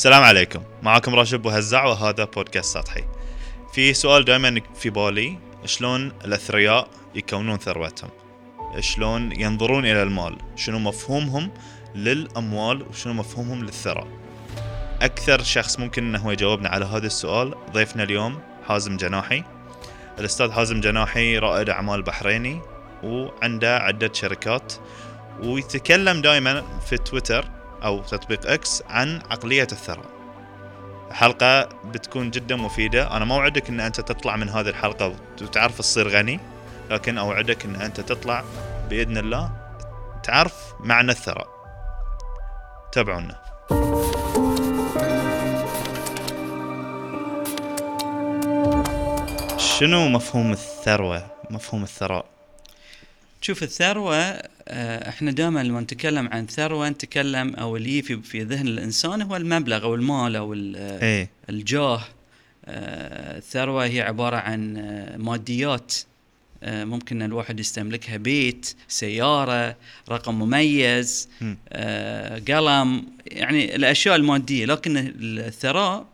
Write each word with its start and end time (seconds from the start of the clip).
السلام 0.00 0.22
عليكم. 0.22 0.62
معكم 0.82 1.14
راشد 1.14 1.42
بوهزع 1.42 1.84
وهذا 1.84 2.24
بودكاست 2.24 2.78
سطحي. 2.78 3.04
في 3.72 3.94
سؤال 3.94 4.24
دائما 4.24 4.60
في 4.74 4.90
بالي 4.90 5.38
شلون 5.64 6.12
الأثرياء 6.24 6.88
يكونون 7.14 7.58
ثروتهم 7.58 8.10
شلون 8.78 9.40
ينظرون 9.40 9.86
إلى 9.86 10.02
المال؟ 10.02 10.36
شنو 10.56 10.78
مفهومهم 10.78 11.50
للأموال 11.94 12.82
وشنو 12.82 13.12
مفهومهم 13.12 13.64
للثراء؟ 13.64 14.06
أكثر 15.02 15.42
شخص 15.42 15.78
ممكن 15.78 16.14
إنه 16.14 16.32
يجاوبنا 16.32 16.68
على 16.68 16.84
هذا 16.84 17.06
السؤال 17.06 17.54
ضيفنا 17.72 18.02
اليوم 18.02 18.40
حازم 18.68 18.96
جناحي. 18.96 19.44
الأستاذ 20.18 20.52
حازم 20.52 20.80
جناحي 20.80 21.38
رائد 21.38 21.70
أعمال 21.70 22.02
بحريني 22.02 22.60
وعنده 23.02 23.78
عدة 23.78 24.10
شركات 24.12 24.72
ويتكلم 25.42 26.22
دائما 26.22 26.80
في 26.88 26.96
تويتر 26.96 27.59
أو 27.84 28.02
تطبيق 28.02 28.50
إكس 28.50 28.82
عن 28.88 29.22
عقلية 29.30 29.68
الثراء 29.72 30.10
حلقة 31.12 31.68
بتكون 31.84 32.30
جدا 32.30 32.56
مفيدة. 32.56 33.16
أنا 33.16 33.24
ما 33.24 33.34
اوعدك 33.34 33.68
إن 33.68 33.80
أنت 33.80 34.00
تطلع 34.00 34.36
من 34.36 34.48
هذه 34.48 34.68
الحلقة 34.68 35.16
وتعرف 35.42 35.78
تصير 35.78 36.08
غني 36.08 36.40
لكن 36.90 37.18
أوعدك 37.18 37.64
إن 37.64 37.76
أنت 37.76 38.00
تطلع 38.00 38.44
بإذن 38.90 39.18
الله 39.18 39.50
تعرف 40.22 40.54
معنى 40.80 41.10
الثراء 41.10 41.48
تابعونا. 42.92 43.40
شنو 49.58 50.08
مفهوم 50.08 50.52
الثروة؟ 50.52 51.26
مفهوم 51.50 51.82
الثراء؟ 51.82 52.24
شوف 53.40 53.62
الثروة 53.62 54.42
إحنا 54.72 55.30
دائما 55.30 55.62
لما 55.62 55.80
نتكلم 55.80 56.28
عن 56.28 56.46
ثروة 56.46 56.88
نتكلم 56.88 57.54
أو 57.54 57.76
اللي 57.76 58.02
في 58.02 58.22
في 58.22 58.42
ذهن 58.42 58.66
الإنسان 58.66 59.22
هو 59.22 59.36
المبلغ 59.36 59.82
أو 59.84 59.94
المال 59.94 60.36
أو 60.36 60.54
إيه. 60.54 61.30
الجاه. 61.50 62.02
آه، 62.64 63.38
الثروة 63.38 63.84
هي 63.84 64.00
عبارة 64.00 64.36
عن 64.36 64.76
آه، 64.76 65.16
ماديات 65.16 65.94
آه، 66.62 66.84
ممكن 66.84 67.22
الواحد 67.22 67.60
يستملكها 67.60 68.16
بيت 68.16 68.74
سيارة 68.88 69.76
رقم 70.10 70.34
مميز 70.34 71.28
مم. 71.40 71.58
آه، 71.68 72.38
قلم 72.48 73.06
يعني 73.26 73.76
الأشياء 73.76 74.16
المادية. 74.16 74.66
لكن 74.66 75.12
الثراء 75.20 76.06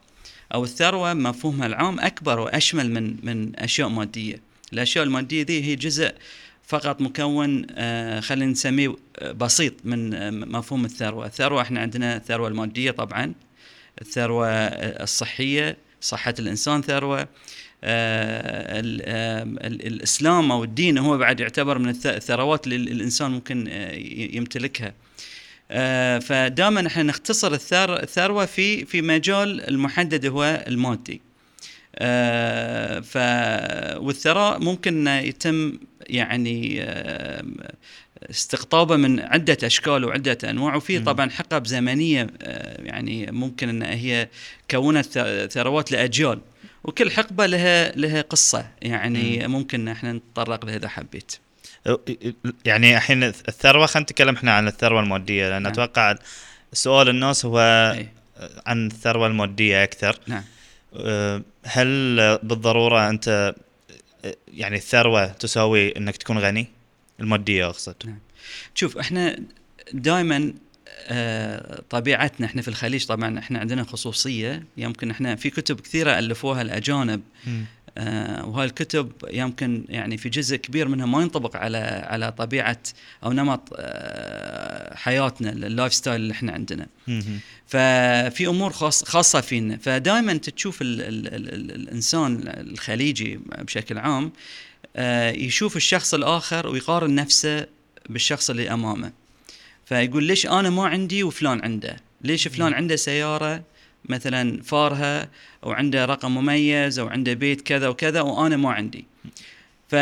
أو 0.54 0.64
الثروة 0.64 1.14
مفهومها 1.14 1.66
العام 1.66 2.00
أكبر 2.00 2.40
وأشمل 2.40 2.90
من 2.90 3.16
من 3.22 3.56
أشياء 3.56 3.88
مادية. 3.88 4.40
الأشياء 4.72 5.04
المادية 5.04 5.42
دي 5.42 5.64
هي 5.64 5.76
جزء 5.76 6.12
فقط 6.66 7.00
مكون 7.00 7.66
آه، 7.70 8.20
خلينا 8.20 8.50
نسميه 8.52 8.96
آه، 9.18 9.32
بسيط 9.32 9.72
من 9.84 10.14
آه، 10.14 10.30
مفهوم 10.30 10.84
الثروة. 10.84 11.26
الثروة 11.26 11.62
إحنا 11.62 11.80
عندنا 11.80 12.16
الثروة 12.16 12.48
المادية 12.48 12.90
طبعا 12.90 13.32
الثروة 14.00 14.48
آه، 14.48 15.02
الصحية 15.02 15.76
صحة 16.00 16.34
الإنسان 16.38 16.82
ثروة 16.82 17.20
آه، 17.84 18.80
ال- 18.80 19.02
آم، 19.06 19.56
ال- 19.56 19.86
الإسلام 19.86 20.52
أو 20.52 20.64
الدين 20.64 20.98
هو 20.98 21.18
بعد 21.18 21.40
يعتبر 21.40 21.78
من 21.78 21.94
الث- 21.94 22.06
الثروات 22.06 22.66
اللي 22.66 22.76
الإنسان 22.76 23.30
ممكن 23.30 23.68
يمتلكها. 24.32 24.94
فدائما 26.20 26.86
إحنا 26.86 27.02
نختصر 27.02 27.52
الثر- 27.54 28.02
الثروة 28.02 28.46
في 28.46 28.84
في 28.84 29.02
مجال 29.02 29.68
المحدد 29.68 30.26
هو 30.26 30.64
المادي. 30.68 31.20
ف 33.02 33.16
والثراء 33.96 34.58
ممكن 34.60 35.06
يتم 35.06 35.78
يعني 36.06 36.82
آم، 36.82 37.56
استقطابه 38.30 38.96
من 38.96 39.20
عدة 39.20 39.58
أشكال 39.64 40.04
وعدة 40.04 40.38
أنواع 40.44 40.76
وفي. 40.76 40.98
طبعا 40.98 41.30
حقب 41.30 41.66
زمنية 41.66 42.26
آه، 42.42 42.82
يعني 42.82 43.30
ممكن 43.32 43.68
أن 43.68 43.82
هي 43.82 44.28
كونت 44.70 45.06
ثروات 45.52 45.92
لأجيال 45.92 46.40
وكل 46.84 47.10
حقبة 47.10 47.46
لها 47.46 47.96
لها 47.96 48.22
قصة 48.22 48.66
يعني 48.82 49.48
ممكن 49.48 49.88
إحنا 49.88 50.12
نتطرق 50.12 50.64
لها 50.64 50.76
إذا 50.76 50.88
حبيت 50.88 51.36
يعني 52.64 52.96
الحين 52.96 53.22
الثروة 53.22 53.86
خلينا 53.86 54.02
نتكلم 54.02 54.34
إحنا 54.34 54.52
عن 54.52 54.68
الثروة 54.68 55.00
المادية 55.00 55.48
لأن 55.50 55.62
نعم. 55.62 55.72
أتوقع 55.72 56.14
سؤال 56.72 57.08
الناس 57.08 57.44
هو 57.44 57.60
أي. 57.98 58.08
عن 58.66 58.86
الثروة 58.86 59.26
المادية 59.26 59.84
أكثر 59.84 60.18
نعم 60.26 60.42
هل 61.64 62.16
بالضرورة 62.42 63.10
أنت 63.10 63.54
أه، 64.24 64.36
يعني 64.48 64.76
الثروة 64.76 65.26
تساوي 65.26 65.96
إنك 65.96 66.16
تكون 66.16 66.38
غني؟ 66.38 66.66
المادية 67.20 67.68
أقصد. 67.68 67.94
نعم. 68.04 68.18
شوف 68.74 68.98
إحنا 68.98 69.38
دائما 69.92 70.54
آه، 71.08 71.82
طبيعتنا 71.90 72.46
إحنا 72.46 72.62
في 72.62 72.68
الخليج 72.68 73.06
طبعا 73.06 73.38
إحنا 73.38 73.58
عندنا 73.58 73.84
خصوصية. 73.84 74.64
يمكن 74.76 75.10
إحنا 75.10 75.36
في 75.36 75.50
كتب 75.50 75.80
كثيرة 75.80 76.18
ألفوها 76.18 76.62
الأجانب. 76.62 77.20
وهاي 78.44 78.66
الكتب 78.66 79.12
يمكن 79.30 79.84
يعني 79.88 80.16
في 80.16 80.28
جزء 80.28 80.56
كبير 80.56 80.88
منها 80.88 81.06
ما 81.06 81.22
ينطبق 81.22 81.56
على 81.56 81.78
على 82.06 82.32
طبيعة 82.32 82.78
أو 83.24 83.32
نمط 83.32 83.68
آه، 83.76 84.96
حياتنا 84.96 85.50
ال 85.52 85.94
lifestyle 85.94 86.20
اللي 86.20 86.32
إحنا 86.32 86.52
عندنا. 86.52 86.86
ففي 87.66 88.46
أمور 88.46 88.72
خاص 88.72 89.04
خاصة 89.04 89.40
فينا. 89.40 89.76
فدائما 89.76 90.34
تشوف 90.34 90.82
ال 90.82 91.02
ال 91.02 91.34
ال 91.34 91.54
ال 91.54 91.70
الإنسان 91.74 92.40
الخليجي 92.46 93.40
بشكل 93.58 93.98
عام 93.98 94.32
آه، 94.96 95.30
يشوف 95.30 95.76
الشخص 95.76 96.14
الآخر 96.14 96.66
ويقارن 96.68 97.14
نفسه 97.14 97.66
بالشخص 98.08 98.50
اللي 98.50 98.70
أمامه. 98.72 99.12
فيقول 99.86 100.24
ليش 100.24 100.46
أنا 100.46 100.70
ما 100.70 100.86
عندي 100.86 101.22
وفلان 101.22 101.60
عنده؟ 101.64 101.96
ليش 102.20 102.48
فلان 102.48 102.74
عنده 102.74 102.96
سيارة 102.96 103.62
مثلا 104.08 104.62
فارهه 104.62 105.28
أو 105.64 105.72
عنده 105.72 106.04
رقم 106.04 106.34
مميز 106.34 106.98
أو 106.98 107.08
عنده 107.08 107.32
بيت 107.34 107.60
كذا 107.60 107.88
وكذا 107.88 108.20
وأنا 108.20 108.56
ما 108.56 108.72
عندي. 108.72 109.04
ف 109.88 109.94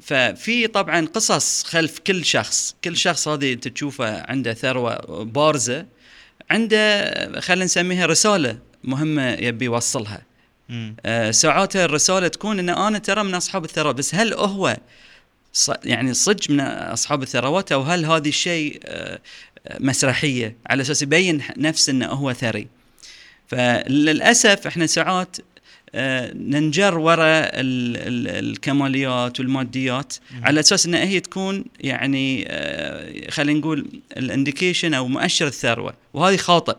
ففي 0.00 0.66
طبعا 0.66 1.06
قصص 1.06 1.64
خلف 1.64 1.98
كل 1.98 2.24
شخص. 2.24 2.76
كل 2.84 2.96
شخص 2.96 3.28
هذه 3.28 3.52
أنت 3.52 3.68
تشوفه 3.68 4.22
عنده 4.30 4.54
ثروة 4.54 5.24
بارزة. 5.24 5.86
عنده 6.50 7.40
خلينا 7.40 7.64
نسميها 7.64 8.06
رسالة 8.06 8.58
مهمة 8.84 9.22
يبي 9.30 9.64
يوصلها. 9.64 10.22
آه، 11.06 11.30
ساعات 11.30 11.76
الرسالة 11.76 12.28
تكون 12.28 12.58
إن 12.58 12.68
أنا 12.68 12.98
ترى 12.98 13.22
من 13.24 13.34
أصحاب 13.34 13.64
الثروات. 13.64 13.94
بس 13.94 14.14
هل 14.14 14.34
هو 14.34 14.76
ص- 15.52 15.70
يعني 15.84 16.14
صدق 16.14 16.50
من 16.50 16.60
أصحاب 16.60 17.22
الثروات 17.22 17.72
أو 17.72 17.82
هل 17.82 18.04
هذه 18.04 18.28
الشيء 18.28 18.80
آه، 18.84 19.20
مسرحية؟ 19.80 20.56
على 20.66 20.82
أساس 20.82 21.02
يبين 21.02 21.42
نفسه 21.56 21.90
إنه 21.90 22.06
هو 22.06 22.32
ثري. 22.32 22.68
فللأسف 23.48 24.66
إحنا 24.66 24.86
ساعات 24.86 25.36
آه، 25.94 26.32
ننجر 26.34 26.98
وراء 26.98 27.60
ال- 27.60 27.96
ال- 27.96 28.50
الكماليات 28.50 29.40
والماديات 29.40 30.14
على 30.42 30.60
أساس 30.60 30.86
إنها 30.86 31.04
هي 31.04 31.20
تكون 31.20 31.64
يعني 31.80 32.44
آه، 32.48 33.30
خلينا 33.30 33.58
نقول 33.58 33.86
الإنديكيشن 34.16 34.94
أو 34.94 35.08
مؤشر 35.08 35.46
الثروة 35.46 35.94
وهذه 36.14 36.36
خاطئ 36.36 36.76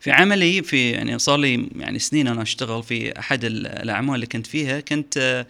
في 0.00 0.10
عملي 0.10 0.62
في 0.62 0.90
يعني 0.90 1.18
صار 1.18 1.38
لي 1.38 1.68
يعني 1.76 1.98
سنين 1.98 2.28
أنا 2.28 2.42
أشتغل 2.42 2.82
في 2.82 3.18
أحد 3.18 3.44
ال- 3.44 3.66
الأعمال 3.66 4.14
اللي 4.14 4.26
كنت 4.26 4.46
فيها 4.46 4.80
كنت 4.80 5.46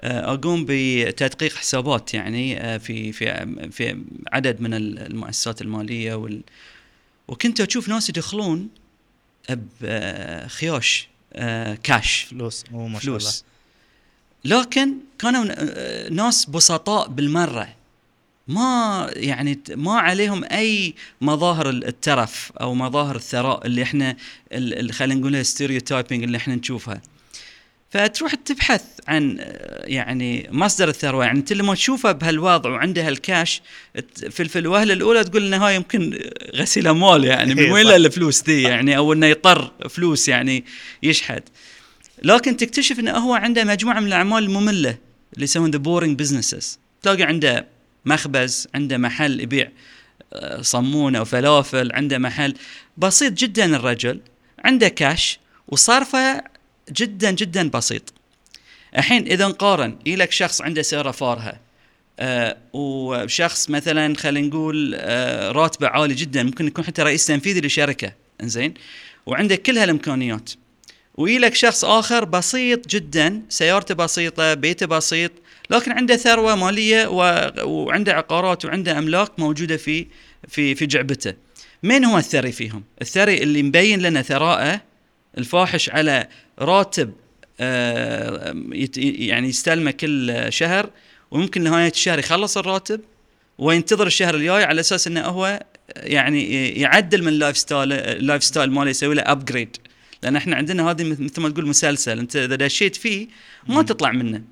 آه، 0.00 0.32
أقوم 0.34 0.64
بتدقيق 0.68 1.54
حسابات 1.54 2.14
يعني 2.14 2.78
في 2.78 3.12
في 3.12 3.46
في 3.70 3.98
عدد 4.32 4.60
من 4.60 4.74
ال- 4.74 4.98
المؤسسات 4.98 5.62
المالية 5.62 6.14
وال 6.14 6.40
وكنت 7.28 7.60
أشوف 7.60 7.88
ناس 7.88 8.08
يدخلون 8.08 8.68
بخياش 9.50 11.08
آه، 11.32 11.74
كاش 11.74 12.20
فلوس. 12.30 12.64
مو 12.70 12.88
ما 12.88 12.98
شاء 12.98 13.08
الله. 13.08 13.18
فلوس 13.18 13.44
لكن 14.44 14.94
كانوا 15.18 15.44
آه، 15.48 16.08
ناس 16.08 16.46
بسطاء 16.46 17.08
بالمرة. 17.08 17.68
ما 18.48 19.10
يعني 19.16 19.60
ما 19.70 19.92
عليهم 19.92 20.44
أي 20.44 20.94
مظاهر 21.20 21.70
الترف 21.70 22.52
أو 22.60 22.74
مظاهر 22.74 23.16
الثراء 23.16 23.66
اللي 23.66 23.82
إحنا 23.82 24.16
خلينا 24.90 25.20
نقولها 25.20 25.42
stereotyping 25.42 26.22
اللي 26.22 26.36
إحنا 26.36 26.54
نشوفها. 26.54 27.00
فتروح 27.96 28.34
تبحث 28.34 28.82
عن 29.08 29.38
يعني 29.84 30.48
مصدر 30.52 30.88
الثروة. 30.88 31.24
يعني 31.24 31.38
أنت 31.38 31.52
لما 31.52 31.74
تشوفه 31.74 32.12
بهالوضع 32.12 32.70
وعنده 32.70 33.06
هالكاش 33.06 33.62
في 34.30 34.44
في 34.44 34.58
الوهلة 34.58 34.92
الأولى 34.92 35.24
تقول 35.24 35.46
انه 35.46 35.66
هاي 35.66 35.76
يمكن 35.76 36.18
غسيل 36.54 36.88
أموال 36.88 37.24
يعني 37.24 37.54
من 37.54 37.62
إيه 37.62 37.72
وين 37.72 37.84
صح. 37.84 37.90
له 37.90 37.96
الفلوس 37.96 38.42
دي 38.42 38.62
يعني؟ 38.62 38.96
أو 38.96 39.12
إنه 39.12 39.26
يطر 39.26 39.72
فلوس 39.88 40.28
يعني 40.28 40.64
يشحد. 41.02 41.42
لكن 42.22 42.56
تكتشف 42.56 42.98
انه 42.98 43.12
هو 43.12 43.34
عنده 43.34 43.64
مجموعة 43.64 44.00
من 44.00 44.06
الأعمال 44.06 44.44
المملة 44.44 44.96
اللي 45.34 45.44
يسمون 45.44 45.70
the 45.70 45.78
boring 45.78 46.18
businesses 46.18 46.78
تلاقي 47.02 47.22
عنده 47.22 47.66
مخبز 48.04 48.68
عنده 48.74 48.98
محل 48.98 49.40
يبيع 49.40 49.68
آه، 50.32 50.62
صمون 50.62 51.16
أو 51.16 51.24
فلافل 51.24 51.92
عنده 51.92 52.18
محل 52.18 52.54
بسيط 52.96 53.32
جدا 53.32 53.76
الرجل 53.76 54.20
عنده 54.64 54.88
كاش 54.88 55.38
وصرفه 55.68 56.55
جدا 56.92 57.30
جدا 57.30 57.68
بسيط. 57.68 58.12
الحين 58.96 59.26
إذا 59.26 59.46
نقارن 59.48 59.98
لك 60.06 60.32
شخص 60.32 60.60
عنده 60.62 60.82
سيارة 60.82 61.10
فارهة 61.10 61.60
آه 62.20 62.56
وشخص 62.72 63.70
مثلا 63.70 64.14
خلينا 64.16 64.46
نقول 64.46 64.94
آه 64.98 65.52
راتبه 65.52 65.88
عالي 65.88 66.14
جدا 66.14 66.42
ممكن 66.42 66.66
يكون 66.66 66.84
حتى 66.84 67.02
رئيس 67.02 67.26
تنفيذي 67.26 67.60
لشركة 67.60 68.12
إنزين؟ 68.42 68.74
وعنده 69.26 69.56
كل 69.56 69.78
هالإمكانيات. 69.78 70.50
ويا 71.14 71.34
لك 71.34 71.54
شخص 71.54 71.84
آخر 71.84 72.24
بسيط 72.24 72.88
جدا 72.88 73.42
سيارته 73.48 73.94
بسيطة 73.94 74.54
بيته 74.54 74.86
بسيط 74.86 75.32
لكن 75.70 75.92
عنده 75.92 76.16
ثروة 76.16 76.54
مالية 76.54 77.06
و... 77.06 77.50
وعنده 77.62 78.14
عقارات 78.14 78.64
وعنده 78.64 78.98
أملاك 78.98 79.38
موجودة 79.38 79.76
في 79.76 80.06
في 80.48 80.74
في 80.74 80.86
جعبته. 80.86 81.34
من 81.82 82.04
هو 82.04 82.18
الثري 82.18 82.52
فيهم؟ 82.52 82.84
الثري 83.02 83.42
اللي 83.42 83.62
مبين 83.62 84.00
لنا 84.00 84.22
ثراءه 84.22 84.80
الفاحش 85.38 85.90
على 85.90 86.28
راتب 86.58 87.12
آه، 87.60 88.54
يعني 88.98 89.48
يستلمه 89.48 89.90
كل 89.90 90.46
شهر 90.48 90.90
وممكن 91.30 91.62
نهاية 91.62 91.90
الشهر 91.90 92.18
يخلص 92.18 92.56
الراتب 92.58 93.00
وينتظر 93.58 94.06
الشهر 94.06 94.34
الجاي 94.34 94.64
على 94.64 94.80
أساس 94.80 95.06
إنه 95.06 95.20
هو 95.20 95.62
يعني 95.96 96.68
يعدل 96.80 97.22
من 97.22 97.28
ال 97.28 97.56
lifestyle 97.58 97.92
ال 97.92 98.44
lifestyle 98.44 98.70
ماله 98.70 98.90
يسوي 98.90 99.14
له 99.14 99.22
upgrade 99.22 99.76
لأن 100.22 100.36
إحنا 100.36 100.56
عندنا 100.56 100.90
هذه 100.90 101.04
مثل 101.04 101.40
ما 101.40 101.48
تقول 101.48 101.66
مسلسل 101.68 102.18
أنت 102.18 102.36
إذا 102.36 102.56
دشيت 102.56 102.96
فيه 102.96 103.28
ما 103.68 103.82
تطلع 103.82 104.12
منه. 104.12 104.42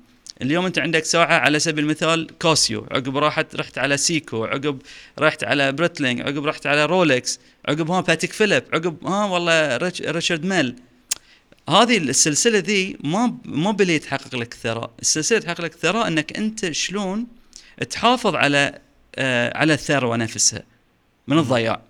اليوم 0.41 0.65
أنت 0.65 0.79
عندك 0.79 1.05
ساعة 1.05 1.39
على 1.39 1.59
سبيل 1.59 1.83
المثال 1.83 2.27
كاسيو 2.39 2.87
عقب 2.91 3.17
راحت 3.17 3.55
رحت 3.55 3.77
على 3.77 3.97
سيكو 3.97 4.45
عقب 4.45 4.81
رحت 5.19 5.43
على 5.43 5.71
بريتلينج 5.71 6.21
عقب 6.21 6.45
رحت 6.45 6.67
على 6.67 6.85
رولكس 6.85 7.39
عقب 7.69 7.91
ها 7.91 8.01
باتيك 8.01 8.33
فيليب 8.33 8.63
عقب 8.73 9.05
ها 9.07 9.25
والله 9.25 9.77
ريتش- 9.77 10.01
ريتشارد 10.01 10.45
ميل. 10.45 10.75
هذه 11.69 11.97
السلسلة 11.97 12.59
ذي 12.59 12.97
ما 13.03 13.37
ما 13.45 13.71
هي 13.71 13.82
اللي 13.82 13.99
تحقق 13.99 14.35
لك 14.35 14.53
الثراء 14.53 14.91
السلسلة 15.01 15.39
تحقق 15.39 15.61
لك 15.61 15.73
الثراء 15.73 16.07
إنك 16.07 16.37
أنت 16.37 16.71
شلون 16.71 17.27
تحافظ 17.89 18.35
على 18.35 18.79
آه 19.15 19.57
على 19.57 19.73
الثروة 19.73 20.17
نفسها 20.17 20.63
من 21.27 21.39
الضياع. 21.39 21.81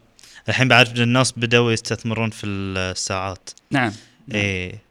الحين 0.50 0.68
بعد 0.68 1.00
الناس 1.00 1.33
بدأوا 1.38 1.72
يستثمرون 1.72 2.30
في 2.30 2.45
الساعات. 2.45 3.50
نعم. 3.72 3.94
إيه. 4.33 4.81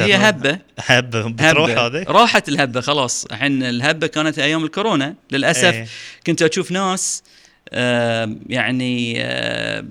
هي 0.00 0.14
هبة. 0.14 0.58
هبة. 0.78 1.28
بتروح. 1.28 1.70
هذه؟ 1.70 2.02
راحت 2.08 2.48
الهبة 2.48 2.80
خلاص. 2.80 3.24
الحين 3.24 3.62
الهبة 3.62 4.06
كانت 4.06 4.38
أيام 4.38 4.64
الكورونا. 4.64 5.14
للأسف 5.30 5.64
إيه. 5.64 5.88
كنت 6.26 6.42
أشوف 6.42 6.70
ناس 6.70 7.22
آه، 7.22 7.37
يعني 8.46 9.22
آه، 9.22 9.84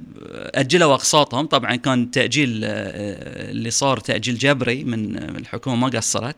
أجلوا 0.55 0.93
أقساطهم. 0.93 1.45
طبعا 1.45 1.75
كان 1.75 2.11
تأجيل 2.11 2.61
آه، 2.63 3.51
اللي 3.51 3.71
صار 3.71 3.99
تأجيل 3.99 4.37
جبري 4.37 4.83
من 4.83 5.13
من 5.33 5.35
الحكومة 5.35 5.75
ما 5.75 5.87
قصرت. 5.87 6.35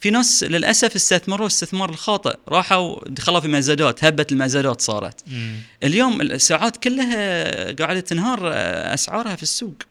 في 0.00 0.10
ناس 0.10 0.44
للأسف 0.44 0.94
استثمروا 0.94 1.46
استثمار 1.46 1.90
الخاطئ. 1.90 2.36
راحوا 2.48 3.08
دخلوا 3.08 3.40
في 3.40 3.48
مزادات 3.48 4.04
هبة 4.04 4.26
المزادات 4.32 4.80
صارت. 4.80 5.20
مم. 5.26 5.56
اليوم 5.82 6.20
الساعات 6.20 6.76
كلها 6.76 7.72
قاعدة 7.72 8.00
تنهار 8.00 8.40
آه، 8.52 8.94
أسعارها 8.94 9.36
في 9.36 9.42
السوق. 9.42 9.82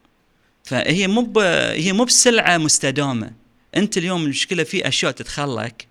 فهي 0.64 1.08
مو 1.08 1.34
هي 1.74 1.94
مو 1.94 2.04
بسلعة 2.04 2.58
مستدامة. 2.58 3.32
أنت 3.76 3.98
اليوم 3.98 4.24
المشكلة 4.24 4.64
في 4.64 4.88
أشياء 4.88 5.12
تدخل 5.12 5.56
لك 5.56 5.88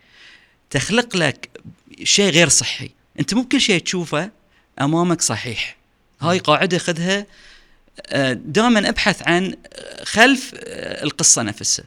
تخلق 0.71 1.17
لك 1.17 1.51
شيء 2.05 2.31
غير 2.31 2.49
صحي. 2.49 2.91
أنت 3.21 3.35
مو 3.35 3.43
بكل 3.43 3.61
شيء 3.61 3.81
تشوفه 3.81 4.31
أمامك 4.81 5.21
صحيح. 5.21 5.77
هاي 6.21 6.39
قاعدة 6.39 6.79
خذها 6.79 7.27
دائما 8.33 8.89
أبحث 8.89 9.23
عن 9.29 9.55
آه، 9.75 10.05
خلف 10.05 10.53
آه، 10.55 11.05
القصة 11.05 11.43
نفسها. 11.43 11.85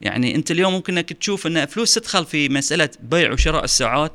يعني 0.00 0.34
أنت 0.34 0.50
اليوم 0.50 0.72
ممكن 0.72 0.98
أنك 0.98 1.12
تشوف 1.12 1.46
أن 1.46 1.66
فلوس 1.66 1.94
تدخل 1.94 2.24
في 2.26 2.48
مسألة 2.48 2.88
بيع 3.00 3.32
وشراء 3.32 3.64
الساعات 3.64 4.12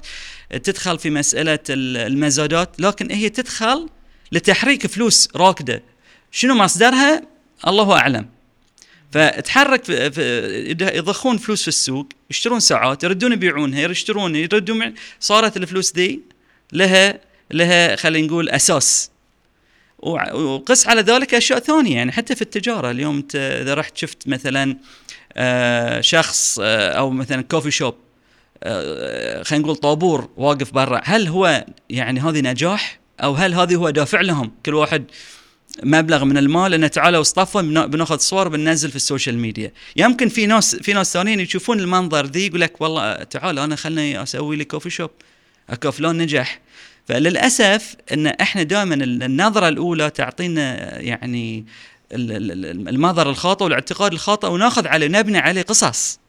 تدخل 0.63 0.99
في 0.99 1.09
مسألة 1.09 1.59
ال- 1.69 1.97
المزادات 1.97 2.69
لكن 2.79 3.11
هي 3.11 3.29
تدخل 3.29 3.89
لتحريك 4.31 4.87
فلوس 4.87 5.29
راكدة. 5.35 5.83
شنو 6.31 6.55
مصدرها؟ 6.55 7.23
الله 7.67 7.93
أعلم. 7.97 8.29
فتحرك 9.11 9.89
يضخون 10.95 11.37
فلوس 11.37 11.61
في 11.61 11.67
السوق 11.67 12.09
يشترون 12.29 12.59
ساعات 12.59 13.03
يردون 13.03 13.33
يبيعونها 13.33 13.79
يشترون 13.79 14.35
يردون. 14.35 14.93
صارت 15.19 15.57
الفلوس 15.57 15.91
دي 15.91 16.21
لها 16.73 17.19
لها 17.51 17.95
خلينا 17.95 18.27
نقول 18.27 18.49
أساس. 18.49 19.11
وقس 19.99 20.87
على 20.87 21.01
ذلك 21.01 21.33
أشياء 21.33 21.59
ثانية. 21.59 21.95
يعني 21.95 22.11
حتى 22.11 22.35
في 22.35 22.41
التجارة 22.41 22.91
اليوم 22.91 23.17
انت 23.17 23.35
إذا 23.35 23.73
رحت 23.73 23.97
شفت 23.97 24.27
مثلا 24.27 24.77
آه، 25.33 26.01
شخص 26.01 26.59
آه، 26.63 26.89
أو 26.91 27.09
مثلا 27.09 27.41
كوفي 27.41 27.71
شوب 27.71 27.95
آه، 28.63 29.43
خلينا 29.43 29.63
نقول 29.65 29.75
طابور 29.75 30.29
واقف 30.37 30.71
برا 30.73 31.01
هل 31.03 31.27
هو 31.27 31.65
يعني 31.89 32.19
هذه 32.19 32.39
نجاح؟ 32.41 32.99
أو 33.23 33.33
هل 33.33 33.53
هذه 33.53 33.75
هو 33.75 33.89
دافع 33.89 34.21
لهم؟ 34.21 34.51
كل 34.65 34.73
واحد 34.73 35.03
مبلغ 35.83 36.23
من 36.25 36.37
المال 36.37 36.73
إنه 36.73 36.87
تعالوا 36.87 37.21
اصطفوا 37.21 37.61
بنا- 37.61 37.85
بناخذ 37.85 38.17
صور 38.17 38.47
بننزل 38.47 38.89
في 38.89 38.95
ال 38.95 39.01
social 39.01 39.37
media. 39.37 39.71
يمكن 39.95 40.29
في 40.29 40.45
ناس 40.45 40.75
في 40.75 40.93
ناس 40.93 41.13
ثانيين 41.13 41.39
يشوفون 41.39 41.79
المنظر 41.79 42.25
ذي 42.25 42.47
يقول 42.47 42.61
لك 42.61 42.81
والله 42.81 43.13
تعال 43.13 43.59
أنا 43.59 43.75
خلني 43.75 44.23
أسوي 44.23 44.55
لي 44.55 44.65
coffee 44.65 44.89
shop 44.89 45.09
أكهو 45.69 45.91
فلان 45.91 46.17
نجح. 46.17 46.59
فللأسف 47.07 47.95
إن 48.13 48.27
إحنا 48.27 48.63
دائما 48.63 48.95
النظرة 48.95 49.67
الأولى 49.69 50.09
تعطينا 50.09 50.97
يعني 50.99 51.65
ال- 52.11 52.31
ال- 52.51 52.87
المنظر 52.89 53.29
الخاطئ 53.29 53.63
والاعتقاد 53.63 54.13
الخاطئ 54.13 54.47
وناخذ 54.47 54.87
عليه 54.87 55.07
نبني 55.07 55.37
عليه 55.37 55.61
قصص. 55.61 56.19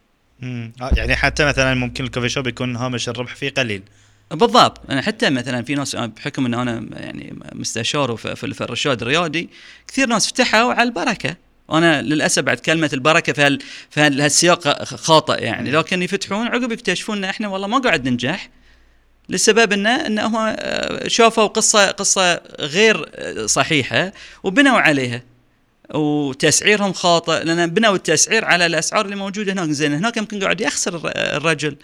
مم. 0.40 0.72
آه، 0.82 0.90
يعني 0.96 1.16
حتى 1.16 1.44
مثلا 1.44 1.74
ممكن 1.74 2.04
الكوفي 2.04 2.28
شوب 2.28 2.46
يكون 2.46 2.76
هامش 2.76 3.08
الربح 3.08 3.34
فيه 3.34 3.50
قليل. 3.50 3.82
بالضبط. 4.30 4.80
أنا 4.90 5.02
حتى 5.02 5.30
مثلا 5.30 5.62
في 5.62 5.74
ناس 5.74 5.96
بحكم 5.96 6.46
إن 6.46 6.54
أنا 6.54 6.86
يعني 6.92 7.38
مستشار 7.52 8.16
في 8.16 8.60
الرشاد 8.60 9.02
الريادي 9.02 9.48
كثير 9.88 10.06
ناس 10.08 10.26
فتحوا 10.26 10.72
على 10.72 10.88
البركة. 10.88 11.36
وأنا 11.68 12.02
للأسف 12.02 12.42
بعد 12.42 12.56
كلمة 12.58 12.90
البركة 12.92 13.32
في 13.32 13.42
هال 13.42 13.58
في 13.90 14.00
هال- 14.00 14.20
هالسياق 14.20 14.84
خاطئ 14.84 15.42
يعني. 15.42 15.70
لكن 15.70 16.02
يفتحون 16.02 16.46
عقب 16.46 16.72
يكتشفون 16.72 17.16
إن 17.18 17.24
إحنا 17.24 17.48
والله 17.48 17.66
ما 17.68 17.78
قاعد 17.78 18.08
ننجح. 18.08 18.48
لسبب 19.28 19.72
انه 19.72 20.06
أنه 20.06 20.48
آه، 20.48 21.08
شافوا 21.08 21.46
قصه 21.46 21.90
قصة 21.90 22.40
غير 22.60 23.10
آه، 23.14 23.46
صحيحة 23.46 24.12
وبنوا 24.42 24.78
عليها. 24.78 25.22
وتسعيرهم 25.94 26.92
خاطئ 26.92 27.44
لأن 27.44 27.66
بنوا 27.70 27.94
التسعير 27.96 28.44
على 28.44 28.66
الأسعار 28.66 29.04
اللي 29.04 29.16
موجودة 29.16 29.52
هناك. 29.52 29.68
زين 29.70 29.92
هناك 29.92 30.16
يمكن 30.16 30.42
قاعد 30.42 30.60
يخسر 30.60 30.96
الر- 30.96 31.12
الرجل 31.16 31.76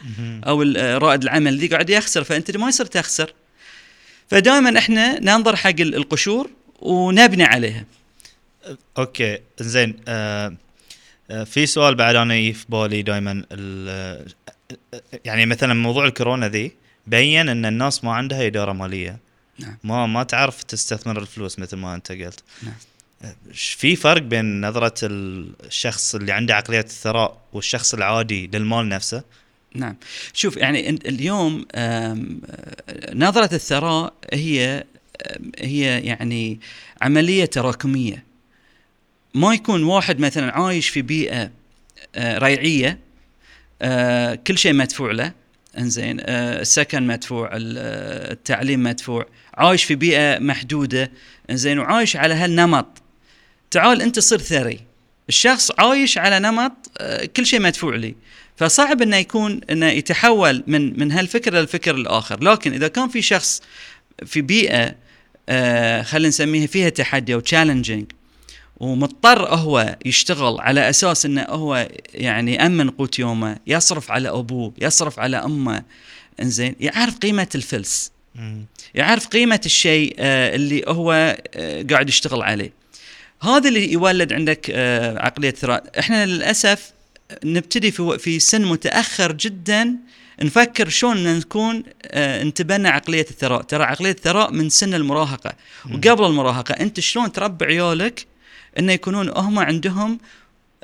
أو 0.46 0.62
ال- 0.62 1.02
رائد 1.02 1.23
العمل 1.23 1.58
ذي 1.58 1.67
قاعد 1.67 1.91
يخسر. 1.91 2.25
فأنت 2.25 2.56
ما 2.56 2.69
يصير 2.69 2.87
تخسر. 2.87 3.32
فدائما 4.29 4.79
إحنا 4.79 5.20
ننظر 5.20 5.56
حق 5.56 5.69
ال- 5.81 5.94
القشور 5.94 6.50
ونبني 6.81 7.44
عليها. 7.44 7.85
أوكي. 8.99 9.38
زين 9.61 9.97
آه 10.08 10.55
آه، 11.30 11.45
في 11.45 11.66
سؤال 11.66 11.95
بعد 11.95 12.16
أنا 12.16 12.35
في 12.35 12.64
بالي 12.68 13.02
دائما 13.02 13.45
يعني 15.25 15.47
مثلا 15.47 15.75
موضوع 15.75 16.04
الكورونا 16.04 16.49
ذي. 16.49 16.73
بين 17.06 17.49
إن 17.49 17.66
الناس 17.66 18.04
ما 18.04 18.12
عندها 18.12 18.46
إدارة 18.46 18.73
مالية. 18.73 19.18
نعم. 19.58 19.76
ما 19.84 20.06
ما 20.06 20.23
تعرف 20.23 20.62
تستثمر 20.62 21.18
الفلوس 21.18 21.58
مثل 21.58 21.76
ما 21.76 21.94
أنت 21.94 22.12
قلت. 22.12 22.42
نعم. 22.62 22.75
في 23.52 23.96
فرق 23.96 24.23
بين 24.23 24.66
نظرة 24.66 24.94
الشخص 25.02 26.14
اللي 26.14 26.32
عنده 26.32 26.54
عقلية 26.54 26.80
الثراء 26.80 27.40
والشخص 27.52 27.94
العادي 27.94 28.46
للمال 28.46 28.88
نفسه؟ 28.88 29.23
نعم. 29.75 29.96
شوف 30.32 30.56
يعني 30.56 30.90
اليوم 30.90 31.66
نظرة 33.14 33.54
الثراء 33.54 34.12
هي 34.32 34.84
هي 35.58 36.00
يعني 36.00 36.61
عملية 37.02 37.44
تراكمية 37.44 38.25
ما 39.34 39.54
يكون 39.54 39.82
واحد 39.82 40.20
مثلا 40.20 40.52
عايش 40.52 40.88
في 40.88 41.02
بيئة 41.02 41.50
آه، 42.14 42.38
ريعية 42.38 42.99
آه، 43.82 44.34
كل 44.34 44.58
شيء 44.58 44.73
مدفوع 44.73 45.12
له. 45.12 45.32
إنزين 45.78 46.21
آه، 46.21 46.61
السكن 46.61 47.02
مدفوع 47.07 47.50
آه، 47.52 48.33
التعليم 48.33 48.83
مدفوع 48.83 49.26
عايش 49.54 49.85
في 49.85 49.95
بيئة 49.95 50.38
محدودة 50.38 51.11
إنزين 51.50 51.78
وعايش 51.78 52.16
على 52.16 52.35
هالنمط. 52.35 53.02
تعال 53.71 54.02
أنت 54.02 54.19
صير 54.19 54.38
ثري. 54.38 54.81
الشخص 55.28 55.71
عايش 55.78 56.19
على 56.19 56.38
نمط 56.38 56.90
آه، 56.99 57.25
كل 57.25 57.47
شيء 57.47 57.61
مدفوع 57.61 57.95
لي. 57.95 58.14
فصعب 58.57 59.02
إنه 59.02 59.16
يكون 59.16 59.61
إنه 59.71 59.87
يتحول 59.87 60.64
من 60.66 61.00
من 61.00 61.12
هالفكر 61.12 61.54
للفكر 61.54 61.95
الآخر. 61.95 62.45
لكن 62.45 62.73
إذا 62.73 62.88
كان 62.88 63.09
في 63.09 63.23
شخص 63.23 63.62
في 64.26 64.40
بيئة 64.43 64.95
خلينا 66.02 66.28
نسميها 66.28 66.66
فيها 66.66 66.88
تحدي 66.88 67.35
أو 67.35 67.40
تشالنجينج 67.40 68.04
ومضطر 68.76 69.49
هو 69.49 69.97
يشتغل 70.04 70.61
على 70.61 70.90
أساس 70.90 71.26
إنه 71.26 71.43
هو 71.43 71.88
يعني 72.14 72.54
يأمن 72.54 72.90
قوت 72.90 73.19
يومه 73.19 73.57
يصرف 73.66 74.11
على 74.11 74.28
أبوه 74.28 74.73
يصرف 74.78 75.19
على 75.19 75.37
أمه. 75.37 75.83
إنزين 76.43 76.76
يعرف 76.81 77.19
قيمة 77.19 77.49
الفلس. 77.54 78.12
يعرف 78.95 79.26
قيمة 79.26 79.61
الشيء 79.66 80.14
آه، 80.19 80.54
اللي 80.54 80.85
هو 80.88 81.37
آه، 81.54 81.83
قاعد 81.90 82.09
يشتغل 82.09 82.43
عليه. 82.43 82.73
هذا 83.43 83.69
اللي 83.69 83.93
يولد 83.93 84.33
عندك 84.33 84.71
آه، 84.71 85.19
عقلية 85.19 85.50
ثراء. 85.50 85.85
إحنا 85.99 86.26
للأسف 86.26 86.93
نبتدي 87.45 87.90
في 87.90 88.19
في 88.19 88.40
سن 88.40 88.64
متأخر 88.64 89.33
جدا 89.33 89.97
نفكر 90.43 90.88
شلون 90.88 91.37
نكون 91.38 91.83
نتبنى 92.16 92.88
عقلية 92.88 93.26
الثراء. 93.31 93.62
ترى 93.62 93.85
عقلية 93.85 94.11
الثراء 94.11 94.52
من 94.52 94.69
سن 94.69 94.95
المراهقة. 94.95 95.52
وقبل 95.87 96.25
المراهقة 96.25 96.73
أنت 96.73 97.00
شلون 97.00 97.33
تربي 97.33 97.64
عيالك 97.64 98.26
انه 98.78 98.93
يكونون 98.93 99.28
هم 99.28 99.59
عندهم 99.59 100.19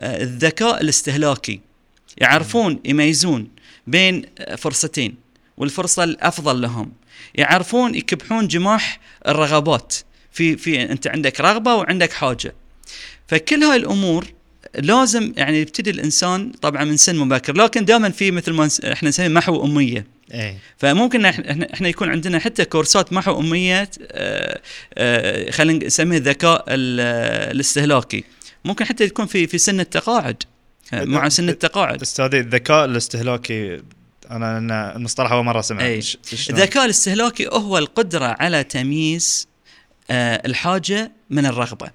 آه، 0.01 0.23
الذكاء 0.23 0.81
الاستهلاكي. 0.81 1.61
يعرفون 2.19 2.81
يميزون 2.85 3.49
بين 3.87 4.23
آه، 4.39 4.55
فرصتين 4.55 5.15
والفرصة 5.57 6.05
الأفضل 6.05 6.61
لهم. 6.61 6.93
يعرفون 7.35 7.95
يكبحون 7.95 8.49
جماح 8.49 9.01
الرغبات. 9.29 9.95
في 10.33 10.57
في 10.57 10.83
أنت 10.83 11.07
عندك 11.07 11.41
رغبة 11.41 11.75
وعندك 11.75 12.13
حاجة. 12.13 12.55
فكل 13.29 13.63
هاي 13.63 13.77
الأمور 13.77 14.27
لازم 14.75 15.33
يعني 15.37 15.61
يبتدي 15.61 15.91
الإنسان 15.91 16.53
طبعا 16.63 16.85
من 16.85 16.97
سن 16.97 17.17
مبكر 17.17 17.57
لكن 17.57 17.85
دائما 17.85 18.11
في 18.11 18.31
مثل 18.31 18.53
ما 18.53 18.69
إحنا 18.93 19.09
نسميه 19.09 19.29
محو 19.29 19.65
أمية. 19.65 20.07
إيه. 20.35 20.59
فممكن 20.79 21.25
إحنا 21.25 21.89
يكون 21.89 22.11
عندنا 22.11 22.39
حتى 22.39 22.65
كورسات 22.65 23.13
محو 23.13 23.41
اميه 23.41 23.91
آه، 24.13 24.61
آه، 24.95 25.51
خلينا 25.51 25.87
نسميه 25.87 26.19
الذكاء 26.19 26.65
ال- 26.69 27.51
الاستهلاكي. 27.57 28.25
ممكن 28.65 28.85
حتى 28.85 29.09
تكون 29.09 29.27
في 29.27 29.47
في 29.47 29.59
سن 29.59 29.81
التقاعد. 29.81 30.43
آه، 30.95 31.05
مع 31.05 31.29
سن 31.29 31.49
التقاعد. 31.49 32.03
أستاذي 32.03 32.39
الذكاء 32.41 32.85
الاستهلاكي 32.85 33.81
أنا 34.31 34.59
أنا 34.59 34.97
المصطلح 34.97 35.33
أول 35.33 35.45
مرة 35.45 35.61
سمعت 35.61 35.83
أي. 35.83 36.03
ش- 36.03 36.19
شلون؟ 36.35 36.59
الذكاء 36.61 36.85
الاستهلاكي 36.85 37.47
هو 37.47 37.79
القدرة 37.79 38.37
على 38.41 38.65
تمييز 38.65 39.49
الحاجة 40.11 41.13
من 41.31 41.47
الرغبة. 41.47 41.91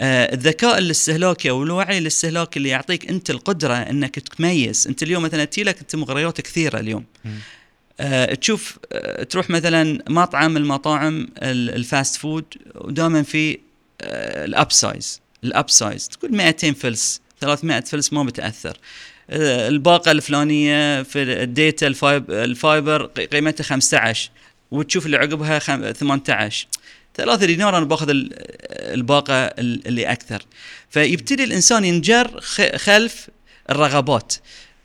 الذكاء 0.00 0.78
الاستهلاكي 0.78 1.50
أو 1.50 1.62
الوعي 1.62 1.98
الاستهلاكي 1.98 2.56
اللي 2.58 2.68
يعطيك 2.68 3.08
أنت 3.10 3.30
القدرة 3.30 3.74
إنك 3.74 4.18
تميز 4.18 4.86
أنت 4.88 5.02
اليوم 5.02 5.22
مثلا 5.22 5.44
تجي 5.44 5.64
لك 5.64 5.78
أنت 5.80 5.96
مغريات 5.96 6.40
كثيرة 6.40 6.78
اليوم. 6.80 7.04
آه، 8.00 8.34
تشوف 8.34 8.78
آه، 8.92 9.22
تروح 9.22 9.50
مثلا 9.50 10.02
مطعم 10.08 10.56
المطاعم 10.56 11.28
ال- 11.42 11.74
ال 11.74 11.82
fast 11.82 12.16
food 12.16 12.44
ودائما 12.74 13.22
في 13.22 13.58
آه، 14.00 14.44
ال 14.44 14.72
upsize. 14.72 15.20
ال 15.44 15.70
upsize. 15.70 16.08
تقول 16.08 16.32
200 16.36 16.72
فلس 16.74 17.20
300 17.40 17.80
فلس 17.80 18.12
ما 18.12 18.22
بتأثر. 18.22 18.76
آه، 19.30 19.68
الباقة 19.68 20.10
الفلانية 20.10 21.02
في 21.02 21.22
ال 21.22 21.35
data 21.35 21.86
ال 21.86 21.97
fib 21.97 22.30
ال 22.30 22.43
fiber 22.43 23.06
قي- 23.06 23.26
قيمتها 23.26 23.64
15 23.64 24.30
وتشوف 24.70 25.06
اللي 25.06 25.16
عقبها 25.16 25.58
خم- 25.58 25.90
18 25.92 26.66
ثلاثة 27.18 27.46
دينار 27.46 27.78
أنا 27.78 27.84
باخذ 27.84 28.08
ال- 28.10 28.30
الباقة 28.94 29.34
ال- 29.34 29.86
اللي 29.86 30.12
أكثر. 30.12 30.42
فيبتدي 30.90 31.44
الإنسان 31.44 31.84
ينجر 31.84 32.40
خلف 32.76 33.28
الرغبات. 33.70 34.34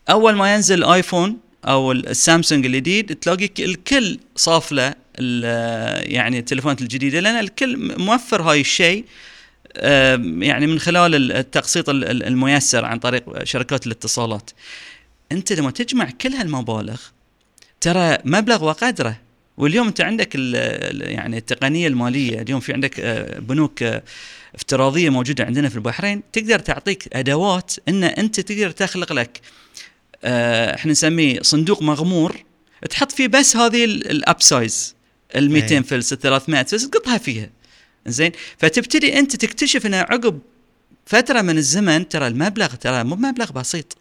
أول 0.10 0.36
ما 0.36 0.54
ينزل 0.54 0.78
الآيفون 0.84 1.38
أو 1.66 1.92
السامسونج 1.92 2.66
الجديد 2.66 3.16
تلاقي 3.16 3.50
الكل 3.60 4.20
صاف 4.36 4.72
له 4.72 4.94
يعني 6.00 6.40
التليفونات 6.40 6.82
الجديدة 6.82 7.20
لأن 7.20 7.40
الكل 7.40 7.98
موفر 8.00 8.42
هاي 8.42 8.62
الشيء 8.62 9.06
يعني 10.40 10.68
من 10.68 10.80
خلال 10.80 11.16
ال- 11.16 11.32
التقسيط 11.32 11.90
ال- 11.90 12.04
ال- 12.06 12.24
الميسر 12.24 12.86
عن 12.86 13.00
طريق 13.00 13.44
شركات 13.44 13.88
الاتصالات. 13.88 14.50
أنت 15.32 15.54
لما 15.54 15.72
تجمع 15.72 16.10
كل 16.22 16.34
هالمبالغ 16.34 17.02
ترى 17.82 18.18
مبلغ 18.26 18.64
وقدره. 18.64 19.18
واليوم 19.58 19.88
انت 19.88 20.02
عندك 20.02 20.36
يعني 20.36 21.38
التقنية 21.38 21.88
المالية 21.88 22.42
اليوم 22.42 22.60
في 22.60 22.74
عندك 22.74 23.00
آه، 23.00 23.40
بنوك 23.40 23.84
آه، 23.84 24.04
افتراضية 24.56 25.10
موجودة 25.10 25.44
عندنا 25.44 25.70
في 25.70 25.76
البحرين 25.76 26.22
تقدر 26.34 26.60
تعطيك 26.60 27.08
أدوات 27.14 27.74
إن 27.88 28.04
أنت 28.04 28.40
تقدر 28.40 28.72
تخلق 28.72 29.14
لك 29.14 29.42
آه، 30.24 30.76
إحنا 30.76 30.92
نسميه 30.92 31.42
صندوق 31.42 31.82
مغمور 31.82 32.44
تحط 32.90 33.12
فيه 33.12 33.28
بس 33.28 33.58
هذه 33.58 33.86
ال 33.86 34.42
upsize 34.42 34.96
ال 35.36 35.52
200 35.52 35.76
أي. 35.76 35.84
فلس 35.84 36.14
ال 36.14 36.20
300 36.20 36.64
فلس 36.64 36.90
تقطها 36.90 37.18
فيها 37.18 37.50
زين 38.08 38.32
فتبتدي 38.58 39.20
أنت 39.20 39.36
تكتشف 39.36 39.86
إن 39.86 39.94
عقب 39.94 40.40
فترة 41.06 41.42
من 41.42 41.58
الزمن 41.58 42.10
ترى 42.10 42.28
المبلغ 42.28 42.76
ترى 42.76 43.04
مو 43.04 43.16
مبلغ 43.16 43.52
بسيط 43.52 43.98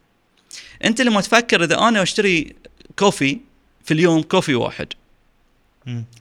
أنت 0.84 1.00
لما 1.00 1.20
تفكر 1.20 1.64
إذا 1.64 1.78
أنا 1.78 2.02
أشتري 2.02 2.54
coffee 2.98 3.38
في 3.84 3.94
اليوم 3.94 4.22
coffee 4.22 4.54
واحد. 4.54 4.86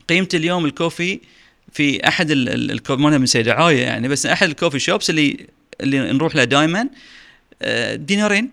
قيمة 0.10 0.28
اليوم 0.34 0.66
الكوفي 0.66 1.20
في 1.74 2.08
أحد 2.08 2.32
ال- 2.32 2.50
ال- 2.50 2.72
الكو- 2.80 2.92
ما 2.92 3.26
سيد 3.26 3.46
دعايه 3.46 3.82
يعني 3.82 4.08
بس 4.08 4.26
أحد 4.26 4.50
الكوفي 4.50 4.80
شوبس 4.80 5.10
اللي 5.10 5.48
اللي 5.82 6.00
نروح 6.00 6.36
له 6.36 6.44
دائما 6.44 6.90
دينارين. 7.96 8.50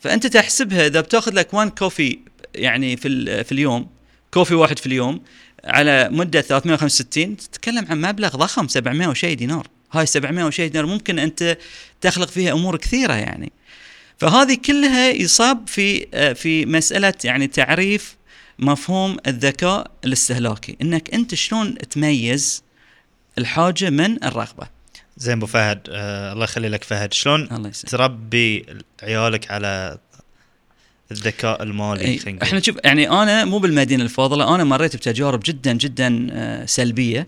فأنت 0.00 0.26
تحسبها 0.26 0.86
إذا 0.86 1.00
بتأخذ 1.00 1.34
لك 1.34 1.54
1 1.54 1.70
كوفي 1.70 2.18
يعني 2.54 2.96
في 2.96 3.44
في 3.44 3.52
اليوم 3.52 3.86
كوفي 4.34 4.54
واحد 4.54 4.78
في 4.78 4.86
اليوم 4.86 5.22
على 5.64 6.08
مدة 6.12 6.40
365 6.40 7.36
تتكلم 7.36 7.86
عن 7.90 8.00
مبلغ 8.00 8.36
ضخم 8.36 8.68
700 8.68 9.08
وشيء 9.08 9.36
دينار. 9.36 9.66
هاي 9.92 10.06
700 10.06 10.44
وشيء 10.44 10.70
دينار 10.70 10.86
ممكن 10.86 11.18
أنت 11.18 11.58
تخلق 12.00 12.28
فيها 12.28 12.52
أمور 12.52 12.76
كثيرة 12.76 13.12
يعني. 13.14 13.52
فهذه 14.18 14.54
كلها 14.64 15.08
يصاب 15.10 15.68
في 15.68 16.06
آه، 16.14 16.32
في 16.32 16.66
مسألة 16.66 17.14
يعني 17.24 17.46
تعريف 17.46 18.15
مفهوم 18.58 19.16
الذكاء 19.26 19.90
الاستهلاكي. 20.04 20.76
إنك 20.82 21.14
أنت 21.14 21.34
شلون 21.34 21.78
تميز 21.78 22.62
الحاجة 23.38 23.90
من 23.90 24.24
الرغبة. 24.24 24.66
زين 25.16 25.36
أبو 25.36 25.46
فهد 25.46 25.80
آه 25.90 26.32
الله 26.32 26.44
يخلي 26.44 26.68
لك 26.68 26.84
فهد. 26.84 27.12
شلون 27.12 27.48
الله 27.52 27.70
تربي 27.70 28.66
عيالك 29.02 29.50
على 29.50 29.98
الذكاء 31.10 31.62
المالي؟ 31.62 32.00
إي، 32.04 32.18
خلينا 32.18 32.36
نقول. 32.36 32.48
إحنا 32.48 32.60
شوف 32.60 32.76
يعني 32.84 33.10
أنا 33.10 33.44
مو 33.44 33.58
بالمدينة 33.58 34.04
الفاضلة 34.04 34.54
أنا 34.54 34.64
مريت 34.64 34.96
بتجارب 34.96 35.40
جدا 35.44 35.72
جدا 35.72 36.26
آه، 36.30 36.66
سلبية. 36.66 37.26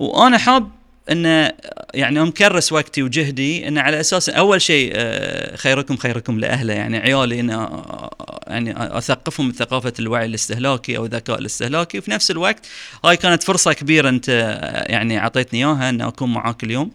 وأنا 0.00 0.38
حاب 0.38 0.70
ان 1.10 1.52
يعني 1.94 2.20
مكرس 2.20 2.72
وقتي 2.72 3.02
وجهدي 3.02 3.68
ان 3.68 3.78
على 3.78 4.00
أساس 4.00 4.28
أول 4.28 4.62
شيء 4.62 4.92
آه، 4.94 5.56
خيركم 5.56 5.96
خيركم 5.96 6.38
لأهله. 6.38 6.74
يعني 6.74 6.98
عيالي 6.98 7.40
ان 7.40 7.50
آه، 7.50 8.10
يعني 8.46 8.98
أثقفهم 8.98 9.50
بثقافه 9.50 9.92
الوعي 9.98 10.26
الاستهلاكي 10.26 10.96
أو 10.96 11.04
الذكاء 11.04 11.38
الاستهلاكي. 11.38 11.98
وفي 11.98 12.10
نفس 12.10 12.30
الوقت 12.30 12.66
هاي 13.04 13.16
كانت 13.16 13.42
فرصة 13.42 13.72
كبيرة 13.72 14.08
أنت 14.08 14.28
آه، 14.28 14.92
يعني 14.92 15.18
أعطيتني 15.18 15.58
إياها 15.58 15.88
ان 15.88 16.00
أكون 16.00 16.32
معاك 16.32 16.64
اليوم. 16.64 16.90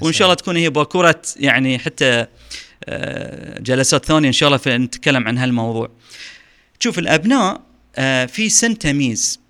وإن 0.00 0.12
شاء 0.12 0.26
الله 0.26 0.34
تكون 0.34 0.56
هي 0.56 0.70
باكورة 0.70 1.22
يعني 1.36 1.78
حتى 1.78 2.26
آه، 2.84 3.60
جلسات 3.60 4.04
ثانية 4.04 4.28
إن 4.28 4.32
شاء 4.32 4.48
الله 4.48 4.76
نتكلم 4.76 5.28
عن 5.28 5.38
هالموضوع. 5.38 5.90
شوف 6.78 6.98
الأبناء 6.98 7.60
آه، 7.96 8.26
في 8.26 8.48
سن 8.48 8.78
تمييز. 8.78 9.40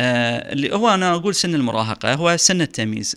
آه، 0.00 0.52
اللي 0.52 0.74
هو 0.74 0.94
أنا 0.94 1.14
أقول 1.14 1.34
سن 1.34 1.54
المراهقة 1.54 2.14
هو 2.14 2.36
سن 2.36 2.60
التمييز. 2.60 3.16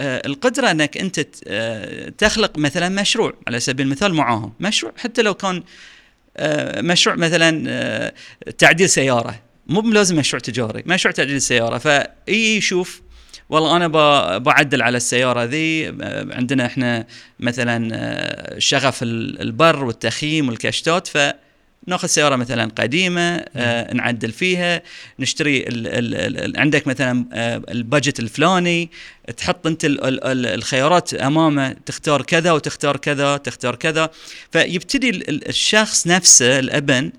آه، 0.00 0.22
القدرة 0.26 0.70
أنك 0.70 0.96
أنت 0.96 1.26
آه، 1.46 2.08
تخلق 2.18 2.58
مثلا 2.58 2.88
مشروع 2.88 3.32
على 3.46 3.60
سبيل 3.60 3.86
المثال 3.86 4.14
معاهم، 4.14 4.52
مشروع 4.60 4.92
حتى 4.98 5.22
لو 5.22 5.34
كان 5.34 5.62
آه، 6.36 6.80
مشروع 6.80 7.16
مثلا 7.16 8.12
تعديل 8.58 8.88
سيارة 8.90 9.40
مو 9.66 9.80
لازم 9.80 10.16
مشروع 10.16 10.40
تجاري 10.40 10.82
مشروع 10.86 11.12
تعديل 11.12 11.42
سيارة 11.42 11.78
فإي 11.78 12.56
يشوف 12.56 13.02
والله 13.48 13.76
أنا 13.76 13.88
بعدل 14.38 14.82
على 14.82 14.96
السيارة 14.96 15.44
ذي 15.44 15.86
عندنا 16.34 16.66
إحنا 16.66 17.06
مثلا 17.40 18.58
شغف 18.58 19.02
ال- 19.02 19.40
البر 19.40 19.84
والتخييم 19.84 20.48
والكشتات 20.48 21.06
ف 21.06 21.18
ناخذ 21.86 22.08
سيارة 22.08 22.36
مثلا 22.36 22.70
قديمة 22.76 23.44
آه 23.56 23.94
نعدل 23.94 24.32
فيها 24.32 24.82
نشتري 25.18 25.56
ال 25.58 25.86
ال 25.86 26.14
ال 26.44 26.60
عندك 26.60 26.86
مثلا 26.86 27.26
آه 27.32 27.62
البادجت 27.68 28.20
الفلاني 28.20 28.90
تحط 29.36 29.66
أنت 29.66 29.84
ال 29.84 30.04
ال 30.04 30.24
ال 30.24 30.46
الخيارات 30.46 31.14
أمامه 31.14 31.76
تختار 31.86 32.22
كذا 32.22 32.52
وتختار 32.52 32.96
كذا 32.96 33.36
تختار 33.36 33.74
كذا. 33.76 34.10
فيبتدي 34.52 35.10
ال- 35.10 35.28
ال- 35.28 35.48
الشخص 35.48 36.06
نفسه 36.06 36.58
الأبن 36.58 37.12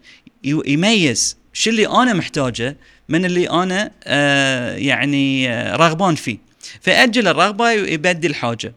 يميز 0.43 1.37
شو 1.53 1.69
اللي 1.69 1.87
أنا 1.87 2.13
محتاجه 2.13 2.77
من 3.09 3.25
اللي 3.25 3.49
أنا 3.49 3.91
آه 4.03 4.75
يعني 4.75 5.49
آه 5.49 5.75
رغبان 5.75 6.15
فيه. 6.15 6.37
فيأجل 6.81 7.27
الرغبة 7.27 7.63
ويبدي 7.65 8.27
الحاجة 8.27 8.73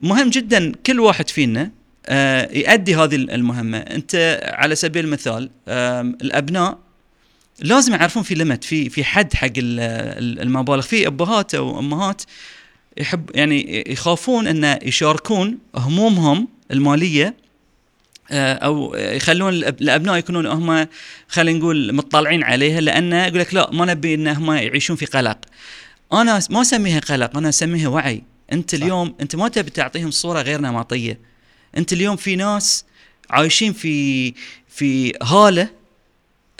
مهم 0.00 0.30
جدا 0.30 0.72
كل 0.86 1.00
واحد 1.00 1.28
فينا 1.30 1.70
يؤدي 2.52 2.96
هذه 2.96 3.14
المهمة. 3.14 3.78
أنت 3.78 4.40
على 4.54 4.74
سبيل 4.74 5.04
المثال 5.04 5.50
الأبناء 5.68 6.78
لازم 7.60 7.92
يعرفون 7.92 8.22
في 8.22 8.34
ليمت 8.34 8.64
في 8.64 8.88
في 8.90 9.04
حد 9.04 9.34
حق 9.34 9.46
ال- 9.46 9.80
ال- 10.18 10.40
المبالغ. 10.40 10.80
في 10.80 11.06
أبهات 11.06 11.54
أو 11.54 11.78
أمهات 11.78 12.22
يحب 12.98 13.30
يعني 13.34 13.84
يخافون 13.86 14.46
أن 14.46 14.78
يشاركون 14.82 15.58
همومهم 15.74 16.48
المالية 16.70 17.36
آه، 18.30 18.54
أو 18.54 18.94
يخلون 18.94 19.52
الأبناء 19.54 20.16
يكونون 20.16 20.46
هم 20.46 20.86
خلينا 21.28 21.58
نقول 21.58 21.94
مطلعين 21.94 22.42
عليها 22.44 22.80
لأن 22.80 23.12
يقول 23.12 23.38
لك 23.38 23.54
لا 23.54 23.70
ما 23.72 23.84
نبي 23.86 24.14
إن 24.14 24.28
هم 24.28 24.52
يعيشون 24.52 24.96
في 24.96 25.06
قلق. 25.06 25.38
أنا 26.12 26.40
ما 26.50 26.60
أسميها 26.60 27.00
قلق 27.00 27.36
أنا 27.36 27.48
أسميها 27.48 27.88
وعي. 27.88 28.22
أنت. 28.52 28.74
اليوم 28.74 29.14
أنت 29.20 29.36
ما 29.36 29.48
تبي 29.48 29.70
تعطيهم 29.70 30.10
صورة 30.10 30.40
غير 30.42 30.60
نمطية. 30.60 31.18
انت 31.76 31.92
اليوم 31.92 32.16
في 32.16 32.36
ناس 32.36 32.84
عايشين 33.30 33.72
في 33.72 34.34
في 34.68 35.12
هالة 35.22 35.68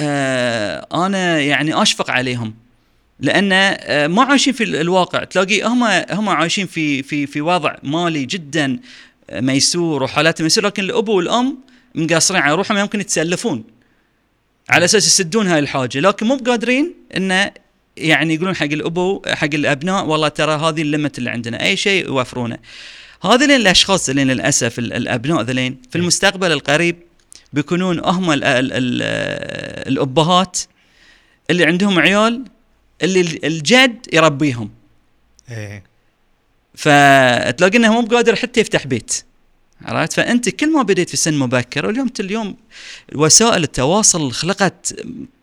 آه 0.00 0.86
أنا 1.06 1.40
يعني 1.40 1.82
أشفق 1.82 2.10
عليهم. 2.10 2.54
لأن 3.20 3.50
آه، 3.52 4.06
ما 4.06 4.22
عايشين 4.22 4.52
في 4.52 4.64
ال- 4.64 4.76
الواقع. 4.76 5.24
تلاقي 5.24 5.62
هم 5.62 5.84
هم 6.10 6.28
عايشين 6.28 6.66
في 6.66 7.02
في 7.02 7.26
في 7.26 7.40
وضع 7.40 7.74
مالي 7.82 8.24
جدا 8.24 8.78
ميسور 9.32 10.02
وحالات 10.02 10.42
ميسور 10.42 10.64
لكن 10.64 10.82
الأب 10.82 11.08
والأم 11.08 11.58
مقاصرين 11.94 12.40
على 12.42 12.54
روحهم 12.54 12.78
يمكن 12.78 13.00
يتسلفون. 13.00 13.64
على 14.68 14.84
أساس 14.84 15.06
يسدون 15.06 15.46
هاي 15.46 15.58
الحاجة. 15.58 16.00
لكن 16.00 16.26
مو 16.26 16.36
بقادرين 16.36 16.94
انه 17.16 17.50
يعني 17.96 18.34
يقولون 18.34 18.56
حق 18.56 18.64
الأبو 18.64 19.22
حق 19.28 19.48
الأبناء 19.54 20.04
والله 20.06 20.28
ترى 20.28 20.52
هذه 20.52 20.82
الليمت 20.82 21.18
اللي 21.18 21.30
عندنا. 21.30 21.64
أي 21.64 21.76
شيء 21.76 22.06
يوفرونه 22.06 22.58
هذين 23.22 23.50
الأشخاص 23.50 24.08
اللي 24.08 24.24
للأسف 24.24 24.78
ال- 24.78 24.92
الأبناء 24.92 25.42
ذلين 25.42 25.82
في 25.90 25.98
المستقبل 25.98 26.52
القريب 26.52 26.96
بيكونون 27.52 27.98
هم 28.04 28.30
ال 28.30 28.44
ال 28.44 28.72
ال 28.72 29.02
الأبهات 29.92 30.58
اللي 31.50 31.64
عندهم 31.64 31.98
عيال 31.98 32.44
اللي 33.02 33.20
ال- 33.20 33.44
الجد 33.44 34.06
يربيهم. 34.12 34.70
إيه. 35.50 35.84
فتلاقي 36.74 37.76
إنه 37.78 37.92
مو 37.92 38.00
بقادر 38.00 38.36
حتى 38.36 38.60
يفتح 38.60 38.86
بيت. 38.86 39.24
عرفت؟ 39.84 40.12
فأنت 40.12 40.48
كل 40.48 40.72
ما 40.72 40.82
بديت 40.82 41.10
في 41.10 41.16
سن 41.16 41.34
مبكر 41.34 41.86
واليوم 41.86 42.10
اليوم 42.20 42.56
وسائل 43.14 43.62
التواصل 43.62 44.32
خلقت 44.32 44.94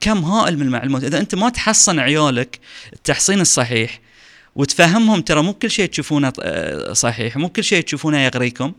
كم 0.02 0.18
هائل 0.26 0.56
من 0.58 0.62
المعلومات. 0.62 1.04
إذا 1.04 1.20
أنت 1.20 1.36
ما 1.36 1.50
تحصن 1.50 2.00
عيالك 2.00 2.60
التحصين 2.94 3.42
الصحيح 3.42 4.00
وتفهمهم 4.60 5.22
ترى 5.22 5.42
مو 5.44 5.54
كل 5.54 5.72
شيء 5.72 5.86
تشوفونه 5.86 6.34
آه، 6.42 6.94
صحيح 6.94 7.38
مو 7.38 7.50
كل 7.50 7.64
شيء 7.64 7.84
تشوفونه 7.84 8.20
يغريكم. 8.20 8.74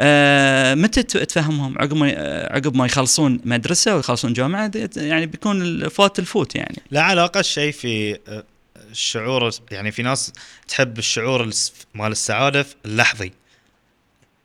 آه 0.00 0.74
متى 0.74 1.02
تفهمهم؟ 1.02 1.78
عقب 1.78 2.02
آه، 2.02 2.52
عقب 2.52 2.76
ما 2.76 2.86
يخلصون 2.86 3.40
مدرسة 3.44 3.96
ويخلصون 3.96 4.32
جامعة 4.32 4.70
يعني 4.96 5.26
بيكون 5.26 5.62
الفوت 5.62 6.18
الفوت 6.18 6.54
يعني. 6.54 6.82
لا 6.90 7.02
علاقة 7.02 7.40
الشيء 7.40 7.72
في 7.72 8.18
آه، 8.28 8.44
الشعور 8.90 9.50
يعني 9.70 9.92
في 9.92 10.02
ناس 10.02 10.32
تحب 10.68 10.98
الشعور 10.98 11.50
مال 11.94 12.12
السعادة 12.12 12.66
اللحظي 12.84 13.32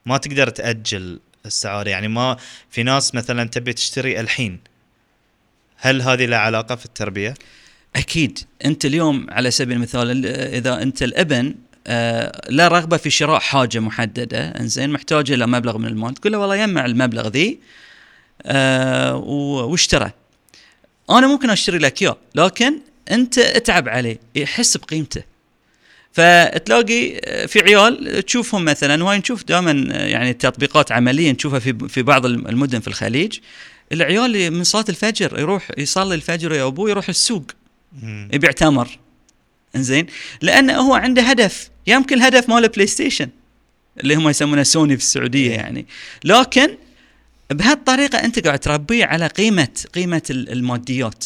ما 0.06 0.18
تقدر 0.18 0.50
تأجل 0.50 1.20
السعادة. 1.46 1.92
يعني 1.92 2.08
ما 2.08 2.38
في 2.70 2.84
ناس 2.84 3.16
مثلا 3.16 3.50
تبي 3.50 3.74
تشتري 3.74 4.20
الحين. 4.20 4.60
هل 5.78 6.02
هذه 6.02 6.26
لها 6.26 6.40
علاقة 6.40 6.76
في 6.76 6.86
التربية؟ 6.86 7.34
أكيد. 7.96 8.40
أنت 8.66 8.86
اليوم 8.86 9.28
على 9.30 9.52
سبيل 9.52 9.78
المثال 9.78 10.12
ال- 10.12 10.26
إذا 10.56 10.82
أنت 10.82 11.04
الأبن 11.04 11.56
آه، 11.88 12.42
لا 12.50 12.68
رغبة 12.68 12.98
في 12.98 13.10
شراء 13.10 13.40
حاجة 13.40 13.80
محددة 13.80 14.40
إنزين 14.50 14.90
محتاج 14.90 15.32
إلى 15.32 15.48
مبلغ 15.48 15.78
من 15.78 15.86
المال 15.88 16.14
تقول 16.14 16.32
له 16.34 16.40
والله 16.40 16.56
يجمع 16.56 16.86
المبلغ 16.86 17.28
ذي 17.28 17.60
آه، 18.46 19.16
واشترى. 19.16 20.12
أنا 21.10 21.28
ممكن 21.28 21.50
أشتري 21.50 21.78
لك 21.78 22.02
إياه 22.02 22.18
لكن 22.36 22.74
أنت 23.12 23.38
اتعب 23.40 23.90
عليه 23.90 24.20
يحس 24.36 24.78
بقيمته. 24.78 25.24
فتلاقي 26.12 27.18
آه، 27.26 27.46
في 27.46 27.60
عيال 27.62 28.24
تشوفهم 28.26 28.66
مثلا 28.66 29.04
وهاي 29.04 29.18
نشوف 29.18 29.44
دائما 29.44 29.72
يعني 29.96 30.34
تطبيقات 30.34 30.92
عملية 30.92 31.32
نشوفها 31.32 31.60
في 31.60 31.88
في 31.90 32.02
بعض 32.02 32.26
المدن 32.26 32.80
في 32.80 32.88
الخليج. 32.88 33.40
العيال 33.92 34.52
من 34.52 34.64
صلاة 34.64 34.86
الفجر 34.90 35.40
يروح 35.40 35.72
يصلي 35.78 36.16
الفجر 36.16 36.52
يا 36.54 36.68
أبوه 36.68 36.90
يروح 36.90 37.10
السوق. 37.10 37.44
يبيع 38.34 38.52
تمر 38.52 39.00
إنزين؟ 39.76 40.06
لأنه 40.42 40.74
هو 40.74 40.94
عنده 40.94 41.22
هدف. 41.22 41.70
يمكن 41.88 42.16
الهدف 42.18 42.50
ماله 42.50 42.68
بلاي 42.68 42.88
ستيشن 42.88 43.30
اللي 44.00 44.16
هم 44.16 44.30
يسمونه 44.30 44.64
سوني 44.64 44.98
في 44.98 45.04
السعودية 45.04 45.52
يعني. 45.52 45.86
لكن 46.24 46.78
بهالطريقة 47.52 48.18
أنت 48.18 48.40
قاعد 48.48 48.60
تربيه 48.60 49.06
على 49.06 49.28
قيمة 49.28 49.68
قيمة 49.94 50.22
ال- 50.30 50.50
الماديات. 50.52 51.26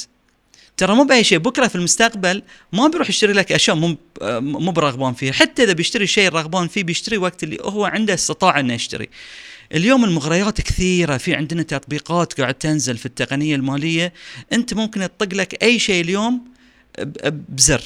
ترى 0.78 0.96
مو 0.96 1.04
بأي 1.04 1.24
شيء 1.24 1.38
بكرة 1.38 1.68
في 1.68 1.76
المستقبل 1.76 2.44
ما 2.74 2.88
بيروح 2.88 3.10
يشتري 3.10 3.34
لك 3.34 3.52
أشياء 3.52 3.76
مو 3.76 3.96
مو 4.40 4.72
برغبان 4.72 5.14
فيها. 5.14 5.34
حتى 5.34 5.64
إذا 5.64 5.74
بيشتري 5.74 6.08
شيء 6.08 6.30
رغبان 6.30 6.68
فيه 6.68 6.84
بيشتري 6.84 7.18
وقت 7.18 7.44
اللي 7.44 7.58
هو 7.62 7.86
عنده 7.86 8.14
استطاعة 8.14 8.60
إنه 8.60 8.74
يشتري. 8.74 9.10
اليوم 9.74 10.04
المغريات 10.06 10.62
كثيرة 10.62 11.18
في 11.18 11.36
عندنا 11.36 11.64
تطبيقات 11.64 12.42
قاعد 12.42 12.54
تنزل 12.54 12.98
في 12.98 13.06
التقنية 13.06 13.56
المالية. 13.56 14.14
أنت 14.54 14.74
ممكن 14.74 15.02
تطق 15.18 15.34
لك 15.34 15.64
أي 15.64 15.80
شيء 15.80 16.04
اليوم 16.04 16.57
بزر. 17.50 17.82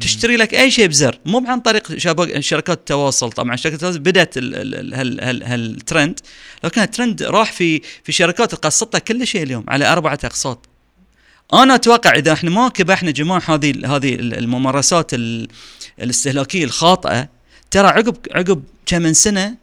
تشتري 0.00 0.36
لك 0.36 0.54
أي 0.54 0.70
شيء 0.70 0.86
بزر. 0.86 1.18
مو 1.26 1.44
عن 1.46 1.60
طريق 1.60 1.98
شركات 2.40 2.78
التواصل. 2.78 3.32
طبعا 3.32 3.56
شركات 3.56 3.78
التواصل 3.78 3.98
بدأت 3.98 4.36
ال- 4.36 4.54
ال- 4.54 4.74
ال- 4.74 4.94
هال 4.94 5.20
هال 5.24 5.42
هالترند. 5.42 6.20
لكن 6.64 6.80
الترند 6.82 7.22
راح 7.22 7.52
في 7.52 7.80
في 8.04 8.12
شركات 8.12 8.54
قسطت 8.54 8.96
كل 8.96 9.26
شيء 9.26 9.42
اليوم 9.42 9.64
على 9.68 9.92
أربعة 9.92 10.18
اقساط 10.24 10.66
أنا 11.52 11.74
أتوقع 11.74 12.10
إذا 12.14 12.32
إحنا 12.32 12.50
ما 12.50 12.68
كبحنا 12.68 13.10
جماح 13.10 13.50
هذه 13.50 13.96
هذه 13.96 14.14
الممارسات 14.14 15.14
ال- 15.14 15.48
الاستهلاكية 16.00 16.64
الخاطئة 16.64 17.28
ترى 17.70 17.86
عقب 17.88 18.16
عقب 18.34 18.62
كم 18.86 19.02
من 19.02 19.14
سنة 19.14 19.56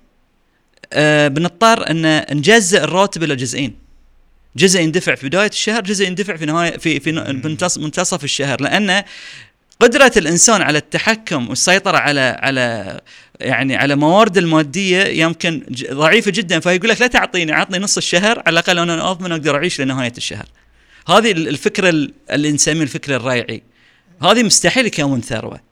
آه 0.94 1.28
بنضطر 1.28 1.90
إن 1.92 2.26
نجزء 2.38 2.84
الراتب 2.84 3.24
إلى 3.24 3.36
جزئين. 3.36 3.76
جزء 4.58 4.80
يندفع 4.82 5.16
في 5.16 5.28
بداية 5.28 5.50
الشهر 5.50 5.82
جزء 5.82 6.08
يندفع 6.08 6.36
في 6.36 6.46
نهاية 6.46 6.78
في 6.78 7.00
في 7.00 7.12
منتصف 7.78 8.24
الشهر 8.24 8.62
لأن 8.62 9.04
قدرة 9.80 10.12
الإنسان 10.18 10.62
على 10.62 10.78
التحكم 10.78 11.50
والسيطرة 11.50 11.98
على 11.98 12.38
على 12.42 13.00
يعني 13.40 13.76
على 13.76 13.96
موارد 13.96 14.38
المادية 14.38 15.04
يمكن 15.24 15.64
ضعيفة 15.92 16.32
جدا 16.32 16.60
فيقول 16.60 16.90
لك 16.90 17.02
لا 17.02 17.08
تعطيني 17.08 17.52
عطني 17.52 17.78
نص 17.80 17.98
الشهر 17.98 18.40
على 18.46 18.54
الأقل 18.54 18.80
أنا 18.80 19.12
اضمن 19.12 19.32
أقدر 19.32 19.56
أعيش 19.56 19.82
لنهاية 19.82 20.14
الشهر. 20.18 20.46
هذه 21.08 21.32
ال- 21.32 21.48
الفكرة 21.48 21.90
ال- 21.90 22.14
اللي 22.32 22.52
نسميه 22.52 22.84
الفكر 22.84 23.16
الريعي. 23.16 23.64
هذه 24.24 24.44
مستحيل 24.44 24.86
يكون 24.86 25.22
ثروة. 25.22 25.67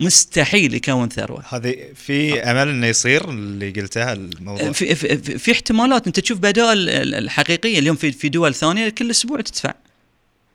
مستحيل 0.00 0.74
يكون 0.74 1.08
ثروة. 1.08 1.44
هذه 1.48 1.76
في 1.94 2.42
أمل 2.42 2.68
إنه 2.68 2.86
يصير 2.86 3.30
اللي 3.30 3.70
قلتها 3.70 4.12
الموضوع 4.12 4.72
في, 4.72 4.94
في, 4.94 5.38
في, 5.38 5.52
احتمالات 5.52 6.06
أنت 6.06 6.20
تشوف 6.20 6.38
بدائل 6.38 6.88
ال- 6.88 7.14
الحقيقية 7.14 7.78
اليوم 7.78 7.96
في 7.96 8.12
في 8.12 8.28
دول 8.28 8.54
ثانية 8.54 8.88
كل 8.88 9.10
أسبوع 9.10 9.40
تدفع. 9.40 9.74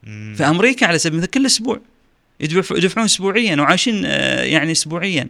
مم. 0.03 0.35
في 0.37 0.43
أمريكا 0.43 0.85
على 0.87 0.99
سبيل 0.99 1.13
المثال 1.13 1.31
كل 1.31 1.45
أسبوع 1.45 1.81
يدفع- 2.39 2.75
يدفعون 2.77 3.05
اسبوعيا 3.05 3.55
وعايشين 3.55 4.01
آه، 4.05 4.43
يعني 4.43 4.71
اسبوعيا 4.71 5.27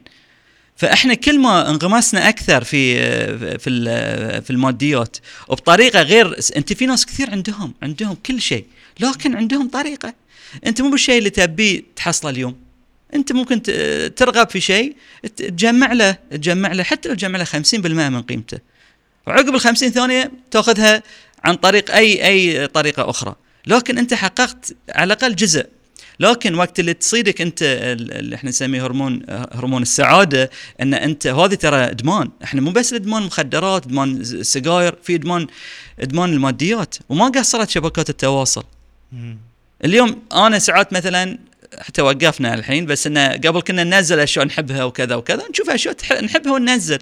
فإحنا 0.76 1.13
كل 1.13 1.39
ما 1.39 1.69
انغمسنا 1.69 2.30
أكثر 2.30 2.63
في 2.63 3.00
آه، 3.00 3.58
في 3.58 3.69
ال- 3.69 4.41
في 4.41 4.50
الماديات 4.50 5.17
وبطريقة 5.47 6.02
غير 6.02 6.38
أنت 6.58 6.74
في 6.74 6.86
ناس 6.86 7.06
كثير 7.06 7.30
عندهم 7.32 7.74
عندهم 7.84 8.17
كل 8.26 8.41
شيء 8.41 8.65
لكن 9.00 9.36
عندهم 9.36 9.69
طريقة 9.69 10.13
أنت 10.65 10.82
مو 10.82 10.89
بالشيء 10.91 11.17
اللي 11.17 11.30
تبيه 11.30 11.84
تحصله 11.95 12.30
اليوم 12.30 12.56
انت 13.13 13.32
ممكن 13.32 13.62
ترغب 14.15 14.50
في 14.50 14.62
شيء 14.62 14.95
تجمع 15.36 15.93
له 15.93 16.12
تجمع 16.32 16.71
له 16.71 16.84
حتى 16.84 17.10
لو 17.10 17.15
تجمع 17.15 17.38
له 17.39 17.43
50% 17.45 18.10
من 18.10 18.21
قيمته. 18.21 18.58
وعقب 19.28 19.56
ال 19.56 19.60
50 19.60 19.89
ثانية 19.91 20.32
تأخذها 20.52 21.04
عن 21.43 21.56
طريق 21.56 21.95
أي 21.95 22.28
أي 22.28 22.67
طريقة 22.67 23.10
أخرى. 23.10 23.36
لكن 23.67 23.97
أنت 23.97 24.13
حققت 24.13 24.76
على 24.89 25.13
الأقل 25.13 25.36
جزء. 25.36 25.65
لكن 26.19 26.56
وقت 26.56 26.80
اللي 26.80 26.93
تصيدك 26.93 27.41
أنت 27.41 27.62
ال- 27.62 28.12
اللي 28.13 28.36
إحنا 28.36 28.50
نسميه 28.50 28.86
هرمون 28.86 29.21
هرمون 29.30 29.82
السعادة 29.82 30.50
إن 30.82 30.93
أنت 30.93 31.28
هذه 31.28 31.54
ترى 31.54 31.78
إدمان. 31.78 32.30
إحنا 32.43 32.62
مو 32.62 32.71
بس 32.71 32.93
إدمان 32.93 33.24
مخدرات 33.24 33.86
إدمان 33.86 34.24
سجاير 34.43 34.95
في 35.04 35.15
إدمان 35.15 35.47
إدمان 36.00 36.34
الماديات. 36.34 36.95
وما 37.10 37.26
قصرت 37.28 37.69
شبكات 37.69 38.10
التواصل. 38.10 38.63
اليوم 39.86 40.21
أنا 40.34 40.60
ساعات 40.60 40.93
مثلا 40.93 41.38
حتى 41.79 42.01
وقفنا 42.01 42.53
الحين 42.53 42.86
بس 42.86 43.07
إنه 43.07 43.27
قبل 43.27 43.62
كنا 43.62 43.84
ننزل 43.84 44.19
أشياء 44.19 44.45
نحبها 44.45 44.84
وكذا 44.84 45.15
وكذا 45.15 45.43
نشوف 45.49 45.69
أشياء 45.69 45.95
نحبها 46.23 46.53
وننزل. 46.53 46.99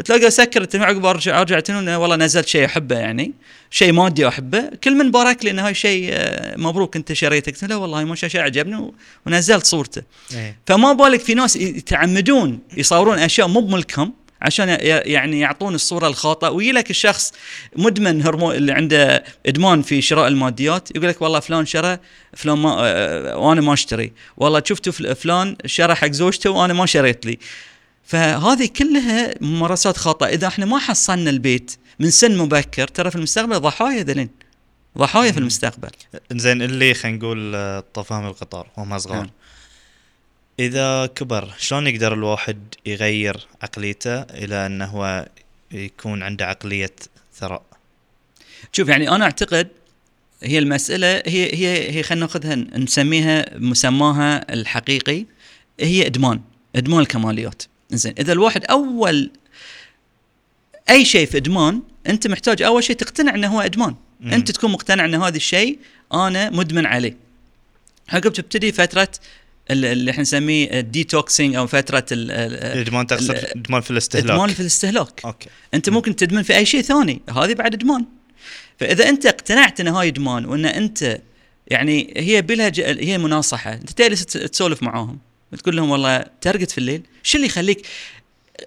اسكر 0.00 0.62
التلفزيون 0.62 0.84
عقب 0.84 1.06
أرجع 1.06 1.40
ارجع 1.40 1.60
تنون 1.60 1.88
والله 1.88 2.16
نزلت 2.16 2.48
شيء 2.48 2.64
أحبه 2.64 2.98
يعني 2.98 3.32
شيء 3.70 3.92
مادي 3.92 4.28
أحبه. 4.28 4.70
كل 4.84 4.94
من 4.94 5.10
بارك 5.10 5.44
لي 5.44 5.50
إنه 5.50 5.66
هاي 5.66 5.74
شيء 5.74 6.08
آه، 6.12 6.56
مبروك 6.56 6.96
أنت 6.96 7.12
شريته 7.12 7.52
قلت 7.52 7.62
له 7.62 7.68
لا 7.68 7.76
والله 7.76 8.04
ما 8.04 8.14
شيء 8.14 8.40
عجبني 8.40 8.92
ونزلت 9.26 9.66
صورته. 9.66 10.02
إيه. 10.34 10.58
فما 10.66 10.92
بالك 10.92 11.20
في 11.20 11.34
ناس 11.34 11.56
يتعمدون 11.56 12.58
يصورون 12.76 13.18
أشياء 13.18 13.48
مو 13.48 13.60
بملكهم. 13.60 14.12
عشان 14.42 14.68
يعني 14.80 15.40
يعطون 15.40 15.74
الصورة 15.74 16.06
الخاطئة. 16.08 16.48
ويجي 16.48 16.72
لك 16.72 16.90
الشخص 16.90 17.32
مدمن 17.76 18.22
هرمون 18.22 18.54
اللي 18.54 18.72
عنده 18.72 19.24
إدمان 19.46 19.82
في 19.82 20.02
شراء 20.02 20.28
الماديات 20.28 20.96
يقول 20.96 21.08
لك 21.08 21.22
والله 21.22 21.40
فلان 21.40 21.66
شرى 21.66 21.98
فلان 22.36 22.58
ما 22.58 22.76
آه، 22.78 23.36
وأنا 23.36 23.60
ما 23.60 23.72
أشتري. 23.72 24.12
والله 24.36 24.62
شفتوا 24.66 24.92
فل- 24.92 25.14
فلان 25.16 25.56
شرى 25.66 25.94
حق 25.94 26.10
زوجته 26.10 26.50
وأنا 26.50 26.72
ما 26.72 26.86
شريت 26.86 27.26
لي. 27.26 27.38
فهذه 28.04 28.66
كلها 28.76 29.34
ممارسات 29.40 29.96
خاطئة. 29.96 30.26
إذا 30.26 30.46
إحنا 30.46 30.66
ما 30.66 30.78
حصلنا 30.78 31.30
البيت 31.30 31.76
من 31.98 32.10
سن 32.10 32.36
مبكر 32.38 32.88
ترى 32.88 33.10
في 33.10 33.16
المستقبل 33.16 33.60
ضحايا 33.60 34.02
ذلين 34.02 34.30
ضحايا 34.98 35.32
في 35.32 35.38
المستقبل. 35.38 35.88
زين 36.32 36.62
اللي 36.62 36.94
خلينا 36.94 37.18
نقول 37.18 37.52
آه، 37.54 37.84
طفاهم 37.94 38.26
القطار 38.26 38.66
وهم 38.76 38.98
صغار 38.98 39.16
نعم. 39.16 39.30
إذا 40.60 41.06
كبر 41.06 41.54
شلون 41.58 41.86
يقدر 41.86 42.14
الواحد 42.14 42.74
يغير 42.86 43.46
عقليته 43.62 44.20
إلى 44.20 44.66
أنه 44.66 44.84
هو 44.84 45.28
يكون 45.72 46.22
عنده 46.22 46.46
عقلية 46.46 46.94
ثراء؟ 47.34 47.62
شوف 48.72 48.88
يعني 48.88 49.10
أنا 49.10 49.24
أعتقد 49.24 49.68
هي 50.42 50.58
المسألة 50.58 51.22
هي 51.26 51.54
هي 51.54 51.96
هي 51.96 52.02
خلينا 52.02 52.26
نأخذها 52.26 52.54
نسميها 52.54 53.58
مسماها 53.58 54.54
الحقيقي 54.54 55.26
هي 55.80 56.06
إدمان 56.06 56.40
إدمان 56.76 57.00
الكماليات. 57.00 57.62
زين 57.90 58.14
إذا 58.18 58.32
الواحد 58.32 58.64
أول 58.64 59.30
أي 60.90 61.04
شيء 61.04 61.26
في 61.26 61.36
إدمان 61.36 61.82
أنت 62.06 62.26
محتاج 62.26 62.62
أول 62.62 62.84
شيء 62.84 62.96
تقتنع 62.96 63.34
إنه 63.34 63.48
هو 63.48 63.60
إدمان. 63.60 63.94
مم. 64.20 64.32
أنت 64.32 64.50
تكون 64.50 64.72
مقتنع 64.72 65.04
إن 65.04 65.14
هذا 65.14 65.36
الشيء 65.36 65.78
أنا 66.14 66.50
مدمن 66.50 66.86
عليه. 66.86 67.16
عقب 68.08 68.32
تبتدي 68.32 68.72
فترة 68.72 69.08
اللي 69.70 70.10
إحنا 70.10 70.22
نسميه 70.22 70.80
ال 70.80 70.88
detoxing 70.88 71.54
أو 71.54 71.66
فترة 71.66 72.06
ال- 72.12 72.30
ال- 72.30 72.78
ادمان 72.78 73.06
تقصد 73.06 73.30
ال- 73.30 73.46
ادمان 73.58 73.80
في 73.80 73.90
الاستهلاك. 73.90 74.30
ادمان 74.30 74.48
في 74.48 74.60
الاستهلاك. 74.60 75.20
okay. 75.24 75.48
أنت 75.74 75.90
ممكن 75.90 76.16
تدمن 76.16 76.42
في 76.42 76.56
أي 76.56 76.66
شيء 76.66 76.80
ثاني. 76.82 77.20
هذه 77.30 77.54
بعد 77.54 77.74
ادمان 77.74 78.04
فإذا 78.80 79.08
أنت 79.08 79.26
اقتنعت 79.26 79.80
إن 79.80 79.88
هاي 79.88 80.08
ادمان 80.08 80.44
وإن 80.44 80.66
أنت 80.66 81.20
يعني 81.68 82.14
هي 82.16 82.42
بلها 82.42 82.68
ج... 82.68 82.80
هي 82.80 83.18
مناصحة. 83.18 83.72
أنت 83.72 83.90
تجلس 83.90 84.26
تس- 84.26 84.50
تسولف 84.50 84.82
معاهم؟ 84.82 85.18
تقول 85.58 85.76
لهم 85.76 85.90
والله 85.90 86.24
ترقد 86.40 86.70
في 86.70 86.78
الليل. 86.78 87.02
شو 87.22 87.36
اللي 87.36 87.46
يخليك 87.46 87.86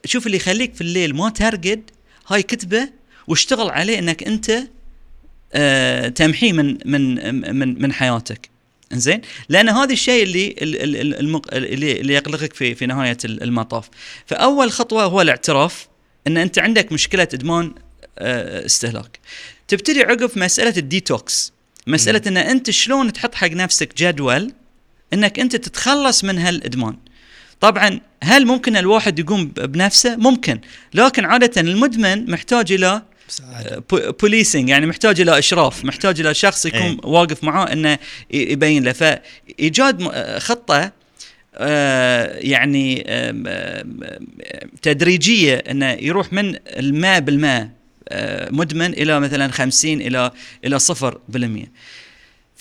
شوف 0.05 0.25
اللي 0.25 0.37
يخليك 0.37 0.75
في 0.75 0.81
الليل 0.81 1.15
ما 1.15 1.29
ترقد 1.29 1.81
هاي 2.27 2.43
كتبة 2.43 2.89
واشتغل 3.27 3.69
عليه 3.69 3.99
إنك 3.99 4.23
أنت 4.23 4.51
آه 5.53 6.07
تمحيه 6.07 6.53
من 6.53 6.77
من 6.85 7.15
من 7.55 7.81
من 7.81 7.93
حياتك. 7.93 8.49
زين 8.93 9.21
لأن 9.49 9.69
هذا 9.69 9.93
الشيء 9.93 10.23
اللي. 10.23 10.55
اللي 10.61 12.01
اللي 12.01 12.13
يقلقك 12.13 12.53
في 12.53 12.75
في 12.75 12.85
نهاية 12.85 13.17
ال- 13.25 13.43
المطاف. 13.43 13.89
فأول 14.25 14.71
خطوة 14.71 15.03
هو 15.03 15.21
الاعتراف 15.21 15.87
إن 16.27 16.37
أنت 16.37 16.59
عندك 16.59 16.91
مشكلة 16.91 17.27
إدمان 17.33 17.73
آه، 18.19 18.65
استهلاك. 18.65 19.19
تبتدي 19.67 20.03
عقب 20.03 20.25
في 20.25 20.39
مسألة 20.39 20.73
الديتوكس. 20.77 21.53
مسألة 21.87 22.21
إن 22.27 22.37
أنت 22.37 22.69
شلون 22.71 23.13
تحط 23.13 23.35
حق 23.35 23.47
نفسك 23.51 23.97
جدول 23.97 24.51
إنك 25.13 25.39
أنت 25.39 25.55
تتخلص 25.55 26.23
من 26.23 26.37
هالإدمان. 26.37 26.97
طبعا 27.59 27.99
هل 28.23 28.45
ممكن 28.45 28.77
الواحد 28.77 29.19
يقوم 29.19 29.45
بنفسه؟ 29.47 30.15
ممكن. 30.15 30.59
لكن 30.93 31.25
عادة 31.25 31.61
المدمن 31.61 32.31
محتاج 32.31 32.71
إلى 32.71 33.01
policing 34.21 34.69
يعني 34.69 34.85
محتاج 34.85 35.21
إلى 35.21 35.39
إشراف 35.39 35.85
محتاج 35.85 36.19
إلى 36.19 36.33
شخص 36.33 36.65
يكون 36.65 36.81
إيه. 36.81 36.97
واقف 37.03 37.43
معاه 37.43 37.73
إنه 37.73 37.97
يبين 38.31 38.83
له. 38.83 38.91
فإيجاد 38.91 40.01
آه، 40.01 40.39
خطة 40.39 40.91
آه، 41.55 42.37
يعني 42.37 43.03
تدريجية 44.81 45.55
إنه 45.55 45.91
يروح 45.91 46.33
من 46.33 46.55
المية 46.67 47.19
بالمية 47.19 47.69
آه، 48.09 48.49
مدمن 48.51 48.93
إلى 48.93 49.19
مثلا 49.19 49.51
50 49.51 50.01
إلى 50.01 50.31
إلى 50.65 50.79
0% 50.79 51.67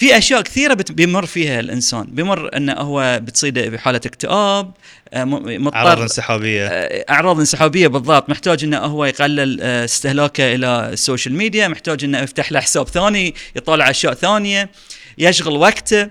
في 0.02 0.18
أشياء 0.18 0.40
كثيرة 0.40 0.76
بيمر 0.90 1.26
فيها 1.26 1.60
الإنسان. 1.60 2.04
بيمر 2.04 2.56
إنه 2.56 2.72
هو 2.72 3.20
بتصيده 3.22 3.68
بحاله 3.68 4.00
اكتئاب 4.06 4.72
آه، 5.12 5.24
مضطر 5.24 5.76
أعراض 5.76 6.00
انسحابية. 6.00 6.66
آه، 6.66 7.04
أعراض 7.10 7.38
انسحابية 7.38 7.88
بالضبط. 7.88 8.30
محتاج 8.30 8.64
إنه 8.64 8.78
هو 8.78 9.04
يقلل 9.04 9.58
آه، 9.60 9.84
استهلاكه 9.84 10.54
إلى 10.54 10.90
ال 10.92 10.98
social 10.98 11.34
media 11.34 11.68
محتاج 11.68 12.04
إنه 12.04 12.18
يفتح 12.18 12.52
له 12.52 12.60
حساب 12.60 12.88
ثاني 12.88 13.34
يطالع 13.56 13.90
أشياء 13.90 14.14
ثانية 14.14 14.70
يشغل 15.18 15.56
وقته. 15.56 16.08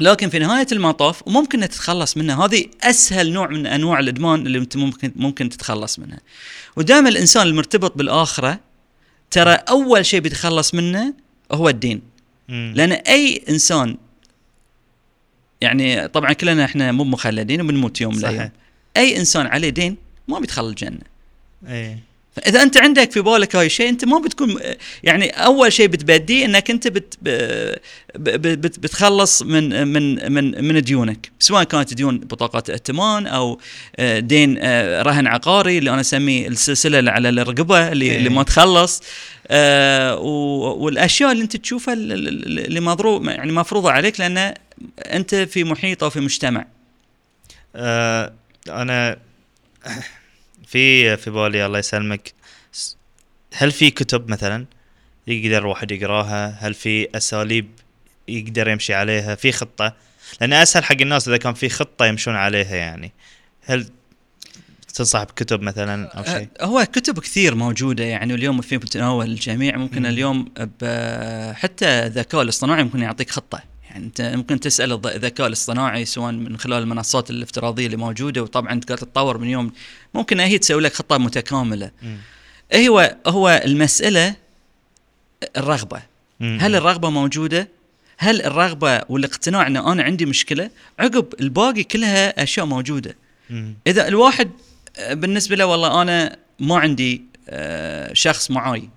لكن 0.00 0.28
في 0.28 0.38
نهاية 0.38 0.66
المطاف 0.72 1.22
ممكن 1.26 1.60
تتخلص 1.60 2.16
منها. 2.16 2.46
هذه 2.46 2.64
أسهل 2.82 3.32
نوع 3.32 3.48
من 3.48 3.66
أنواع 3.66 3.98
الإدمان 3.98 4.46
اللي 4.46 4.58
انت 4.58 4.76
ممكن 4.76 5.12
ممكن 5.16 5.48
تتخلص 5.48 5.98
منها. 5.98 6.18
ودائما 6.76 7.08
الإنسان 7.08 7.46
المرتبط 7.46 7.98
بالآخرة 7.98 8.60
ترى 9.30 9.52
أول 9.52 10.06
شيء 10.06 10.20
بيتخلص 10.20 10.74
منه 10.74 11.14
هو 11.52 11.68
الدين. 11.68 12.09
لأن 12.50 12.92
أي 12.92 13.44
إنسان 13.48 13.96
يعني 15.60 16.08
طبعا 16.08 16.32
كلنا 16.32 16.64
إحنا 16.64 16.92
مو 16.92 17.04
مخلدين 17.04 17.60
وبنموت 17.60 18.00
يوم 18.00 18.12
من. 18.12 18.18
الأيام. 18.18 18.52
أي 18.96 19.16
إنسان 19.16 19.46
عليه 19.46 19.68
دين 19.68 19.96
ما 20.28 20.38
بيدخل 20.38 20.68
الجنة. 20.68 21.00
إيه. 21.68 22.09
فاذا 22.44 22.62
أنت 22.62 22.76
عندك 22.76 23.10
في 23.12 23.20
بالك 23.20 23.56
هاي 23.56 23.66
الشيء 23.66 23.88
أنت 23.88 24.04
ما 24.04 24.18
بتكون 24.18 24.60
يعني 25.02 25.30
أول 25.30 25.72
شيء 25.72 25.86
بتبديه 25.86 26.44
إنك 26.44 26.70
أنت 26.70 26.88
بت 26.88 27.14
بتخلص 28.78 29.42
من 29.42 29.88
من 29.88 30.32
من 30.32 30.64
من 30.64 30.80
ديونك. 30.82 31.30
سواء 31.38 31.64
كانت 31.64 31.94
ديون 31.94 32.18
بطاقات 32.18 32.70
ائتمان 32.70 33.26
أو 33.26 33.60
آه، 33.96 34.18
دين 34.18 34.56
آه، 34.60 35.02
رهن 35.02 35.26
عقاري 35.26 35.78
اللي 35.78 35.90
أنا 35.90 36.00
أسميه 36.00 36.48
السلسلة 36.48 36.98
اللي 36.98 37.10
على 37.10 37.28
الرقبة 37.28 37.92
اللي, 37.92 38.04
إيه. 38.10 38.18
اللي 38.18 38.28
ما 38.28 38.42
تخلص. 38.42 39.02
آه، 39.48 40.16
والأشياء 40.18 41.32
اللي 41.32 41.42
أنت 41.42 41.56
تشوفها 41.56 41.94
ال- 41.94 42.12
ال- 42.12 42.58
اللي 42.66 42.80
مضروب 42.80 43.24
يعني 43.28 43.52
مفروضة 43.52 43.90
عليك 43.92 44.20
لأن 44.20 44.54
أنت 44.98 45.34
في 45.34 45.64
محيط 45.64 46.04
أو 46.04 46.10
في 46.10 46.20
مجتمع. 46.20 46.66
آه 47.76 48.32
أنا 48.68 49.16
في 50.70 51.16
في 51.16 51.30
بالي 51.30 51.66
الله 51.66 51.78
يسلمك. 51.78 52.32
هل 53.54 53.72
في 53.72 53.90
كتب 53.90 54.30
مثلا 54.30 54.66
يقدر 55.26 55.66
واحد 55.66 55.90
يقراها؟ 55.90 56.58
هل 56.60 56.74
في 56.74 57.08
أساليب 57.16 57.70
يقدر 58.28 58.68
يمشي 58.68 58.94
عليها؟ 58.94 59.34
في 59.34 59.52
خطة؟ 59.52 59.96
لأن 60.40 60.52
أسهل 60.52 60.84
حق 60.84 61.00
الناس 61.00 61.28
إذا 61.28 61.36
كان 61.36 61.54
في 61.54 61.68
خطة 61.68 62.06
يمشون 62.06 62.34
عليها 62.34 62.76
يعني. 62.76 63.12
هل 63.62 63.86
تنصح 64.94 65.22
بكتب 65.22 65.62
مثلا 65.62 66.06
أو 66.08 66.24
شيء؟ 66.24 66.48
آه، 66.60 66.64
هو 66.64 66.86
كتب 66.92 67.18
كثير 67.18 67.54
موجودة 67.54 68.04
يعني 68.04 68.34
اليوم 68.34 68.60
في 68.60 68.76
متناول 68.76 69.26
الجميع 69.26 69.76
ممكن 69.76 70.00
مم. 70.00 70.06
اليوم 70.06 70.44
حتى 71.54 71.86
الذكاء 71.86 72.42
الاصطناعي 72.42 72.84
ممكن 72.84 73.02
يعطيك 73.02 73.30
خطة. 73.30 73.62
يعني 73.90 74.04
أنت 74.04 74.20
ممكن 74.20 74.60
تسأل 74.60 75.06
الذكاء 75.06 75.46
الاصطناعي 75.46 76.04
سواء 76.04 76.32
من 76.32 76.58
خلال 76.58 76.82
المنصات 76.82 77.30
الافتراضية 77.30 77.86
اللي 77.86 77.96
موجودة 77.96 78.42
وطبعا 78.42 78.80
تقدر 78.80 78.96
تتطور 78.96 79.38
من 79.38 79.48
يوم 79.48 79.72
ممكن 80.14 80.40
هي 80.40 80.58
تسوي 80.58 80.82
لك 80.82 80.92
خطة 80.92 81.18
متكاملة 81.18 81.90
مم. 82.02 82.16
هو 82.74 83.16
هو 83.26 83.62
المسألة 83.64 84.34
الرغبة 85.56 86.02
مم. 86.40 86.58
هل 86.60 86.76
الرغبة 86.76 87.10
موجودة 87.10 87.68
هل 88.18 88.42
الرغبة 88.42 89.02
والاقتناع 89.08 89.66
إن 89.66 89.76
أنا 89.76 90.02
عندي 90.02 90.26
مشكلة 90.26 90.70
عقب 90.98 91.34
الباقي 91.40 91.82
كلها 91.82 92.42
أشياء 92.42 92.66
موجودة 92.66 93.16
مم. 93.50 93.74
إذا 93.86 94.08
الواحد 94.08 94.50
بالنسبة 95.10 95.56
له 95.56 95.66
والله 95.66 96.02
أنا 96.02 96.36
ما 96.60 96.78
عندي 96.78 97.22
آه، 97.48 98.12
شخص 98.12 98.50
معاي 98.50 98.88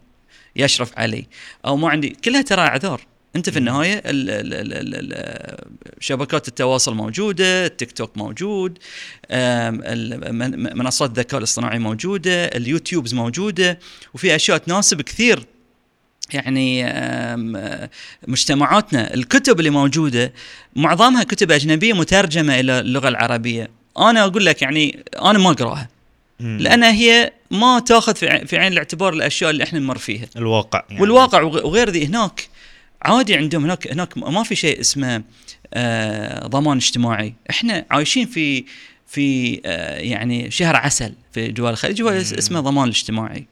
يشرف 0.56 1.00
علي 1.00 1.26
أو 1.66 1.78
ما 1.78 1.90
عندي 1.90 2.10
كلها 2.10 2.42
ترى 2.42 2.62
أعذار 2.62 3.02
انت 3.36 3.50
في 3.50 3.60
النهاية 3.60 3.94
ال- 3.98 4.30
ال- 4.30 4.54
ال- 4.54 4.74
ال- 4.74 5.14
ال- 5.14 5.58
شبكات 6.00 6.48
التواصل 6.48 6.96
موجودة 6.96 7.66
التيك 7.66 7.92
توك 7.92 8.18
موجود 8.18 8.78
منصات 10.76 11.10
الذكاء 11.10 11.38
الاصطناعي 11.38 11.80
موجودة 11.80 12.46
اليوتيوبز 12.46 13.14
موجودة 13.14 13.80
وفي 14.14 14.36
أشياء 14.36 14.58
تناسب 14.58 15.02
كثير 15.02 15.46
يعني 16.34 16.84
مجتمعاتنا. 18.28 19.14
الكتب 19.14 19.60
اللي 19.60 19.70
موجودة 19.70 20.34
معظمها 20.76 21.24
كتب 21.24 21.52
أجنبية 21.52 21.94
مترجمة 21.94 22.60
إلى 22.60 22.80
اللغة 22.80 23.08
العربية. 23.08 23.70
أنا 23.98 24.24
أقول 24.24 24.46
لك 24.46 24.62
يعني 24.62 25.04
أنا 25.22 25.40
ما 25.40 25.52
أقراها. 25.52 25.90
مم. 26.40 26.58
لأن 26.62 26.84
هي 26.84 27.34
ما 27.52 27.80
تأخذ 27.80 28.16
في 28.16 28.58
عين 28.58 28.72
الاعتبار 28.74 29.14
الأشياء 29.14 29.50
اللي 29.50 29.64
إحنا 29.64 29.80
نمر 29.80 29.98
فيها. 29.98 30.28
الواقع 30.38 30.84
يعني. 30.90 31.02
والواقع 31.02 31.42
وغ- 31.42 31.66
وغير 31.66 31.90
ذي 31.90 32.06
هناك. 32.06 32.48
عادي 33.06 33.36
عندهم 33.38 33.64
هناك 33.64 33.92
هناك 33.92 34.18
ما 34.18 34.44
في 34.44 34.56
شيء 34.56 34.80
اسمه 34.80 35.24
آه 35.74 36.48
ضمان 36.48 36.78
اجتماعي. 36.78 37.34
إحنا 37.50 37.86
عايشين 37.92 38.26
في 38.26 38.66
في 39.08 39.62
آه 39.66 39.98
يعني 39.98 40.52
شهر 40.52 40.76
عسل 40.76 41.14
في 41.34 41.48
دول 41.48 41.72
الخليج 41.72 42.02
هو. 42.02 42.10
اسمه 42.10 42.60
ضمان 42.60 42.84
الاجتماعي. 42.84 43.46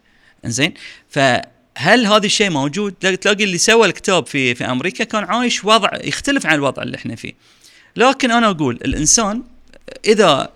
إنزين؟ 0.45 0.73
فهل 1.09 2.05
هذا 2.05 2.25
الشيء 2.25 2.49
موجود؟ 2.49 2.93
تلاقي 2.93 3.43
اللي 3.43 3.57
سوى 3.57 3.87
الكتاب 3.87 4.27
في 4.27 4.55
في 4.55 4.65
أمريكا 4.65 5.03
كان 5.03 5.23
عايش 5.23 5.65
وضع 5.65 5.89
يختلف 6.03 6.45
عن 6.45 6.55
الوضع 6.55 6.83
اللي 6.83 6.97
إحنا 6.97 7.15
فيه. 7.15 7.33
لكن 7.95 8.31
أنا 8.31 8.49
أقول 8.49 8.79
الإنسان 8.85 9.43
إذا 10.05 10.49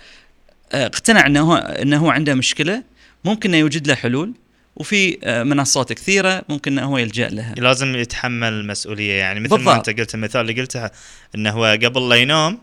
آه، 0.72 0.86
اقتنع 0.86 1.26
إنه 1.26 1.58
إنه 1.58 1.98
هو 1.98 2.10
عنده 2.10 2.34
مشكلة 2.34 2.84
ممكن 3.26 3.50
إنه 3.50 3.58
يوجد 3.58 3.88
له 3.88 3.96
حلول. 3.96 4.34
وفي 4.76 5.18
آه، 5.24 5.44
منصات 5.44 5.94
كثيرة 5.94 6.44
ممكن 6.50 6.78
إنه 6.80 6.88
هو 6.88 6.98
يلجأ 6.98 7.30
لها. 7.30 7.56
لازم 7.58 7.96
يتحمل 7.96 8.54
المسؤوليه 8.54 9.14
يعني 9.14 9.40
مثل 9.40 9.52
ما 9.52 9.58
بالضبط. 9.58 9.90
أنت 9.90 10.00
قلت 10.00 10.16
المثال 10.16 10.42
اللي 10.42 10.62
قلته 10.62 10.90
إنه 11.36 11.52
هو 11.52 11.66
قبل 11.84 12.10
لا 12.10 12.16
ينام 12.16 12.60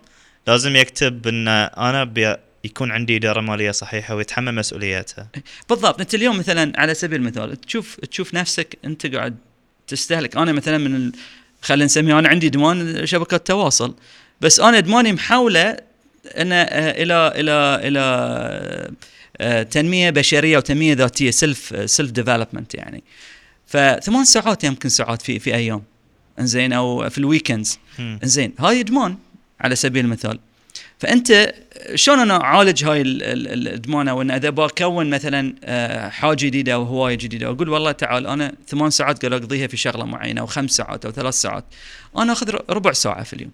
لازم 0.46 0.76
يكتب 0.76 1.26
إن 1.26 1.48
أنا 1.48 2.04
بي 2.04 2.36
يكون 2.64 2.92
عندي 2.92 3.16
إدارة 3.16 3.40
مالية 3.40 3.70
صحيحة 3.70 4.14
ويتحمل 4.14 4.54
مسؤولياتها. 4.54 5.28
بالضبط. 5.68 6.00
أنت 6.00 6.14
اليوم 6.14 6.38
مثلا 6.38 6.72
على 6.76 6.94
سبيل 6.94 7.20
المثال 7.20 7.60
تشوف 7.60 7.96
تشوف 8.10 8.34
نفسك 8.34 8.78
أنت 8.84 9.06
قاعد 9.06 9.36
تستهلك. 9.86 10.36
أنا 10.36 10.52
مثلا 10.52 10.78
من 10.78 10.96
ال... 10.96 11.12
خلينا 11.62 11.84
نسميه 11.84 12.18
أنا 12.18 12.28
عندي 12.28 12.46
إدمان 12.46 13.06
شبكات 13.06 13.46
تواصل 13.46 13.94
بس 14.40 14.60
أنا 14.60 14.78
إدماني 14.78 15.12
محاولة 15.12 15.76
إن 16.26 16.52
آه، 16.52 16.66
إلى 17.02 17.32
إلى 17.34 17.80
إلى 17.88 18.00
آه، 18.00 18.90
تنمية 19.70 20.10
بشرية 20.10 20.56
وتنمية 20.56 20.94
ذاتية 20.94 21.30
self 21.30 21.90
self 21.90 22.10
development 22.10 22.74
يعني. 22.74 23.02
فثمان 23.66 24.24
ساعات 24.24 24.64
يمكن 24.64 24.88
ساعات 24.88 25.22
في 25.22 25.38
في 25.38 25.54
أيام. 25.54 25.82
إنزين؟ 26.38 26.72
أو 26.72 27.10
في 27.10 27.18
ال 27.18 27.24
weekends. 27.24 27.78
إنزين؟ 28.00 28.52
هاي 28.58 28.80
إدمان 28.80 29.16
على 29.60 29.76
سبيل 29.76 30.04
المثال. 30.04 30.38
فأنت 30.98 31.54
شلون 31.94 32.18
أنا 32.18 32.40
أعالج 32.40 32.84
هاي 32.84 33.00
ال- 33.00 33.22
ال- 33.22 33.48
الإدمان؟ 33.48 34.08
أو 34.08 34.22
إذا 34.22 34.50
بكون 34.50 35.10
مثلا 35.10 35.54
آه، 35.64 36.08
حاجة 36.08 36.36
جديدة 36.36 36.74
أو 36.74 36.82
هواية 36.82 37.14
جديدة 37.14 37.46
أقول 37.46 37.68
والله 37.68 37.92
تعال 37.92 38.26
أنا 38.26 38.54
ثمان 38.68 38.90
ساعات 38.90 39.26
قاعد 39.26 39.42
أقضيها 39.42 39.66
في 39.66 39.76
شغلة 39.76 40.04
معينة 40.04 40.40
أو 40.40 40.46
خمس 40.46 40.70
ساعات 40.70 41.04
أو 41.04 41.10
ثلاث 41.12 41.34
ساعات. 41.34 41.64
أنا 42.18 42.32
أخذ 42.32 42.50
ربع 42.70 42.92
ساعة 42.92 43.22
في 43.22 43.32
اليوم. 43.32 43.52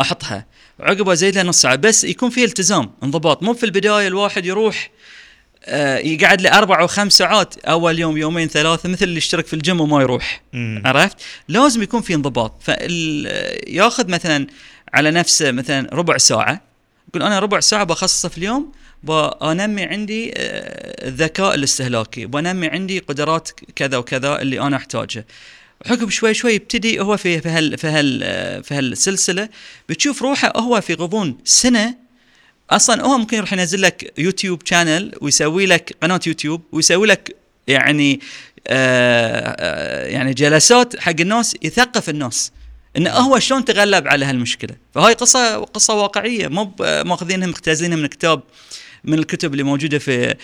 أحطها. 0.00 0.46
عقبها 0.80 1.14
لها 1.14 1.42
نص 1.42 1.60
ساعة. 1.60 1.76
بس 1.76 2.04
يكون 2.04 2.30
في 2.30 2.44
التزام 2.44 2.90
انضباط. 3.02 3.42
مو 3.42 3.54
في 3.54 3.66
البداية 3.66 4.06
الواحد 4.06 4.46
يروح 4.46 4.90
آه، 5.64 5.98
يقعد 5.98 6.40
له 6.40 6.58
أربع 6.58 6.80
أو 6.80 6.86
خمس 6.86 7.12
ساعات 7.12 7.58
أول 7.58 7.98
يوم 7.98 8.16
يومين 8.16 8.48
ثلاثة 8.48 8.88
مثل 8.88 9.04
اللي 9.04 9.16
يشترك 9.16 9.46
في 9.46 9.54
الجيم 9.54 9.80
وما 9.80 10.02
يروح. 10.02 10.42
مم. 10.52 10.82
عرفت؟ 10.84 11.16
لازم 11.48 11.82
يكون 11.82 12.00
في 12.00 12.14
انضباط. 12.14 12.62
فال 12.62 13.26
ياخذ 13.66 14.08
مثلا 14.08 14.46
على 14.94 15.10
نفسه 15.10 15.50
مثلا 15.50 15.88
ربع 15.92 16.18
ساعة. 16.18 16.62
يقول 17.08 17.22
أنا 17.22 17.38
ربع 17.38 17.60
ساعة 17.60 17.84
بخصصها 17.84 18.28
في 18.28 18.38
اليوم 18.38 18.72
بنمي 19.02 19.82
عندي 19.82 20.32
آه، 20.36 21.08
الذكاء 21.08 21.54
الاستهلاكي. 21.54 22.26
بنمي 22.26 22.66
عندي 22.66 22.98
قدرات 22.98 23.50
كذا 23.76 23.96
وكذا 23.96 24.42
اللي 24.42 24.60
أنا 24.60 24.76
احتاجها 24.76 25.24
عقب 25.86 26.10
شوي 26.10 26.34
شوي 26.34 26.52
يبتدي 26.52 27.00
هو 27.00 27.16
في 27.16 27.40
في 27.40 27.48
هال 27.48 27.78
في 27.78 27.86
هال 27.86 28.20
آه، 28.22 28.60
في 28.60 28.74
هالسلسلة. 28.74 29.48
بتشوف 29.88 30.22
روحه 30.22 30.52
هو 30.56 30.80
في 30.80 30.94
غضون 30.94 31.38
سنة. 31.44 31.94
أصلا 32.70 33.02
هو 33.02 33.18
ممكن 33.18 33.36
يروح 33.36 33.52
ينزل 33.52 33.82
لك 33.82 34.12
يوتيوب 34.18 34.62
channel 34.64 35.12
ويسوي 35.20 35.66
لك 35.66 35.96
قناة 36.02 36.20
يوتيوب 36.26 36.62
ويسوي 36.72 37.06
لك 37.06 37.36
يعني 37.66 38.20
آه 38.66 39.56
آه، 39.58 40.06
يعني 40.06 40.34
جلسات 40.34 41.00
حق 41.00 41.14
الناس 41.20 41.56
يثقف 41.62 42.08
الناس 42.08 42.52
انه 42.96 43.10
هو 43.10 43.38
شلون 43.38 43.64
تغلب 43.64 44.08
على 44.08 44.24
هالمشكلة. 44.24 44.76
فهاي 44.94 45.14
قصة 45.14 45.56
قصة 45.64 45.94
واقعية. 45.94 46.48
مو 46.48 46.74
ماخذينها 46.80 47.48
مختزلينها 47.48 47.96
من 47.96 48.06
كتاب 48.06 48.42
من 49.04 49.18
الكتب 49.18 49.52
اللي 49.52 49.62
موجودة 49.62 49.98
في 49.98 50.34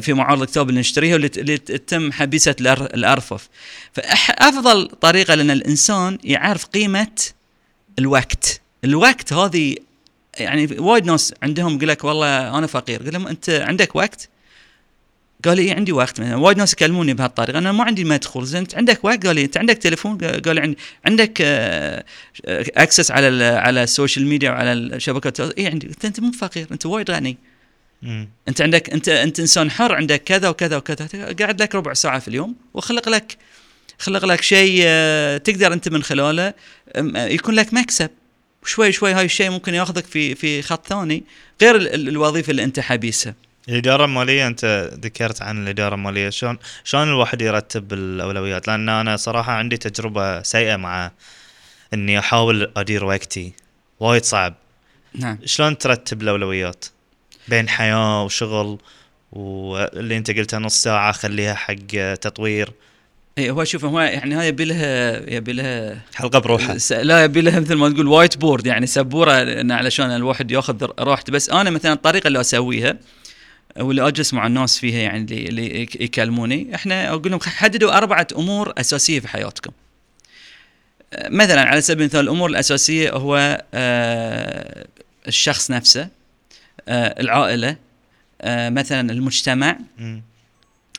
في 0.00 0.12
معارض 0.12 0.42
الكتاب 0.42 0.68
اللي 0.68 0.80
نشتريها 0.80 1.12
واللي 1.12 1.58
تتم 1.58 2.12
حبيسة 2.12 2.56
الأرفف. 2.60 3.48
فافضل 3.92 4.88
طريقة 4.88 5.34
لأن 5.34 5.50
الإنسان 5.50 6.18
يعرف 6.24 6.64
قيمة 6.64 7.10
الوقت. 7.98 8.60
الوقت 8.84 9.32
هذه 9.32 9.76
يعني 10.38 10.66
وايد 10.78 11.06
ناس 11.06 11.34
عندهم 11.42 11.76
يقول 11.76 11.88
لك 11.88 12.04
والله 12.04 12.58
أنا 12.58 12.66
فقير. 12.66 13.02
قل 13.02 13.12
لهم 13.12 13.26
أنت 13.26 13.50
عندك 13.50 13.96
وقت؟ 13.96 14.28
قال 15.44 15.56
لي 15.56 15.62
إيه 15.62 15.74
عندي 15.74 15.92
وقت. 15.92 16.20
مثلا 16.20 16.36
وايد 16.36 16.58
ناس 16.58 16.72
يكلموني 16.72 17.14
بهالطريقة. 17.14 17.58
أنا 17.58 17.72
ما 17.72 17.84
عندي 17.84 18.04
مدخول. 18.04 18.46
زين 18.46 18.60
أنت 18.60 18.74
عندك 18.74 19.04
وقت؟ 19.04 19.26
قال 19.26 19.34
لي 19.36 19.44
أنت 19.44 19.56
عندك 19.56 19.78
تليفون؟ 19.78 20.18
قال 20.18 20.54
لي 20.54 20.76
عندك 21.06 21.42
access 22.76 23.10
على 23.10 23.28
ال- 23.28 23.58
على 23.58 23.82
السوشيال 23.82 24.26
ميديا 24.26 24.50
وعلى 24.50 24.72
الشبكات 24.72 25.40
اي 25.40 25.66
عندي. 25.66 25.88
قلت 25.88 26.04
أنت 26.04 26.20
مو 26.20 26.32
فقير 26.32 26.66
أنت 26.72 26.86
وايد 26.86 27.10
غني. 27.10 27.36
مم. 28.02 28.28
انت 28.48 28.60
عندك 28.60 28.90
انت 28.90 29.08
انت 29.08 29.40
انسان 29.40 29.70
حر 29.70 29.94
عندك 29.94 30.22
كذا 30.24 30.48
وكذا 30.48 30.76
وكذا. 30.76 31.32
قاعد 31.40 31.62
لك 31.62 31.74
ربع 31.74 31.92
ساعة 31.92 32.18
في 32.18 32.28
اليوم 32.28 32.54
وخلق 32.74 33.08
لك 33.08 33.36
خلق 33.98 34.24
لك 34.24 34.42
شيء 34.42 34.82
آه، 34.86 35.36
تقدر 35.36 35.72
انت 35.72 35.88
من 35.88 36.02
خلاله. 36.02 36.54
آه، 36.96 37.26
يكون 37.26 37.54
لك 37.54 37.74
مكسب. 37.74 38.10
شوي 38.64 38.92
شوي 38.92 39.12
هاي 39.12 39.24
الشيء 39.24 39.50
ممكن 39.50 39.74
ياخذك 39.74 40.04
في 40.06 40.34
في 40.34 40.62
خط 40.62 40.86
ثاني. 40.86 41.24
غير 41.62 41.76
ال- 41.76 41.94
ال- 41.94 42.08
الوظيفة 42.08 42.50
اللي 42.50 42.64
انت 42.64 42.80
حبيسها. 42.80 43.34
الإدارة 43.68 44.04
المالية 44.04 44.46
انت 44.46 44.90
ذكرت 45.04 45.42
عن 45.42 45.62
الإدارة 45.62 45.94
المالية. 45.94 46.30
شلون 46.30 46.58
شلون 46.84 47.08
الواحد 47.08 47.42
يرتب 47.42 47.92
الأولويات؟ 47.92 48.68
لأن 48.68 48.88
أنا 48.88 49.16
صراحة 49.16 49.52
عندي 49.52 49.76
تجربة 49.76 50.42
سيئة 50.42 50.76
مع 50.76 51.10
إني 51.94 52.18
أحاول 52.18 52.72
أدير 52.76 53.04
وقتي. 53.04 53.52
وايد 54.00 54.24
صعب. 54.24 54.54
نعم. 55.14 55.38
شلون 55.44 55.78
ترتب 55.78 56.22
الأولويات؟ 56.22 56.84
بين 57.48 57.68
حياة 57.68 58.24
وشغل 58.24 58.78
واللي 59.32 60.16
انت 60.16 60.30
قلتها 60.30 60.58
نص 60.58 60.82
ساعة 60.82 61.12
خليها 61.12 61.54
حق 61.54 61.74
تطوير. 62.20 62.72
اي 63.38 63.50
هو 63.50 63.64
شوف 63.64 63.84
هو 63.84 64.00
يعني 64.00 64.34
هاي 64.34 64.48
يبي 64.48 64.64
لها 64.64 65.16
يبي 65.30 65.52
لها 65.52 66.00
حلقة 66.14 66.38
بروحها. 66.38 66.78
س- 66.78 66.92
لا 66.92 67.24
يبي 67.24 67.40
لها 67.40 67.60
مثل 67.60 67.74
ما 67.74 67.88
تقول 67.88 68.06
whiteboard 68.06 68.66
يعني 68.66 68.86
سبورة 68.86 69.32
إن 69.32 69.70
علشان 69.70 70.10
الواحد 70.10 70.50
ياخذ 70.50 70.86
راحته. 70.98 71.32
بس 71.32 71.50
أنا 71.50 71.70
مثلا 71.70 71.92
الطريقة 71.92 72.28
اللي 72.28 72.40
أسويها 72.40 72.96
واللي 73.78 74.08
أجلس 74.08 74.34
مع 74.34 74.46
الناس 74.46 74.78
فيها 74.78 74.98
يعني 74.98 75.18
اللي, 75.24 75.48
اللي 75.48 75.82
يك- 75.82 76.00
يكلموني 76.00 76.74
إحنا 76.74 77.08
أقول 77.08 77.30
لهم 77.30 77.40
حددوا 77.42 77.96
أربعة 77.98 78.26
أمور 78.36 78.72
أساسية 78.78 79.20
في 79.20 79.28
حياتكم. 79.28 79.70
مثلا 81.30 81.60
على 81.62 81.80
سبيل 81.80 82.00
المثال 82.02 82.20
الأمور 82.20 82.50
الأساسية 82.50 83.10
هو 83.10 83.62
آه، 83.74 84.86
الشخص 85.28 85.70
نفسه 85.70 86.08
العائلة 86.88 87.76
آه، 88.40 88.68
مثلا 88.70 89.12
المجتمع 89.12 89.78
مم. 89.98 90.22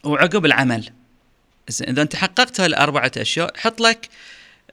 وعقب 0.04 0.46
العمل. 0.46 0.90
إذا 1.82 2.02
أنت 2.02 2.16
حققت 2.16 2.62
هالاربعه 2.62 3.12
أشياء 3.18 3.54
حط 3.58 3.82
لك 3.82 4.10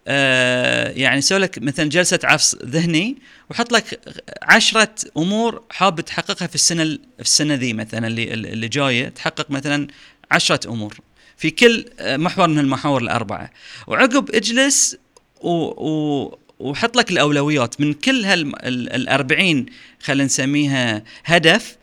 آه 0.09 0.91
يعني 0.91 1.21
سوي 1.21 1.39
لك 1.39 1.59
مثلا 1.59 1.89
جلسة 1.89 2.19
عفص 2.25 2.55
ذهني 2.65 3.17
وحط 3.51 3.73
لك 3.73 4.01
عشرة 4.43 4.95
أمور 5.17 5.63
حاب 5.71 6.01
تحققها 6.01 6.47
في 6.47 6.55
السنة 6.55 6.83
ال- 6.83 7.01
في 7.17 7.23
السنة 7.23 7.55
ذي 7.55 7.73
مثلا 7.73 8.07
اللي 8.07 8.35
اللي 8.35 8.69
جاية. 8.69 9.09
تحقق 9.09 9.51
مثلا 9.51 9.89
عشرة 10.31 10.69
أمور 10.71 10.97
في 11.37 11.51
كل 11.51 11.85
آه، 12.01 12.17
محور 12.17 12.49
من 12.49 12.59
المحاور 12.59 13.03
الأربعة. 13.03 13.51
وعقب 13.87 14.31
اجلس 14.35 14.97
و, 15.41 15.51
و 15.51 16.39
وحط 16.59 16.97
لك 16.97 17.11
الأولويات. 17.11 17.81
من 17.81 17.93
كل 17.93 18.25
هال 18.25 19.09
40 19.09 19.67
خلينا 20.03 20.25
نسميها 20.25 21.03
هدف 21.25 21.77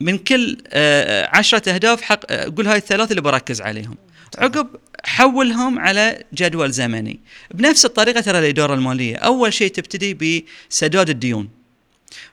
من 0.00 0.18
كل 0.18 0.56
آه، 0.68 1.28
عشرة 1.36 1.68
أهداف 1.74 2.02
حق 2.02 2.20
آه، 2.32 2.52
قول 2.56 2.66
هاي 2.66 2.76
الثلاث 2.76 3.10
اللي 3.10 3.22
بركز 3.22 3.60
عليهم. 3.60 3.96
عقب 4.38 4.66
حولهم 5.04 5.78
على 5.78 6.24
جدول 6.34 6.70
زمني. 6.70 7.20
بنفس 7.54 7.84
الطريقة 7.84 8.20
ترى 8.20 8.38
الإدارة 8.38 8.74
المالية. 8.74 9.16
أول 9.16 9.52
شيء 9.52 9.70
تبتدي 9.70 10.42
بسداد 10.70 11.10
الديون. 11.10 11.48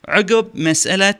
عقب 0.07 0.47
مسألة 0.55 1.15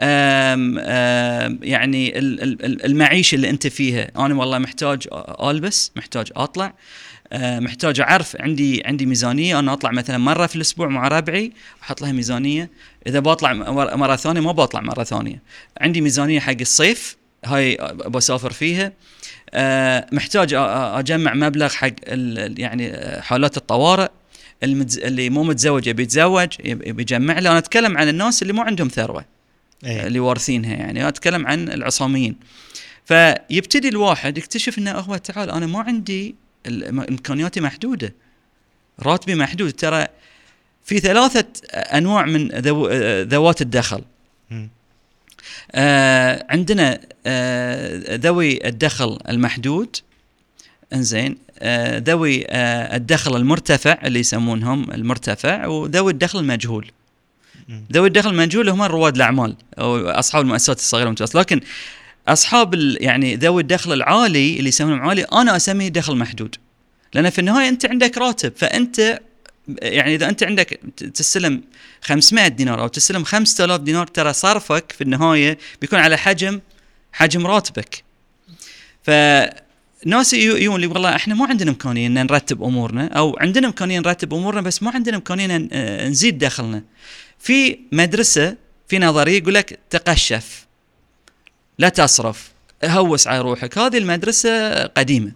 آم 0.00 0.78
آم 0.78 1.58
يعني 1.62 2.18
ال- 2.18 2.42
ال- 2.42 2.64
ال- 2.64 2.84
المعيشة 2.84 3.34
اللي 3.34 3.50
أنت 3.50 3.66
فيها. 3.66 4.10
أنا 4.16 4.34
والله 4.34 4.58
محتاج 4.58 5.08
ألبس 5.42 5.92
محتاج 5.96 6.26
أطلع. 6.36 6.66
آه، 6.66 6.74
محتاج 7.34 8.00
أعرف 8.00 8.36
عندي 8.40 8.82
عندي 8.86 9.06
ميزانية 9.06 9.58
أنا 9.58 9.72
أطلع 9.72 9.90
مثلا 9.90 10.18
مرة 10.18 10.46
في 10.46 10.56
الأسبوع 10.56 10.88
مع 10.88 11.08
ربعي 11.08 11.52
أحط 11.82 12.02
لها 12.02 12.12
ميزانية. 12.12 12.70
إذا 13.06 13.20
بطلع 13.20 13.52
مر- 13.52 13.96
مرة 13.96 14.16
ثانية 14.16 14.40
ما 14.40 14.52
بطلع 14.52 14.80
مرة 14.80 15.04
ثانية. 15.04 15.42
عندي 15.80 16.00
ميزانية 16.00 16.40
حق 16.40 16.56
الصيف 16.60 17.16
هاي 17.44 17.76
بسافر 18.06 18.52
فيها. 18.52 18.92
آه، 19.54 20.06
محتاج 20.12 20.54
أجمع 20.54 21.34
مبلغ 21.34 21.68
حق 21.68 21.92
يعني 22.58 22.90
آه، 22.94 23.20
حالات 23.20 23.56
الطوارئ. 23.56 24.08
المتز... 24.62 24.98
اللي 24.98 25.30
مو 25.30 25.42
متزوج 25.44 25.86
يبي 25.86 26.02
يتزوج 26.02 26.48
يبي 26.64 27.02
يجمع 27.02 27.38
له. 27.38 27.50
أنا 27.50 27.58
أتكلم 27.58 27.98
عن 27.98 28.08
الناس 28.08 28.42
اللي 28.42 28.52
مو 28.52 28.62
عندهم 28.62 28.88
ثروة 28.88 29.24
إيه. 29.84 30.06
اللي 30.06 30.20
وارثينها 30.20 30.74
يعني. 30.74 31.00
أنا 31.00 31.08
أتكلم 31.08 31.46
عن 31.46 31.68
العصاميين. 31.68 32.36
فيبتدي 33.04 33.88
الواحد 33.88 34.38
يكتشف 34.38 34.78
إنه 34.78 34.92
هو 34.92 35.16
تعال 35.16 35.50
أنا 35.50 35.66
ما 35.66 35.80
عندي 35.80 36.34
امكانياتي 36.66 37.60
محدودة. 37.60 38.14
راتبي 39.00 39.34
محدود. 39.34 39.72
ترى 39.72 40.06
في 40.84 40.98
ثلاثة 40.98 41.46
أنواع 41.74 42.26
من 42.26 42.48
ذو 42.48 42.88
ذوات 43.22 43.62
الدخل. 43.62 44.02
آه 45.72 46.46
عندنا 46.50 47.00
آه 47.26 48.16
ذوي 48.16 48.68
الدخل 48.68 49.18
المحدود. 49.28 49.96
إنزين. 50.92 51.38
آه 51.58 51.98
ذوي 51.98 52.46
آه 52.48 52.96
الدخل 52.96 53.36
المرتفع 53.36 53.98
اللي 54.04 54.20
يسمونهم 54.20 54.90
المرتفع 54.90 55.66
وذوي 55.66 56.12
الدخل 56.12 56.38
المجهول. 56.38 56.90
ذوي 57.92 58.08
الدخل 58.08 58.30
المجهول 58.30 58.68
هم 58.68 58.82
رواد 58.82 59.16
الأعمال 59.16 59.56
أو 59.78 60.08
أصحاب 60.08 60.42
المؤسسات 60.42 60.78
الصغيرة 60.78 61.04
والمتوسطة. 61.04 61.40
لكن 61.40 61.60
أصحاب 62.28 62.74
يعني 63.00 63.36
ذوي 63.36 63.62
الدخل 63.62 63.92
العالي 63.92 64.56
اللي 64.58 64.68
يسمونهم 64.68 65.00
عالي 65.00 65.22
أنا 65.22 65.56
أسميه 65.56 65.88
دخل 65.88 66.16
محدود. 66.16 66.54
لأن 67.14 67.30
في 67.30 67.38
النهاية 67.38 67.68
أنت 67.68 67.86
عندك 67.86 68.18
راتب 68.18 68.52
فأنت 68.56 69.20
يعني 69.82 70.14
إذا 70.14 70.28
أنت 70.28 70.42
عندك 70.42 70.80
تستلم 71.14 71.62
500 72.02 72.48
دينار 72.48 72.80
أو 72.82 72.86
تستلم 72.88 73.24
5000 73.24 73.80
دينار 73.80 74.06
ترى 74.06 74.32
صرفك 74.32 74.92
في 74.92 75.00
النهاية 75.04 75.58
بيكون 75.80 75.98
على 75.98 76.16
حجم 76.18 76.60
حجم 77.12 77.46
راتبك. 77.46 78.04
فناس 79.02 80.32
يو- 80.34 80.56
يقول 80.56 80.80
لي 80.80 80.86
والله 80.86 81.16
إحنا 81.16 81.34
ما 81.34 81.46
عندنا 81.46 81.70
إمكانية 81.70 82.06
إن 82.06 82.14
نرتب 82.26 82.62
أمورنا 82.62 83.06
أو 83.08 83.36
عندنا 83.40 83.66
إمكانية 83.66 83.98
نرتب 83.98 84.34
أمورنا 84.34 84.60
بس 84.60 84.82
ما 84.82 84.90
عندنا 84.90 85.16
إمكانية 85.16 85.56
إن 85.56 85.68
نزيد 86.08 86.38
دخلنا. 86.38 86.82
في 87.38 87.78
مدرسة 87.92 88.56
في 88.88 88.98
نظرية 88.98 89.38
يقول 89.38 89.54
لك 89.54 89.78
تقشف. 89.90 90.66
لا 91.80 91.88
تصرف 91.88 92.50
هوس 92.84 93.26
على 93.26 93.40
روحك. 93.40 93.78
هذه 93.78 93.98
المدرسة 93.98 94.84
قديمة. 94.86 95.32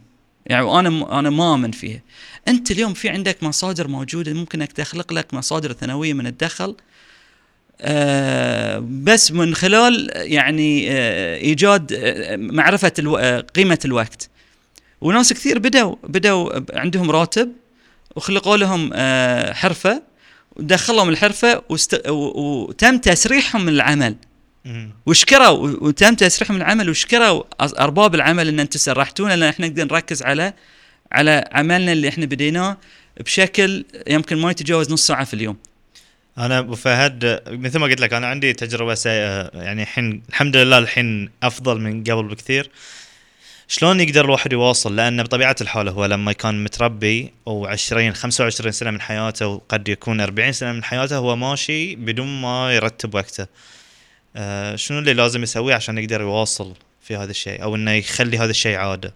يعني 0.46 0.78
أنا 0.78 1.30
ما 1.30 1.54
أمن 1.54 1.70
فيها. 1.70 2.00
أنت 2.48 2.70
اليوم 2.70 2.94
في 2.94 3.08
عندك 3.08 3.42
مصادر 3.42 3.88
موجودة 3.88 4.32
ممكن 4.32 4.68
تخلق 4.68 5.12
لك 5.12 5.34
مصادر 5.34 5.72
ثانوية 5.72 6.12
من 6.12 6.26
الدخل 6.26 6.76
آه 7.80 8.78
بس 8.88 9.32
من 9.32 9.54
خلال 9.54 10.10
يعني 10.14 10.90
آه 10.90 11.36
إيجاد 11.36 11.92
آه 11.92 12.36
معرفة 12.36 12.92
ألو... 12.98 13.16
آه 13.16 13.40
قيمة 13.40 13.78
الوقت. 13.84 14.28
وناس 15.00 15.32
كثير 15.32 15.58
بدوا 15.58 15.94
بدوا 16.04 16.60
عندهم 16.78 17.10
راتب 17.10 17.52
وخلقوا 18.16 18.56
لهم 18.56 18.90
آه 18.94 19.52
حرفة 19.52 20.02
ودخلهم 20.56 21.08
الحرفة 21.08 21.62
وست... 21.68 22.08
وتم 22.08 22.98
تسريحهم 22.98 23.62
من 23.62 23.72
العمل. 23.72 24.16
وشكروا 25.06 25.76
وتم 25.80 26.14
تسريحهم 26.14 26.56
من 26.56 26.62
العمل 26.62 26.90
وشكروا 26.90 27.42
أرباب 27.60 28.14
العمل 28.14 28.48
إن 28.48 28.60
أنتم 28.60 28.78
سرحتونا 28.78 29.36
لأن 29.36 29.48
إحنا 29.48 29.66
نقدر 29.68 29.84
نركز 29.84 30.22
على 30.22 30.52
على 31.12 31.44
عملنا 31.52 31.92
اللي 31.92 32.08
إحنا 32.08 32.26
بديناه 32.26 32.76
بشكل 33.20 33.84
يمكن 34.06 34.36
ما 34.36 34.50
يتجاوز 34.50 34.92
نص 34.92 35.06
ساعة 35.06 35.24
في 35.24 35.34
اليوم. 35.34 35.56
أنا 36.38 36.58
أبو 36.58 36.74
فهد 36.74 37.42
مثل 37.46 37.78
ما 37.78 37.86
قلت 37.86 38.00
لك 38.00 38.12
أنا 38.12 38.26
عندي 38.26 38.52
تجربة 38.52 38.94
سيئه 38.94 39.50
يعني 39.54 39.82
الحين 39.82 40.22
الحمد 40.28 40.56
لله 40.56 40.78
الحين 40.78 41.30
أفضل 41.42 41.80
من 41.80 42.04
قبل 42.04 42.22
بكثير. 42.28 42.70
شلون 43.68 44.00
يقدر 44.00 44.24
الواحد 44.24 44.52
يواصل؟ 44.52 44.96
لأن 44.96 45.22
بطبيعة 45.22 45.56
الحال 45.60 45.88
هو 45.88 46.06
لما 46.06 46.32
كان 46.32 46.64
متربي 46.64 47.32
أو 47.46 47.66
20 47.66 48.14
25 48.14 48.72
سنة 48.72 48.90
من 48.90 49.00
حياته 49.00 49.46
وقد 49.46 49.88
يكون 49.88 50.20
40 50.20 50.52
سنة 50.52 50.72
من 50.72 50.84
حياته 50.84 51.16
هو 51.16 51.36
ماشي 51.36 51.96
بدون 51.96 52.40
ما 52.40 52.74
يرتب 52.74 53.14
وقته. 53.14 53.46
شنو 54.74 54.98
اللي 54.98 55.14
لازم 55.14 55.42
يسويه 55.42 55.74
عشان 55.74 55.98
يقدر 55.98 56.20
يواصل 56.20 56.74
في 57.02 57.16
هذا 57.16 57.30
الشيء 57.30 57.62
أو 57.62 57.74
إنه 57.74 57.90
يخلي 57.90 58.38
هذا 58.38 58.50
الشيء 58.50 58.76
عادة 58.76 59.14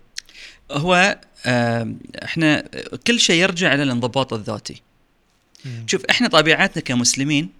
هو 0.70 1.18
آه 1.46 1.92
إحنا 2.24 2.64
كل 3.06 3.20
شيء 3.20 3.42
يرجع 3.42 3.74
إلى 3.74 3.82
الانضباط 3.82 4.32
الذاتي. 4.32 4.82
شوف 5.86 6.04
إحنا 6.10 6.28
طبيعتنا 6.28 6.82
كمسلمين 6.82 7.50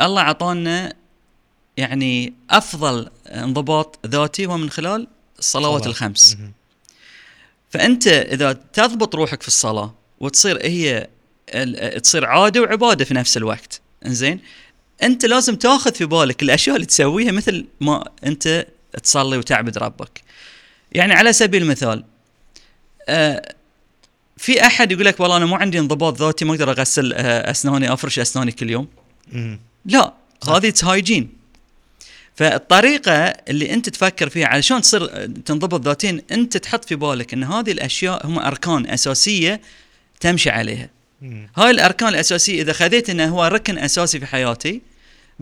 الله 0.00 0.22
اعطانا 0.22 0.94
يعني 1.76 2.34
أفضل 2.50 3.10
انضباط 3.26 4.06
ذاتي 4.06 4.46
هو 4.46 4.56
من 4.56 4.70
خلال 4.70 5.06
الصلوات 5.38 5.80
صلاة. 5.82 5.90
الخمس. 5.90 6.36
مهم. 6.36 6.52
فأنت 7.70 8.06
إذا 8.06 8.52
تضبط 8.52 9.14
روحك 9.14 9.42
في 9.42 9.48
الصلاة 9.48 9.94
وتصير 10.20 10.66
هي 10.66 11.08
تصير 12.02 12.24
عادة 12.24 12.60
وعبادة 12.60 13.04
في 13.04 13.14
نفس 13.14 13.36
الوقت 13.36 13.80
إنزين 14.06 14.40
انت 15.02 15.24
لازم 15.24 15.56
تاخذ 15.56 15.94
في 15.94 16.04
بالك 16.04 16.42
الاشياء 16.42 16.76
اللي 16.76 16.86
تسويها 16.86 17.32
مثل 17.32 17.66
ما 17.80 18.08
انت 18.26 18.66
تصلي 19.02 19.38
وتعبد 19.38 19.78
ربك 19.78 20.22
يعني 20.92 21.12
على 21.12 21.32
سبيل 21.32 21.62
المثال 21.62 22.04
آه 23.08 23.54
في 24.36 24.66
أحد 24.66 24.92
يقول 24.92 25.04
لك 25.04 25.20
والله 25.20 25.36
أنا 25.36 25.46
ما 25.46 25.56
عندي 25.56 25.78
انضباط 25.78 26.22
ذاتي 26.22 26.44
ما 26.44 26.52
أقدر 26.52 26.70
أغسل 26.70 27.12
آه 27.12 27.50
أسناني 27.50 27.92
أفرش 27.92 28.18
أسناني 28.18 28.52
كل 28.52 28.70
يوم. 28.70 28.88
لا. 29.84 30.12
هذه 30.48 30.72
هايجين 30.82 31.30
فالطريقة 32.34 33.12
اللي 33.22 33.74
أنت 33.74 33.88
تفكر 33.88 34.28
فيها 34.28 34.46
علشان 34.46 34.80
تصير 34.80 35.26
تنضبط 35.26 35.84
ذاتيا 35.84 36.22
أنت 36.32 36.56
تحط 36.56 36.84
في 36.84 36.94
بالك 36.94 37.32
أن 37.32 37.44
هذه 37.44 37.72
الأشياء 37.72 38.26
هم 38.26 38.38
أركان 38.38 38.86
أساسية 38.86 39.60
تمشي 40.20 40.50
عليها. 40.50 40.90
هاي 41.56 41.70
الأركان 41.70 42.08
الأساسية 42.08 42.62
إذا 42.62 42.72
خذيت 42.72 43.10
أنه 43.10 43.28
هو 43.28 43.44
ركن 43.44 43.78
أساسي 43.78 44.20
في 44.20 44.26
حياتي 44.26 44.82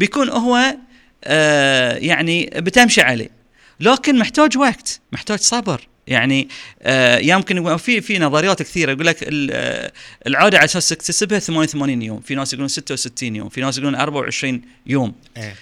بيكون 0.00 0.28
هو 0.28 0.76
آه 1.24 1.92
يعني 1.96 2.50
بتمشي 2.56 3.00
عليه. 3.00 3.28
لكن 3.80 4.18
محتاج 4.18 4.58
وقت 4.58 5.00
محتاج 5.12 5.38
صبر. 5.38 5.80
يعني 6.06 6.48
آه 6.82 7.18
يمكن 7.18 7.76
في 7.76 8.00
في 8.00 8.18
نظريات 8.18 8.62
كثيرة 8.62 8.92
يقول 8.92 9.06
لك 9.06 9.28
آه، 9.52 9.92
العادة 10.26 10.58
على 10.58 10.64
أساس 10.64 10.88
تكتسبها 10.88 11.38
88 11.38 12.02
يوم، 12.02 12.20
في 12.20 12.34
ناس 12.34 12.52
يقولون 12.52 12.68
66 12.68 13.36
يوم، 13.36 13.48
في 13.48 13.60
ناس 13.60 13.78
يقولون 13.78 13.94
24 13.94 14.62
يوم، 14.86 15.12
إيه. 15.36 15.54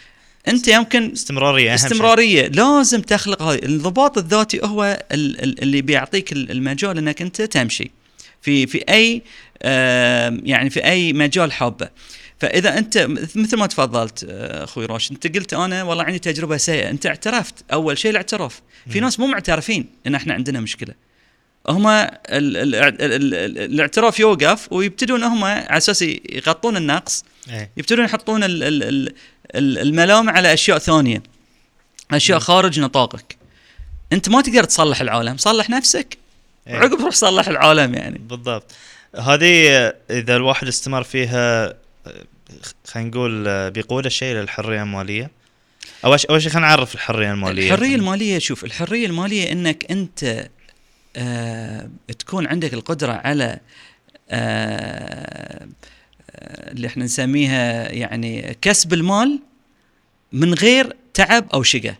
أنت 0.48 0.68
يمكن 0.68 1.12
استمرارية 1.12 1.70
أهم 1.72 1.76
شيء. 1.76 1.86
استمرارية. 1.86 2.46
لازم 2.48 3.00
تخلق 3.02 3.42
هذه. 3.42 3.58
الانضباط 3.58 4.18
الذاتي 4.18 4.60
هو 4.64 5.02
ال- 5.12 5.42
ال- 5.44 5.62
اللي 5.62 5.82
بيعطيك 5.82 6.32
ال- 6.32 6.50
المجال 6.50 6.98
إنك 6.98 7.22
أنت 7.22 7.42
تمشي. 7.42 7.90
في 8.42 8.66
في 8.66 8.84
أي 8.88 9.22
يعني 10.44 10.70
في 10.70 10.84
أي 10.84 11.12
مجال 11.12 11.52
حابه. 11.52 11.88
فإذا 12.40 12.78
أنت 12.78 12.98
مثل 13.34 13.56
ما 13.56 13.66
تفضلت 13.66 14.26
آه، 14.30 14.64
أخوي 14.64 14.86
راشد 14.86 15.12
أنت 15.12 15.36
قلت 15.36 15.54
أنا 15.54 15.82
والله 15.82 16.04
عندي 16.04 16.18
تجربة 16.18 16.56
سيئة. 16.56 16.90
أنت 16.90 17.06
اعترفت 17.06 17.54
أول 17.72 17.98
شيء 17.98 18.10
الاعتراف. 18.10 18.60
في. 18.90 19.00
ناس 19.00 19.20
مو 19.20 19.26
معترفين 19.26 19.86
إن 20.06 20.14
إحنا 20.14 20.34
عندنا 20.34 20.60
مشكلة. 20.60 20.94
هم 21.68 21.86
ال- 21.86 22.06
ال- 22.28 22.74
ال- 22.74 23.02
ال- 23.34 23.58
الاعتراف 23.58 24.20
يوقف 24.20 24.72
ويبتدون 24.72 25.22
هم 25.24 25.44
على 25.44 25.76
أساس 25.76 26.02
يغطون 26.02 26.76
النقص. 26.76 27.24
إيه. 27.50 27.70
يبتدون 27.76 28.04
يحطون 28.04 28.44
ال- 28.44 28.62
ال- 28.62 28.82
ال- 28.82 29.14
ال- 29.54 29.78
الملام 29.78 30.30
على 30.30 30.52
أشياء 30.54 30.78
ثانية. 30.78 31.22
أشياء 32.10 32.38
خارج 32.38 32.80
نطاقك. 32.80 33.36
أنت 34.12 34.28
ما 34.28 34.40
تقدر 34.40 34.64
تصلح 34.64 35.00
العالم 35.00 35.36
صلح 35.36 35.70
نفسك. 35.70 36.18
إيه. 36.66 36.76
عقب 36.76 37.00
روح 37.00 37.14
صلح 37.14 37.48
العالم 37.48 37.94
يعني. 37.94 38.18
بالضبط. 38.18 38.72
هذه 39.16 39.68
إذا 40.10 40.36
الواحد 40.36 40.66
استمر 40.68 41.02
فيها 41.02 41.74
خلينا 42.86 43.08
نقول 43.08 43.70
بيقود 43.70 44.06
الشيء 44.06 44.34
للحرية 44.34 44.82
المالية. 44.82 45.30
اول 46.04 46.20
شيء 46.20 46.30
أول 46.30 46.42
شيء 46.42 46.50
خلينا 46.52 46.66
نعرف 46.68 46.94
الحرية 46.94 47.32
المالية. 47.32 47.74
الحرية 47.74 47.94
المالية 47.94 48.38
شوف 48.38 48.64
الحرية 48.64 49.06
المالية 49.06 49.52
إنك 49.52 49.90
أنت 49.90 50.48
آه 51.16 51.90
تكون 52.18 52.46
عندك 52.46 52.74
القدرة 52.74 53.12
على 53.12 53.60
آه 54.30 55.68
آه، 56.30 56.72
اللي 56.72 56.86
إحنا 56.86 57.04
نسميها 57.04 57.90
يعني 57.92 58.56
كسب 58.62 58.92
المال 58.92 59.40
من 60.32 60.54
غير 60.54 60.96
تعب 61.14 61.46
أو 61.54 61.62
شقة. 61.62 61.96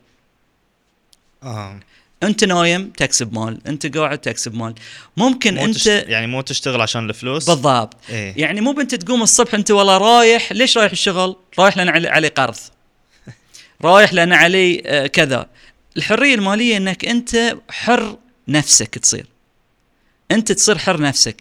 آه. 1.43 1.81
انت 2.23 2.45
نايم 2.45 2.91
تكسب 2.91 3.33
مال. 3.33 3.59
انت 3.67 3.97
قاعد 3.97 4.19
تكسب 4.19 4.55
مال. 4.55 4.75
ممكن 5.17 5.55
مو 5.55 5.65
انت 5.65 5.75
تشت... 5.75 5.87
يعني 5.87 6.27
مو 6.27 6.41
تشتغل 6.41 6.81
عشان 6.81 7.11
الفلوس؟ 7.11 7.51
بالضبط. 7.51 7.97
إيه. 8.11 8.35
يعني 8.37 8.61
مو 8.61 8.73
بنت 8.73 8.95
تقوم 8.95 9.23
الصبح 9.23 9.55
انت 9.55 9.71
والله 9.71 9.99
رايح 9.99 10.53
ليش 10.53 10.79
رايح 10.79 10.93
الشغل؟ 10.93 11.37
رايح 11.59 11.77
لأن 11.77 11.89
علي, 11.89 12.09
علي 12.09 12.29
قرض. 12.29 12.57
رايح 13.85 14.13
لأن 14.13 14.33
علي 14.33 14.83
آه 14.87 15.07
كذا. 15.07 15.47
الحرية 15.97 16.35
المالية 16.35 16.77
إنك 16.77 17.05
أنت 17.05 17.57
حر 17.71 18.19
نفسك 18.49 18.99
تصير. 18.99 19.27
أنت 20.31 20.53
تصير 20.53 20.79
حر 20.79 21.01
نفسك. 21.01 21.37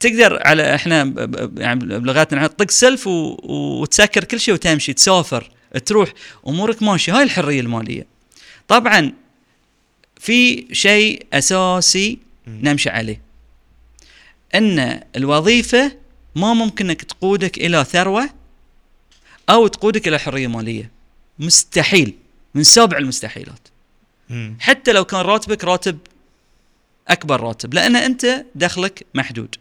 تقدر 0.00 0.42
على 0.46 0.74
إحنا 0.74 1.14
يعني 1.56 1.80
بلغتنا 1.98 2.46
تطق 2.46 2.70
سلف 2.70 3.06
و... 3.06 3.36
وتسكر 3.44 4.24
كل 4.24 4.40
شيء 4.40 4.54
وتمشي 4.54 4.92
تسافر 4.92 5.50
تروح. 5.86 6.12
أمورك 6.48 6.82
ماشية. 6.82 7.16
هاي 7.16 7.22
الحرية 7.22 7.60
المالية. 7.60 8.06
طبعا 8.68 9.12
في 10.20 10.66
شيء 10.74 11.26
أساسي. 11.32 12.18
نمشي 12.46 12.90
عليه 12.90 13.20
أن 14.54 15.00
الوظيفة 15.16 15.92
ما 16.34 16.54
ممكن 16.54 16.86
إنك 16.86 17.02
تقودك 17.02 17.58
إلى 17.58 17.84
ثروة 17.84 18.30
أو 19.50 19.66
تقودك 19.66 20.08
إلى 20.08 20.18
حرية 20.18 20.46
مالية 20.46 20.90
مستحيل 21.38 22.14
من 22.54 22.64
سابع 22.64 22.98
المستحيلات 22.98 23.68
مم. 24.30 24.56
حتى 24.60 24.92
لو 24.92 25.04
كان 25.04 25.20
راتبك 25.20 25.64
راتب 25.64 25.98
أكبر 27.08 27.40
راتب 27.40 27.74
لأن 27.74 27.96
أنت 27.96 28.44
دخلك 28.54 29.06
محدود 29.14 29.56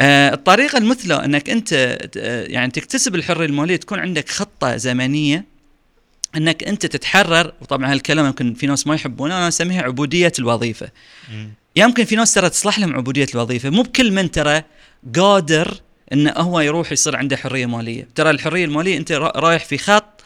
آه 0.00 0.34
الطريقة 0.34 0.78
المثلى 0.78 1.24
إنك 1.24 1.50
أنت 1.50 1.72
آه، 2.16 2.44
يعني 2.44 2.70
تكتسب 2.70 3.14
الحرية 3.14 3.46
المالية 3.46 3.76
تكون 3.76 3.98
عندك 3.98 4.28
خطة 4.28 4.76
زمنية 4.76 5.44
إنك 6.36 6.64
أنت 6.64 6.86
تتحرر 6.86 7.52
وطبعا 7.60 7.92
هالكلام 7.92 8.26
يمكن 8.26 8.54
في 8.54 8.66
ناس 8.66 8.86
ما 8.86 8.94
يحبونه 8.94 9.36
أنا 9.38 9.48
أسميها 9.48 9.82
عبودية 9.82 10.32
الوظيفة. 10.38 10.90
يمكن 11.76 12.04
في 12.04 12.16
ناس 12.16 12.34
ترى 12.34 12.50
تصلح 12.50 12.78
لهم 12.78 12.94
عبودية 12.94 13.26
الوظيفة 13.34 13.70
مو 13.70 13.82
بكل 13.82 14.12
من 14.12 14.30
ترى 14.30 14.62
قادر 15.16 15.74
انه 16.12 16.30
هو 16.32 16.60
يروح 16.60 16.92
يصير 16.92 17.16
عنده 17.16 17.36
حرية 17.36 17.66
مالية 17.66 18.08
ترى 18.14 18.30
الحرية 18.30 18.64
المالية 18.64 18.96
أنت 18.96 19.12
را- 19.12 19.32
رايح 19.40 19.64
في 19.64 19.78
خط 19.78 20.20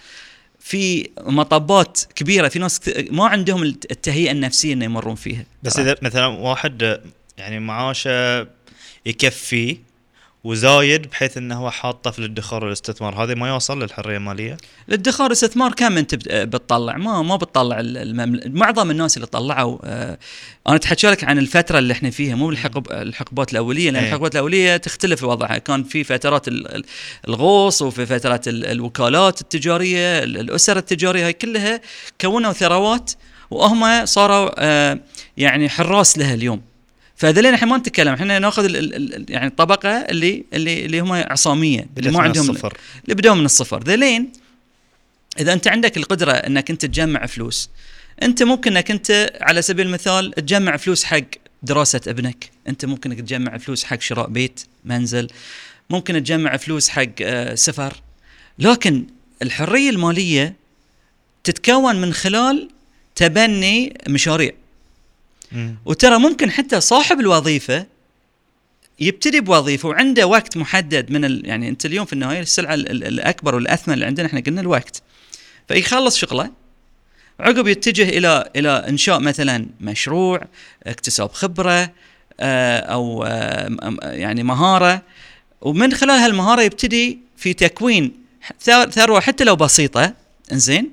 في 0.61 1.11
مطبات 1.21 2.01
كبيرة 2.15 2.49
في 2.49 2.59
ناس 2.59 2.81
ما 3.11 3.27
عندهم 3.27 3.63
الت- 3.63 3.91
التهيئة 3.91 4.31
النفسية 4.31 4.73
إنه 4.73 4.85
يمرون 4.85 5.15
فيها 5.15 5.45
بس. 5.63 5.79
إذا 5.79 5.97
مثلا 6.03 6.27
واحد 6.27 7.01
يعني 7.39 7.61
معاشه 7.61 8.47
يكفيه 9.07 9.77
وزايد 10.45 11.11
بحيث 11.11 11.37
إنه 11.37 11.55
هو 11.57 11.71
حاطه 11.71 12.11
في 12.11 12.19
الادخار 12.19 12.65
والاستثمار 12.65 13.25
هذا 13.25 13.35
ما 13.35 13.49
يوصل 13.49 13.83
للحرية 13.83 14.17
المالية؟ 14.17 14.57
الادخار 14.89 15.25
والاستثمار 15.25 15.73
كم 15.73 15.99
أنت 15.99 16.15
بت- 16.15 16.29
بتطلع؟ 16.33 16.97
ما 16.97 17.23
ما 17.23 17.37
بتطلع 17.37 17.81
ال- 17.81 17.97
الممل... 17.97 18.53
معظم 18.55 18.91
الناس 18.91 19.17
اللي 19.17 19.27
طلعوا 19.27 19.79
آه 19.85 20.19
أنا 20.69 20.77
أتحكى 20.77 21.07
لك 21.11 21.25
عن 21.25 21.39
الفترة 21.39 21.79
اللي 21.79 21.93
إحنا 21.93 22.11
فيها. 22.11 22.35
مو 22.35 22.51
الحقب 22.51 22.93
الحقبات 22.93 23.53
الأولية 23.53 23.91
لأن 23.91 23.97
إيه. 24.03 24.09
الحقبات 24.09 24.33
الأولية 24.35 24.77
تختلف 24.77 25.23
وضعها. 25.25 25.59
كان 25.59 25.85
في 25.85 26.05
فترات 26.05 26.49
ال- 26.49 26.75
ال- 26.75 26.85
الغوص 27.29 27.83
وفي 27.83 28.07
فترات 28.07 28.49
ال- 28.49 28.67
الوكالات 28.67 29.41
التجارية 29.41 30.19
ال- 30.23 30.39
الأسر 30.39 30.77
التجارية 30.77 31.27
هاي 31.27 31.33
كلها 31.33 31.81
كونوا 32.21 32.53
ثروات 32.53 33.11
وهم 33.51 34.07
صاروا 34.07 34.51
آه 34.59 34.99
يعني 35.37 35.69
حراس 35.69 36.19
لها 36.19 36.35
اليوم. 36.35 36.63
فذلين 37.23 37.55
إحنا 37.55 37.69
ما 37.69 37.77
نتكلم. 37.77 38.13
إحنا 38.15 38.39
ناخذ 38.39 38.65
ال 38.65 38.77
ال 38.77 39.15
ال 39.15 39.27
يعني 39.29 39.47
الطبقة 39.47 39.89
اللي 39.91 40.45
اللي 40.53 40.87
اللي 40.87 41.01
هم 41.01 41.13
عصامية 41.13 41.87
اللي 41.99 42.11
ما 42.11 42.23
عندهم 42.23 42.51
الصفر. 42.51 42.79
اللي 43.05 43.15
بدوا 43.15 43.35
من 43.35 43.45
الصفر. 43.45 43.83
ذلين 43.85 44.33
إذا 45.41 45.53
أنت 45.53 45.69
عندك 45.69 45.97
القدرة 45.97 46.33
إنك 46.33 46.71
أنت 46.71 46.87
تجمع 46.87 47.27
فلوس 47.27 47.71
أنت 48.23 48.43
ممكن 48.43 48.77
إنك 48.77 48.91
أنت 48.91 49.33
على 49.41 49.63
سبيل 49.63 49.87
المثال 49.87 50.33
تجمع 50.33 50.77
فلوس 50.77 51.05
حق 51.05 51.25
دراسة 51.63 52.01
ابنك. 52.09 52.51
أنت 52.69 52.85
ممكن 52.85 53.11
إنك 53.11 53.21
تجمع 53.21 53.59
فلوس 53.59 53.85
حق 53.85 54.01
شراء 54.01 54.29
بيت 54.29 54.61
منزل 54.85 55.29
ممكن 55.91 56.15
تجمع 56.15 56.57
فلوس 56.57 56.89
حق 56.89 57.07
آه، 57.23 57.55
سفر. 57.55 57.93
لكن 58.59 59.07
الحرية 59.43 59.91
المالية 59.91 60.55
تتكون 61.45 61.97
من 61.97 62.13
خلال 62.13 62.69
تبني 63.15 64.01
مشاريع. 64.09 64.53
وترى 65.85 66.19
ممكن 66.19 66.51
حتى 66.51 66.81
صاحب 66.81 67.21
الوظيفة 67.21 67.87
يبتدي 69.01 69.41
بوظيفة 69.41 69.89
وعنده 69.89 70.27
وقت 70.27 70.57
محدد 70.57 71.11
من 71.11 71.25
ال... 71.25 71.43
يعني 71.47 71.69
أنت 71.69 71.87
اليوم 71.87 72.07
في 72.07 72.13
النهاية 72.13 72.41
السلعه 72.41 72.75
ال- 72.75 72.91
ال- 72.91 73.05
الأكبر 73.05 73.55
والاثمن 73.55 73.95
اللي 73.95 74.05
عندنا 74.07 74.27
إحنا 74.27 74.41
قلنا 74.41 74.61
الوقت. 74.61 75.03
فيخلص 75.69 76.17
شغله 76.17 76.51
عقب 77.41 77.67
يتجه 77.69 78.09
إلى 78.09 78.51
إلى 78.57 78.71
إنشاء 78.71 79.21
مثلا 79.21 79.67
مشروع 79.81 80.43
اكتساب 80.87 81.33
خبرة 81.33 81.91
آه، 82.41 82.79
أو 82.79 83.25
آه، 83.25 83.69
يعني 84.03 84.43
مهارة. 84.43 85.03
ومن 85.61 85.95
خلال 85.95 86.19
هالمهارة 86.19 86.63
يبتدي 86.63 87.19
في 87.37 87.55
تكوين 87.55 88.13
ثروة 88.91 89.21
حتى 89.21 89.45
لو 89.45 89.57
بسيطة. 89.57 90.15
إنزين؟ 90.53 90.91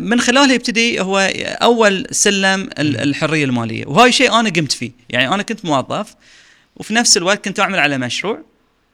من 0.00 0.20
خلالها 0.20 0.54
يبتدي 0.54 1.00
هو 1.00 1.18
أول 1.62 2.06
سلم 2.10 2.62
ال- 2.78 2.96
الحرية 3.00 3.44
المالية. 3.44 3.86
وهاي 3.86 4.12
شيء 4.12 4.32
أنا 4.40 4.48
قمت 4.50 4.72
فيه. 4.72 4.90
يعني 5.10 5.34
أنا 5.34 5.42
كنت 5.42 5.64
موظف 5.64 6.14
وفي 6.76 6.94
نفس 6.94 7.16
الوقت 7.16 7.44
كنت 7.44 7.60
أعمل 7.60 7.78
على 7.78 7.98
مشروع 7.98 8.38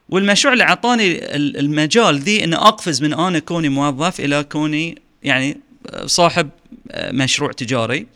والمشروع 0.08 0.52
اللي 0.52 0.64
أعطاني 0.64 1.12
ال- 1.36 1.56
المجال 1.58 2.18
ذي 2.18 2.44
ان 2.44 2.54
أقفز 2.54 3.02
من 3.02 3.14
أنا 3.14 3.38
كوني 3.38 3.68
موظف 3.68 4.20
إلى 4.20 4.42
كوني 4.44 5.02
يعني 5.22 5.60
صاحب 6.06 6.50
آه، 6.90 7.12
مشروع 7.12 7.52
تجاري. 7.52 8.06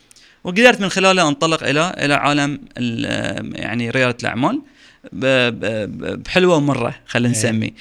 وقدرت 0.45 0.81
من 0.81 0.89
خلاله 0.89 1.29
أنطلق 1.29 1.63
إلى 1.65 1.95
إلى 1.99 2.15
عالم 2.15 2.61
ال- 2.79 3.53
يعني 3.61 3.91
ريادة 3.91 4.17
الأعمال. 4.23 4.63
بحلوة 5.13 6.57
ومرة 6.57 6.95
خلينا 7.07 7.35
إيه. 7.35 7.41
نسمي 7.41 7.75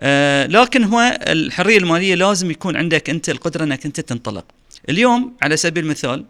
آه 0.00 0.46
لكن 0.46 0.84
هو 0.84 1.18
الحرية 1.26 1.78
المالية 1.78 2.14
لازم 2.14 2.50
يكون 2.50 2.76
عندك 2.76 3.10
أنت 3.10 3.28
القدرة 3.28 3.64
إنك 3.64 3.86
أنت 3.86 4.00
تنطلق 4.00 4.44
اليوم 4.88 5.36
على 5.42 5.56
سبيل 5.56 5.84
المثال 5.84 6.24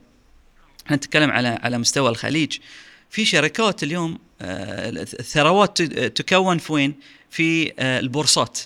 إحنا 0.86 0.96
نتكلم 0.96 1.30
على 1.30 1.48
على 1.48 1.78
مستوى 1.78 2.10
الخليج 2.10 2.58
في 3.10 3.24
شركات 3.24 3.82
اليوم 3.82 4.18
آه، 4.40 4.88
الثروات 4.90 5.82
تكون 5.82 6.58
في 6.58 6.72
وين؟ 6.72 6.94
في 7.30 7.72
آه، 7.78 8.00
البورصات 8.00 8.58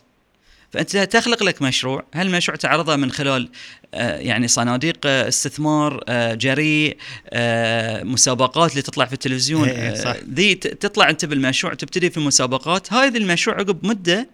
فأنت 0.72 0.96
تخلق 0.96 1.42
لك 1.42 1.62
مشروع، 1.62 2.04
هالمشروع 2.14 2.56
تعرضه 2.56 2.96
من 2.96 3.10
خلال 3.12 3.48
آه، 3.94 4.18
يعني 4.18 4.48
صناديق 4.48 4.96
آه، 5.06 5.28
استثمار 5.28 6.04
آه، 6.08 6.34
جريء 6.34 6.96
مسابقات 8.04 8.70
اللي 8.70 8.82
تطلع 8.82 9.04
في 9.04 9.12
التلفزيون؟ 9.12 9.68
إيه، 9.68 9.92
إيه، 9.92 10.22
ذي 10.34 10.54
تطلع 10.54 11.10
أنت 11.10 11.24
بالمشروع 11.24 11.74
تبتدي 11.74 12.10
في 12.10 12.20
مسابقات، 12.20 12.92
هذا 12.92 13.18
المشروع 13.18 13.56
عقب 13.56 13.86
مدة 13.86 14.28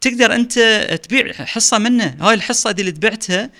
تقدر 0.00 0.34
أنت 0.34 0.58
تبيع 1.02 1.32
حصة 1.32 1.78
منه، 1.78 2.16
هاي 2.20 2.34
الحصة 2.34 2.70
دي 2.70 2.80
اللي 2.80 2.92
تبعتها 2.92 3.50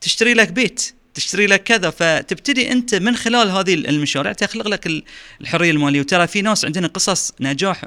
تشتري 0.00 0.34
لك 0.34 0.52
بيت 0.52 0.94
تشتري 1.14 1.46
لك 1.46 1.62
كذا 1.62 1.90
فتبتدي 1.90 2.72
أنت 2.72 2.94
من 2.94 3.16
خلال 3.16 3.50
هذه 3.50 3.74
المشاريع 3.74 4.32
تخلق 4.32 4.68
لك 4.68 4.86
ال- 4.86 5.04
الحرية 5.40 5.70
المالية. 5.70 6.00
وترى 6.00 6.26
في 6.26 6.42
ناس 6.42 6.64
عندنا 6.64 6.86
قصص 6.86 7.32
نجاح 7.40 7.84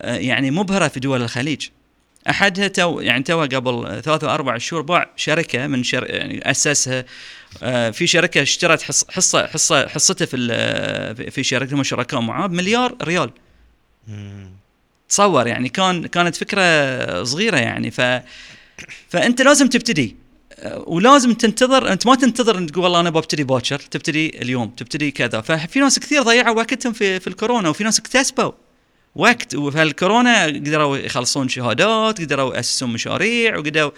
يعني 0.00 0.50
مبهرة 0.50 0.88
في 0.88 1.00
دول 1.00 1.22
الخليج. 1.22 1.68
أحدها 2.30 2.68
تو 2.68 3.00
يعني 3.00 3.22
تو 3.22 3.40
قبل 3.42 4.02
ثلاثة 4.04 4.26
أو 4.28 4.34
أربع 4.34 4.58
شهور 4.58 4.82
باع 4.82 5.10
شركة 5.16 5.66
من 5.66 5.82
شر 5.82 6.10
يعني 6.10 6.50
أسسها 6.50 7.04
آه، 7.62 7.90
في 7.90 8.06
شركة 8.06 8.42
اشترت 8.42 8.82
حص- 8.82 9.10
حصه 9.10 9.46
حصه 9.46 9.88
حصته 9.88 10.24
في 10.26 11.30
في 11.30 11.42
شركة 11.42 11.74
هم 11.74 11.82
شركاء 11.82 12.20
معاه 12.20 12.46
بمليار 12.46 12.96
ريال. 13.02 13.30
تصور 15.08 15.46
يعني 15.46 15.68
كان 15.68 16.06
كانت 16.06 16.36
فكرة 16.36 17.24
صغيرة 17.24 17.56
يعني. 17.56 17.90
ف 17.90 18.00
فأنت 19.08 19.42
لازم 19.42 19.68
تبتدي. 19.68 20.16
أه، 20.58 20.84
ولازم 20.86 21.32
تنتظر 21.32 21.92
أنت 21.92 22.06
ما 22.06 22.14
تنتظر 22.14 22.58
إن 22.58 22.66
تقول 22.66 22.84
والله 22.84 23.00
أنا 23.00 23.10
ببتدي 23.10 23.44
باكر 23.44 23.78
تبتدي 23.78 24.42
اليوم 24.42 24.68
تبتدي 24.68 25.10
كذا. 25.10 25.40
ففي 25.40 25.80
ناس 25.80 25.98
كثير 25.98 26.22
ضيعوا 26.22 26.56
وقتهم 26.56 26.92
في 26.92 27.20
في 27.20 27.26
الكورونا 27.26 27.68
وفي 27.68 27.84
ناس 27.84 27.98
اكتسبوا 27.98 28.52
وقت 29.16 29.54
وفي 29.54 29.82
الكورونا 29.82 30.44
قدروا 30.44 30.96
يخلصون 30.96 31.48
شهادات 31.48 32.20
قدروا 32.20 32.56
ياسسون 32.56 32.92
مشاريع 32.92 33.56
وقدروا 33.56 33.90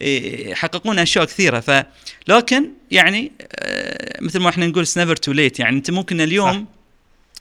إيه، 0.00 0.50
يحققون 0.50 0.98
اشياء 0.98 1.24
كثيرة. 1.24 1.60
ف 1.60 1.84
لكن 2.28 2.68
يعني 2.90 3.32
أه، 3.42 4.18
مثل 4.22 4.40
ما 4.40 4.48
إحنا 4.48 4.66
نقول 4.66 4.86
never 4.96 5.16
too 5.16 5.32
late 5.32 5.60
يعني 5.60 5.76
انت 5.76 5.90
ممكن 5.90 6.20
اليوم 6.20 6.66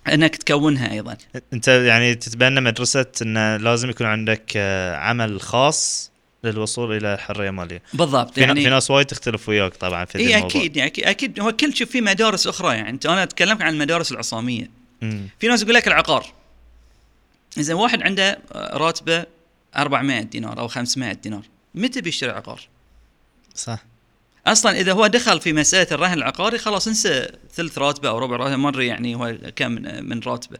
انك 0.07 0.36
تكونها 0.36 0.91
أيضا. 0.91 1.17
انت 1.53 1.67
يعني 1.67 2.15
تتبنى 2.15 2.61
مدرسة 2.61 3.05
انه 3.21 3.57
لازم 3.57 3.89
يكون 3.89 4.07
عندك 4.07 4.51
آه، 4.55 4.95
عمل 4.95 5.41
خاص 5.41 6.11
للوصول 6.43 6.97
إلى 6.97 7.13
الحرية 7.13 7.49
المالية. 7.49 7.82
بالضبط 7.93 8.34
في, 8.34 8.41
يعني 8.41 8.63
في 8.63 8.69
ناس 8.69 8.91
وايد 8.91 9.05
تختلف 9.05 9.49
وياك 9.49 9.75
طبعا 9.75 10.05
في 10.05 10.17
اي 10.17 10.36
الموضوع. 10.36 10.47
أكيد 10.47 10.77
يعني 10.77 10.89
أكيد 10.89 11.05
أكيد 11.05 11.39
هو 11.39 11.51
كل 11.51 11.75
شيء 11.75 11.88
في 11.88 12.01
مدارس 12.01 12.47
أخرى. 12.47 12.75
يعني 12.75 12.89
أنت 12.89 13.05
أنا 13.05 13.23
أتكلمك 13.23 13.61
عن 13.61 13.73
المدارس 13.73 14.11
العصامية. 14.11 14.69
مم. 15.01 15.27
في 15.39 15.47
ناس 15.47 15.61
يقول 15.61 15.75
لك 15.75 15.88
العقار. 15.88 16.39
إذا 17.58 17.74
واحد 17.74 18.02
عنده 18.02 18.39
راتبة 18.56 19.26
400 19.78 20.22
دينار 20.22 20.60
أو 20.60 20.68
500 20.68 21.14
دينار 21.14 21.41
متى 21.76 22.02
بيشتري 22.02 22.32
عقار؟ 22.32 22.68
صح 23.56 23.86
أصلا 24.47 24.80
إذا 24.80 24.93
هو 24.93 25.08
دخل 25.08 25.39
في 25.41 25.54
مسألة 25.54 25.88
الرهن 25.91 26.14
العقاري 26.18 26.58
خلاص 26.58 26.88
انسى 26.88 27.28
ثلث 27.54 27.78
راتبة 27.78 28.10
أو 28.10 28.18
ربع 28.18 28.36
راتبة 28.36 28.56
ما 28.56 28.70
أدري 28.70 28.88
يعني 28.88 29.16
هو 29.16 29.38
كم 29.56 29.72
من- 29.72 30.20
راتبة. 30.26 30.58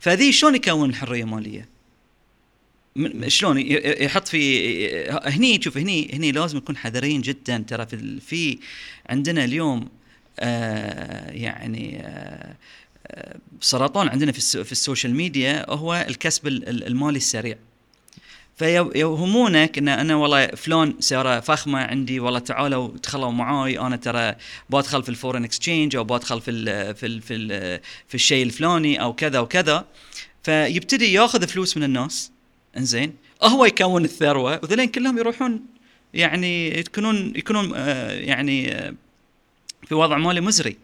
فذي 0.00 0.32
شلون 0.32 0.54
يكون 0.54 0.90
الحرية 0.90 1.22
المالية؟ 1.22 1.68
شلون 3.26 3.58
يحط 4.00 4.28
في 4.28 5.08
هني 5.10 5.62
شوف 5.62 5.76
هني 5.78 6.10
هني 6.14 6.32
لازم 6.32 6.56
نكون 6.58 6.76
حذرين 6.76 7.20
جدا 7.20 7.64
ترى 7.68 7.86
في 7.86 8.20
في 8.20 8.58
عندنا 9.06 9.44
اليوم 9.44 9.88
آه 10.40 11.30
يعني 11.30 12.00
آه، 12.06 12.54
سرطان 13.60 14.08
عندنا 14.08 14.32
في 14.32 14.64
في 14.64 14.72
السوشيال 14.72 15.14
ميديا 15.14 15.70
هو 15.70 16.04
الكسب 16.08 16.46
ال- 16.46 16.68
ال- 16.68 16.86
المالي 16.86 17.16
السريع. 17.16 17.56
فيوهمونك 18.56 19.78
ان 19.78 19.88
أنا 19.88 20.14
والله 20.16 20.46
فلان 20.46 20.94
سياره 21.00 21.40
فخمة 21.40 21.78
عندي 21.78 22.20
والله 22.20 22.38
تعالوا 22.38 22.98
تخلوا 22.98 23.30
معاي 23.30 23.78
أنا 23.78 23.96
ترى 23.96 24.34
بدخل 24.70 25.02
في 25.02 25.08
ال 25.08 25.12
foreign 25.12 25.44
exchange 25.44 25.96
أو 25.96 26.04
بدخل 26.04 26.40
في 26.40 26.50
ال 26.50 26.94
في 26.94 27.06
ال 27.06 27.20
في 27.22 27.80
في 28.08 28.14
الشيء 28.14 28.42
الفلاني 28.46 29.02
أو 29.02 29.12
كذا 29.12 29.40
وكذا 29.40 29.84
فيبتدي 30.42 31.12
ياخذ 31.12 31.46
فلوس 31.46 31.76
من 31.76 31.82
الناس. 31.84 32.30
إنزين. 32.76 33.14
هو 33.42 33.64
يكون 33.64 34.04
الثروة 34.04 34.60
وذلين 34.62 34.88
كلهم 34.88 35.18
يروحون 35.18 35.60
يعني 36.14 36.78
يكونون 36.78 37.32
يكونون 37.36 37.72
آه، 37.76 38.10
يعني 38.12 38.72
آه، 38.74 38.94
في 39.88 39.94
وضع 39.94 40.18
مالي 40.18 40.40
مزري. 40.40 40.76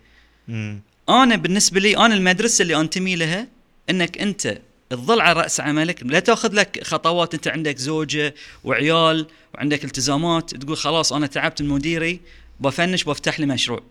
أنا 1.09 1.37
بالنسبة 1.37 1.81
لي 1.81 1.97
أنا 1.97 2.15
المدرسة 2.15 2.63
اللي 2.63 2.81
أنتمي 2.81 3.17
لها 3.17 3.49
إنك 3.91 4.19
أنت 4.19 4.59
تظل 4.91 5.21
على 5.21 5.41
رأس 5.41 5.61
عملك 5.61 6.03
لا 6.03 6.21
تأخذ 6.21 6.55
لك 6.55 6.85
خطوات 6.85 7.35
أنت 7.35 7.49
عندك 7.49 7.79
زوجة 7.79 8.35
وعيال 8.65 9.27
وعندك 9.55 9.85
التزامات 9.85 10.55
تقول 10.55 10.77
خلاص 10.77 11.13
أنا 11.13 11.27
تعبت 11.27 11.63
من 11.63 11.69
مديري 11.69 12.21
بفنش 12.61 13.05
بفتح 13.05 13.41
لي 13.41 13.47
مشروع. 13.47 13.83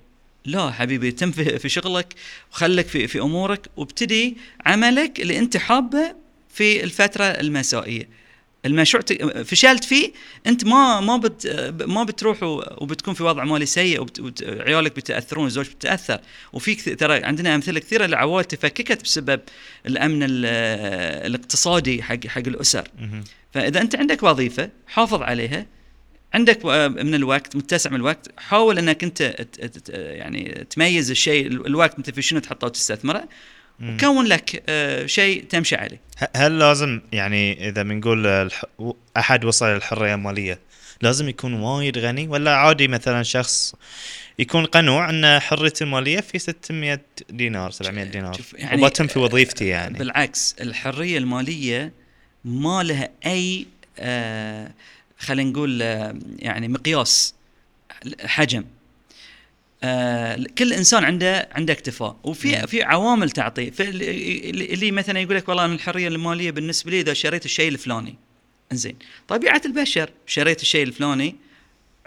لا 0.45 0.72
حبيبي 0.72 1.11
تم 1.11 1.32
في, 1.32 1.70
شغلك 1.70 2.13
وخلك 2.51 2.88
في 2.88 3.07
في 3.07 3.20
أمورك 3.20 3.68
وابتدي 3.78 4.38
عملك 4.66 5.20
اللي 5.20 5.39
أنت 5.39 5.57
حابه 5.57 6.16
في 6.53 6.84
الفترة 6.84 7.24
المسائية. 7.24 8.09
المشروع 8.66 9.03
فشلت 9.43 9.84
فيه 9.84 10.11
أنت 10.47 10.66
ما 10.66 10.99
ما 10.99 11.18
بت 11.18 11.47
ما 11.88 12.03
بتروح 12.03 12.43
وبتكون 12.43 13.13
في 13.13 13.24
وضع 13.24 13.43
مالي 13.43 13.66
سيء 13.66 14.01
وبت- 14.01 14.20
وت- 14.20 14.43
عيالك 14.43 14.95
بيتاثرون 14.95 15.45
الزوج 15.47 15.70
بتاثر 15.70 16.20
وفي 16.53 16.76
ترى 16.76 17.24
عندنا 17.24 17.55
أمثلة 17.55 17.80
كثيرة 17.80 18.05
لعوائل 18.05 18.45
تفككت 18.45 19.03
بسبب 19.03 19.39
الأمن 19.86 20.24
ال- 20.24 20.45
الاقتصادي 21.26 22.03
حق 22.03 22.28
حق 22.28 22.43
الأسر. 22.47 22.88
فإذا 23.53 23.82
أنت 23.82 23.95
عندك 23.95 24.24
وظيفة 24.24 24.70
حافظ 24.88 25.22
عليها 25.22 25.66
عندك 26.34 26.66
من 27.03 27.16
الوقت 27.16 27.55
متسع 27.55 27.89
من 27.89 27.95
الوقت 27.95 28.28
حاول 28.38 28.78
أنك 28.78 29.03
أنت 29.03 29.45
يعني 29.89 30.66
تميز 30.70 31.11
الشيء 31.11 31.47
ال- 31.47 31.68
الوقت 31.68 31.97
أنت 31.97 32.09
في 32.09 32.22
شنو 32.22 32.39
تحطه 32.39 32.68
وتستثمره. 32.68 33.24
وكون 33.84 34.26
لك 34.26 34.63
آه، 34.69 35.05
شيء 35.05 35.43
تمشي 35.43 35.76
عليه. 35.76 36.01
هل 36.36 36.59
لازم 36.59 37.01
يعني 37.11 37.69
إذا 37.69 37.84
بنقول. 37.84 38.49
أحد 39.17 39.45
وصل 39.45 39.65
للحريه 39.65 40.13
المالية 40.15 40.59
لازم 41.01 41.30
يكون 41.30 41.53
وايد 41.53 41.97
غني؟ 41.97 42.28
ولا 42.28 42.55
عادي 42.55 42.88
مثلا 42.88 43.23
شخص 43.23 43.76
يكون 44.39 44.65
قنوع 44.65 45.09
أن 45.09 45.39
حريته 45.39 45.84
المالية 45.84 46.19
في 46.19 46.39
600 46.39 47.01
دينار 47.30 47.71
700 47.71 48.03
دينار؟ 48.03 48.38
يعني- 48.53 48.82
وبتم 48.84 49.07
في 49.07 49.19
وظيفتي 49.19 49.67
يعني. 49.67 49.97
بالعكس 49.97 50.55
الحرية 50.61 51.17
المالية 51.17 51.91
ما 52.45 52.84
لها 52.84 53.09
أي 53.26 53.65
آه 53.99 54.71
خلينا 55.19 55.49
نقول 55.49 55.82
آه 55.82 56.15
يعني 56.39 56.67
مقياس 56.67 57.34
حجم. 58.26 58.63
آه 59.86 60.45
كل 60.57 60.73
إنسان 60.73 61.03
عنده 61.03 61.49
عنده 61.51 61.73
اكتفاء. 61.73 62.17
وفي 62.23 62.67
في 62.67 62.83
عوامل 62.83 63.29
تعطيه. 63.31 63.71
اللي 63.79 64.91
مثلا 64.91 65.19
يقول 65.19 65.36
لك 65.36 65.49
والله 65.49 65.65
أنا 65.65 65.73
الحرية 65.73 66.07
المالية 66.07 66.51
بالنسبة 66.51 66.91
لي 66.91 66.99
إذا 67.01 67.13
شريت 67.13 67.45
الشيء 67.45 67.67
الفلاني. 67.67 68.15
إنزين. 68.71 68.95
طبيعة 69.27 69.61
البشر 69.65 70.09
شريت 70.27 70.61
الشيء 70.61 70.83
الفلاني 70.83 71.36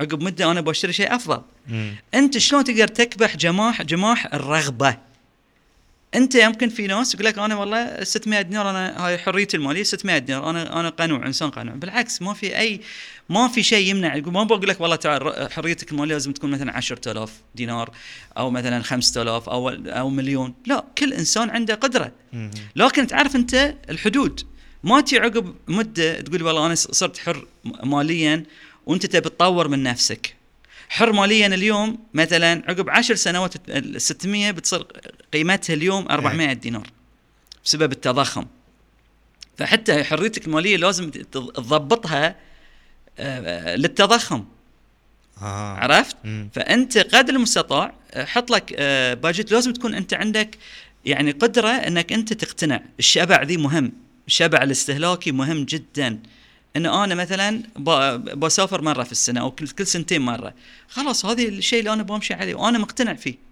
عقب 0.01 0.23
مدة 0.23 0.51
أنا 0.51 0.61
بشتري 0.61 0.93
شيء 0.93 1.15
أفضل. 1.15 1.43
مم. 1.69 1.95
أنت 2.15 2.39
شلون 2.39 2.65
تقدر 2.65 2.89
تكبح 2.89 3.37
جماح 3.37 3.83
جماح 3.83 4.35
الرغبة؟ 4.35 5.08
أنت 6.15 6.35
يمكن 6.35 6.69
في 6.69 6.87
ناس 6.87 7.15
يقول 7.15 7.27
لك 7.27 7.39
أنا 7.39 7.57
والله 7.57 8.05
600 8.05 8.41
دينار 8.41 8.71
أنا 8.71 9.07
هاي 9.07 9.19
حريتي 9.19 9.57
المالية 9.57 9.83
600 9.83 10.19
دينار 10.19 10.51
أنا 10.51 10.81
أنا 10.81 10.89
قنوع 10.89 11.27
إنسان 11.27 11.51
قنوع 11.51 11.75
بالعكس 11.75 12.23
ما 12.23 12.35
في 12.35 12.59
أي 12.59 12.81
ما 13.29 13.49
في 13.49 13.63
شيء 13.63 13.91
يمنع. 13.91 14.17
يقول 14.17 14.33
ما 14.33 14.43
بقول 14.43 14.69
لك 14.69 14.81
والله 14.81 14.97
تعال 14.97 15.53
حريتك 15.53 15.93
المالية 15.93 16.13
لازم 16.13 16.33
تكون 16.33 16.51
مثلا 16.51 16.77
10000 16.77 17.33
دينار 17.55 17.91
أو 18.39 18.51
مثلا 18.51 18.83
5000 18.83 19.49
أو 19.49 19.69
أو 19.69 20.11
مليون. 20.11 20.55
لا 20.67 20.85
كل 20.99 21.13
إنسان 21.13 21.51
عنده 21.51 21.75
قدرة. 21.75 22.13
لكن 22.77 23.07
تعرف 23.07 23.37
أنت 23.37 23.75
الحدود. 23.91 24.41
ما 24.85 25.01
تجي 25.01 25.19
عقب 25.19 25.55
مدة 25.69 26.21
تقول 26.21 26.43
والله 26.43 26.67
أنا 26.67 26.75
صرت 26.75 27.19
حر 27.19 27.47
ماليا 27.85 28.45
وأنت 28.87 29.07
تبي 29.07 29.29
تطور 29.29 29.69
من 29.69 29.83
نفسك. 29.83 30.38
حر 30.89 31.13
ماليا 31.13 31.47
اليوم 31.47 31.99
مثلا 32.15 32.63
عقب 32.69 32.91
عشر 32.91 33.15
سنوات 33.15 33.55
ال 33.69 34.01
600 34.01 34.51
بتصير 34.51 34.87
قيمتها 35.33 35.75
اليوم 35.75 36.07
400 36.11 36.53
دينار 36.53 36.87
بسبب 37.65 37.93
التضخم 37.93 38.47
فحتى 39.59 40.05
حريتك 40.05 40.47
المالية 40.47 40.77
لازم 40.77 41.11
تضبطها 41.11 42.37
آه، 43.19 43.77
للتضخم 43.77 44.45
آه. 45.43 45.75
عرفت؟ 45.75 46.17
مم. 46.25 46.49
فأنت 46.55 46.99
قدر 46.99 47.35
المستطاع 47.35 47.95
آه، 48.11 48.25
حط 48.25 48.51
لك 48.51 48.75
آه، 48.79 49.15
باجت 49.15 49.53
لازم 49.53 49.73
تكون 49.73 49.95
أنت 49.95 50.15
عندك 50.15 50.59
يعني 51.05 51.31
قدرة 51.31 51.69
أنك 51.69 52.13
أنت 52.13 52.33
تقتنع 52.33 52.81
الشبع 52.99 53.43
ذي 53.43 53.57
مهم 53.57 53.93
الشبع 54.27 54.63
الاستهلاكي 54.63 55.33
مهم 55.33 55.65
جدا 55.65 56.21
إن 56.77 56.87
أنا 56.87 57.15
مثلا 57.15 57.63
بسافر 58.35 58.83
مرة 58.83 59.03
في 59.03 59.13
السنة 59.13 59.41
أو 59.41 59.51
كل 59.51 59.87
سنتين 59.87 60.21
مرة. 60.21 60.55
خلاص 60.89 61.27
هذه 61.27 61.49
الشيء 61.49 61.79
اللي 61.79 61.93
أنا 61.93 62.03
بمشي 62.03 62.35
عليه 62.35 62.55
وأنا 62.55 62.79
مقتنع 62.79 63.15
فيه. 63.15 63.49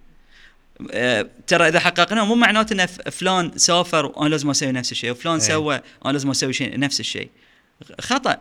آه، 0.91 1.27
ترى 1.47 1.69
إذا 1.69 1.81
حققناه 1.81 2.25
مو 2.25 2.35
معناته 2.35 2.73
إن 2.73 2.87
فلان 2.87 3.59
سافر 3.59 4.07
وأنا 4.07 4.29
لازم 4.29 4.51
أسوي 4.51 4.73
نفس 4.73 4.93
الشيء 4.93 5.11
وفلان 5.11 5.35
إيه. 5.35 5.41
سوى 5.41 5.81
أنا 6.05 6.13
لازم 6.13 6.31
أسوي 6.31 6.53
شيء 6.53 6.79
نفس 6.79 7.01
الشيء. 7.01 7.31
خطأ. 8.01 8.39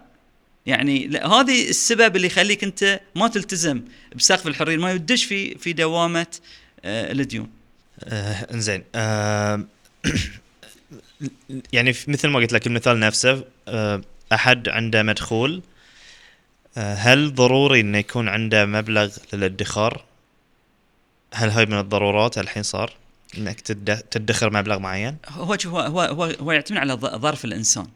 يعني 0.66 1.08
هذه 1.18 1.70
السبب 1.70 2.16
اللي 2.16 2.28
يخليك 2.28 2.64
أنت 2.64 3.00
ما 3.16 3.28
تلتزم 3.28 3.82
بسقف 4.16 4.48
الحرية 4.48 4.78
ما 4.78 4.92
يدش 4.92 5.24
في 5.24 5.58
في 5.58 5.74
دوامة 5.74 6.28
آه، 6.86 7.12
الديون. 7.12 7.50
آه 8.04 8.54
إنزين. 8.54 8.84
آه 8.96 9.64
يعني 11.74 11.96
مثل 12.08 12.28
ما 12.28 12.40
قلت 12.40 12.54
لك 12.54 12.68
المثال 12.68 13.00
نفسه 13.00 13.44
آه 13.68 14.02
أحد 14.34 14.70
عنده 14.70 15.04
مدخول 15.04 15.62
آه 16.78 16.94
هل 16.94 17.36
ضروري 17.36 17.80
إنه 17.80 17.98
يكون 17.98 18.28
عنده 18.30 18.66
مبلغ 18.66 19.16
للادخار؟ 19.34 20.04
هل 21.34 21.50
هاي 21.50 21.66
من 21.66 21.80
الضرورات 21.80 22.38
الحين 22.38 22.64
صار؟ 22.64 22.94
إنك 23.38 23.62
تد- 23.62 23.98
تدخر 24.12 24.54
مبلغ 24.54 24.80
معين؟ 24.80 25.18
هو 25.30 25.58
هو 25.66 25.80
هو 25.80 26.02
هو, 26.02 26.24
هو 26.24 26.52
يعتمد 26.52 26.78
على 26.78 26.94
ظرف 26.94 27.46
الإنسان 27.46 27.88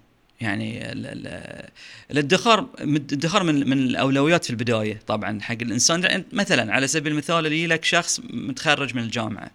يعني 0.41 0.91
ال- 0.91 1.05
ال- 1.27 1.69
الادخار 2.11 2.65
الادخار 2.79 3.43
من 3.43 3.69
من 3.69 3.77
الأولويات 3.77 4.43
في 4.43 4.49
البداية 4.49 4.99
طبعا 5.07 5.41
حق 5.41 5.57
الإنسان 5.61 6.01
لأن 6.01 6.23
مثلا 6.33 6.73
على 6.73 6.87
سبيل 6.87 7.11
المثال 7.11 7.45
اللي 7.45 7.67
لك 7.67 7.85
شخص 7.85 8.19
متخرج 8.29 8.95
من 8.95 9.03
الجامعة 9.03 9.51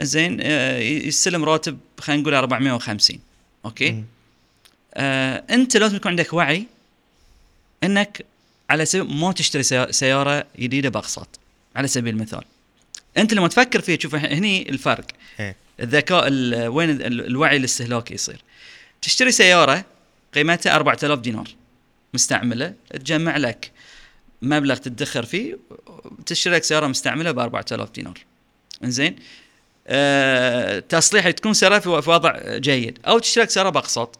زين 0.00 0.38
آه، 0.42 0.78
يستلم 0.78 1.44
راتب 1.44 1.78
خلينا 2.00 2.22
نقول 2.22 2.34
450 2.34 3.18
أوكي 3.64 3.90
مم. 3.92 4.04
آه 4.94 5.44
أنت 5.50 5.76
لازم 5.76 5.96
يكون 5.96 6.10
عندك 6.10 6.32
وعي 6.32 6.66
إنك 7.84 8.24
على 8.70 8.84
سبيل 8.84 9.14
ما 9.16 9.32
تشتري 9.32 9.62
سيا- 9.62 9.90
سيارة 9.90 10.44
جديدة 10.58 10.88
بأقساط 10.88 11.28
على 11.76 11.88
سبيل 11.88 12.14
المثال. 12.14 12.44
أنت 13.16 13.34
لما 13.34 13.48
تفكر 13.48 13.80
فيه 13.80 13.94
تشوف 13.96 14.14
هني 14.14 14.68
الفرق. 14.68 15.04
إيه. 15.40 15.56
الذكاء 15.80 16.28
ال- 16.28 16.68
وين 16.68 16.90
ال- 16.90 17.26
الوعي 17.26 17.56
الاستهلاكي 17.56 18.14
يصير. 18.14 18.42
تشتري 19.02 19.32
سيارة 19.32 19.84
قيمتها 20.34 20.74
4000 20.76 21.18
دينار. 21.18 21.48
مستعملة 22.14 22.74
تجمع 22.90 23.36
لك 23.36 23.70
مبلغ 24.42 24.76
تدخر 24.76 25.24
فيه 25.24 25.58
تشتري 26.26 26.54
لك 26.54 26.64
سيارة 26.64 26.86
مستعملة 26.86 27.30
ب 27.32 27.38
4000 27.38 27.90
دينار. 27.90 28.18
إنزين؟ 28.84 29.16
أه 29.86 30.78
تصليح 30.78 31.30
تكون 31.30 31.54
سيارة 31.54 31.78
في 31.78 32.10
وضع 32.10 32.56
جيد. 32.58 32.98
أو 33.06 33.18
تشتري 33.18 33.44
لك 33.44 33.50
سيارة 33.50 33.70
بأقساط. 33.70 34.18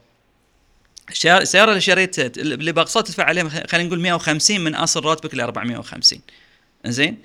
السياره 1.10 1.70
اللي 1.70 1.80
شريتها 1.80 2.26
اللي 2.36 2.72
باقساط 2.72 3.06
تدفع 3.06 3.24
عليها 3.24 3.66
خلينا 3.66 3.86
نقول 3.88 4.00
150 4.00 4.60
من 4.60 4.74
أصل 4.74 5.04
راتبك 5.04 5.34
ل 5.34 5.40
450 5.40 6.20
إنزين؟ 6.86 7.18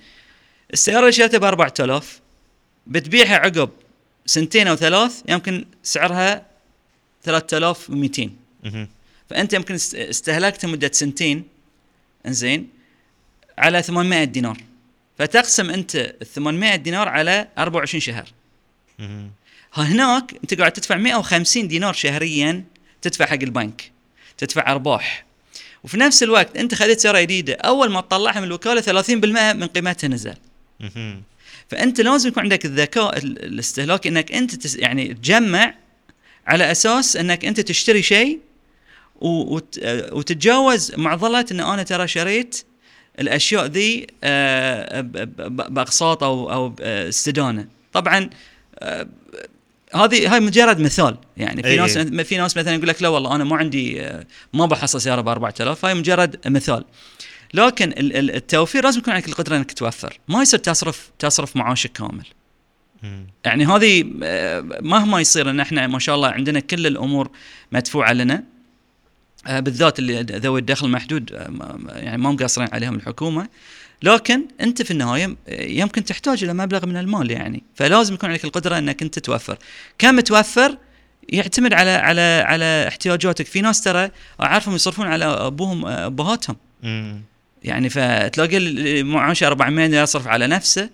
السيارة 0.73 0.99
اللي 0.99 1.11
شريتها 1.11 1.37
ب 1.37 1.43
4000 1.43 2.19
بتبيعها 2.87 3.35
عقب 3.35 3.69
سنتين 4.25 4.67
أو 4.67 4.75
ثلاث 4.75 5.21
يمكن 5.29 5.65
سعرها 5.83 6.45
3200 7.23 8.29
مهم. 8.63 8.87
فأنت 9.29 9.53
يمكن 9.53 9.73
است- 9.73 9.95
استهلكتها 9.95 10.67
مدة 10.67 10.91
سنتين 10.93 11.43
إنزين 12.25 12.69
على 13.57 13.81
800 13.83 14.23
دينار. 14.23 14.57
فتقسم 15.19 15.69
أنت 15.69 15.95
ال 15.95 16.25
800 16.27 16.75
دينار 16.75 17.07
على 17.09 17.47
24 17.57 18.01
شهر. 18.01 18.29
هناك 19.73 20.33
أنت 20.43 20.53
قاعد 20.53 20.71
تدفع 20.71 20.95
150 20.95 21.67
دينار 21.67 21.93
شهريا 21.93 22.63
تدفع 23.07 23.25
حق 23.25 23.33
البنك 23.43 23.91
تدفع 24.37 24.71
أرباح. 24.71 25.25
وفي 25.83 25.97
نفس 25.97 26.23
الوقت 26.23 26.57
أنت 26.57 26.75
خذيت 26.75 26.99
سيارة 26.99 27.19
جديدة 27.21 27.53
أول 27.53 27.89
ما 27.89 28.01
تطلعها 28.01 28.39
من 28.39 28.47
الوكالة 28.47 28.81
30% 28.81 29.53
من 29.53 29.67
قيمتها 29.67 30.07
نزل. 30.07 30.33
فأنت 31.69 32.01
لازم 32.01 32.29
يكون 32.29 32.43
عندك 32.43 32.65
الذكاء 32.65 33.17
ال- 33.17 33.43
الاستهلاكي 33.45 34.09
إنك 34.09 34.31
أنت 34.31 34.55
تس 34.55 34.75
يعني 34.75 35.13
تجمع 35.13 35.73
على 36.47 36.71
أساس 36.71 37.15
إنك 37.17 37.45
أنت 37.45 37.59
تشتري 37.59 38.01
شيء 38.03 38.39
وتتجاوز 40.11 40.95
معضله 40.95 41.45
إن 41.51 41.59
أنا 41.59 41.83
ترى 41.83 42.07
شريت 42.07 42.63
الأشياء 43.19 43.65
ذي 43.65 44.07
آه، 44.23 45.01
بأقساط 45.69 46.23
أو 46.23 46.51
أو 46.53 46.75
آه، 46.81 47.09
استدانة. 47.09 47.67
طبعا 47.93 48.29
آه، 48.79 49.07
هذه 49.95 50.33
هاي 50.33 50.39
مجرد 50.39 50.79
مثال 50.79 51.17
يعني 51.37 51.61
في 51.63 51.67
أي 51.69 51.77
ناس 51.77 51.97
أي. 51.97 52.23
في 52.23 52.37
ناس 52.37 52.57
مثلا 52.57 52.75
يقول 52.75 52.87
لك 52.87 53.01
لا 53.01 53.07
والله 53.07 53.35
أنا 53.35 53.43
ما 53.43 53.55
عندي 53.57 54.09
ما 54.53 54.65
بحصل 54.65 55.01
سيارة 55.01 55.21
ب 55.21 55.27
4000 55.29 55.85
هاي 55.85 55.93
مجرد 55.93 56.47
مثال 56.47 56.85
لكن 57.53 57.89
ال- 57.91 58.15
ال- 58.17 58.35
التوفير 58.35 58.83
لازم 58.83 58.99
يكون 58.99 59.13
عندك 59.13 59.27
القدرة 59.27 59.57
إنك 59.57 59.71
توفر 59.71 60.19
ما 60.27 60.41
يصير 60.41 60.59
تصرف 60.59 61.11
تصرف 61.19 61.55
معاشك 61.55 61.91
كامل. 61.91 62.25
يعني 63.45 63.65
هذه 63.65 64.05
آه، 64.23 64.61
مهما 64.81 65.19
يصير 65.21 65.49
إن 65.49 65.59
إحنا 65.59 65.87
ما 65.87 65.99
شاء 65.99 66.15
الله 66.15 66.27
عندنا 66.29 66.59
كل 66.59 66.87
الأمور 66.87 67.29
مدفوعة 67.71 68.13
لنا 68.13 68.43
بالذات 69.49 69.99
اللي 69.99 70.21
ذوي 70.21 70.59
الدخل 70.59 70.85
المحدود 70.85 71.31
آه، 71.33 71.77
يعني 71.95 72.17
ما 72.17 72.31
مقصرين 72.31 72.67
عليهم 72.73 72.95
الحكومة. 72.95 73.47
لكن 74.03 74.41
أنت 74.61 74.81
في 74.81 74.91
النهاية 74.91 75.35
آه، 75.47 75.63
يمكن 75.63 76.03
تحتاج 76.05 76.43
إلى 76.43 76.53
مبلغ 76.53 76.85
من 76.85 76.97
المال 76.97 77.31
يعني. 77.31 77.63
فلازم 77.75 78.13
يكون 78.13 78.29
عندك 78.29 78.45
القدرة 78.45 78.77
إنك 78.77 79.01
أنت 79.01 79.19
توفر. 79.19 79.57
كم 79.97 80.19
توفر؟ 80.19 80.77
يعتمد 81.29 81.73
على 81.73 81.89
على 81.89 82.43
على 82.45 82.85
احتياجاتك. 82.87 83.45
في 83.45 83.61
ناس 83.61 83.81
ترى 83.81 84.09
أعرفهم 84.41 84.75
يصرفون 84.75 85.07
على 85.07 85.25
أبوهم 85.25 85.85
آه، 85.85 86.05
ابهاتهم. 86.05 86.55
يعني 87.63 87.89
فتلاقي 87.89 89.03
معاشه 89.03 89.47
400 89.47 89.87
دينار 89.87 90.03
يصرف 90.03 90.27
على 90.27 90.47
نفسه 90.47 90.89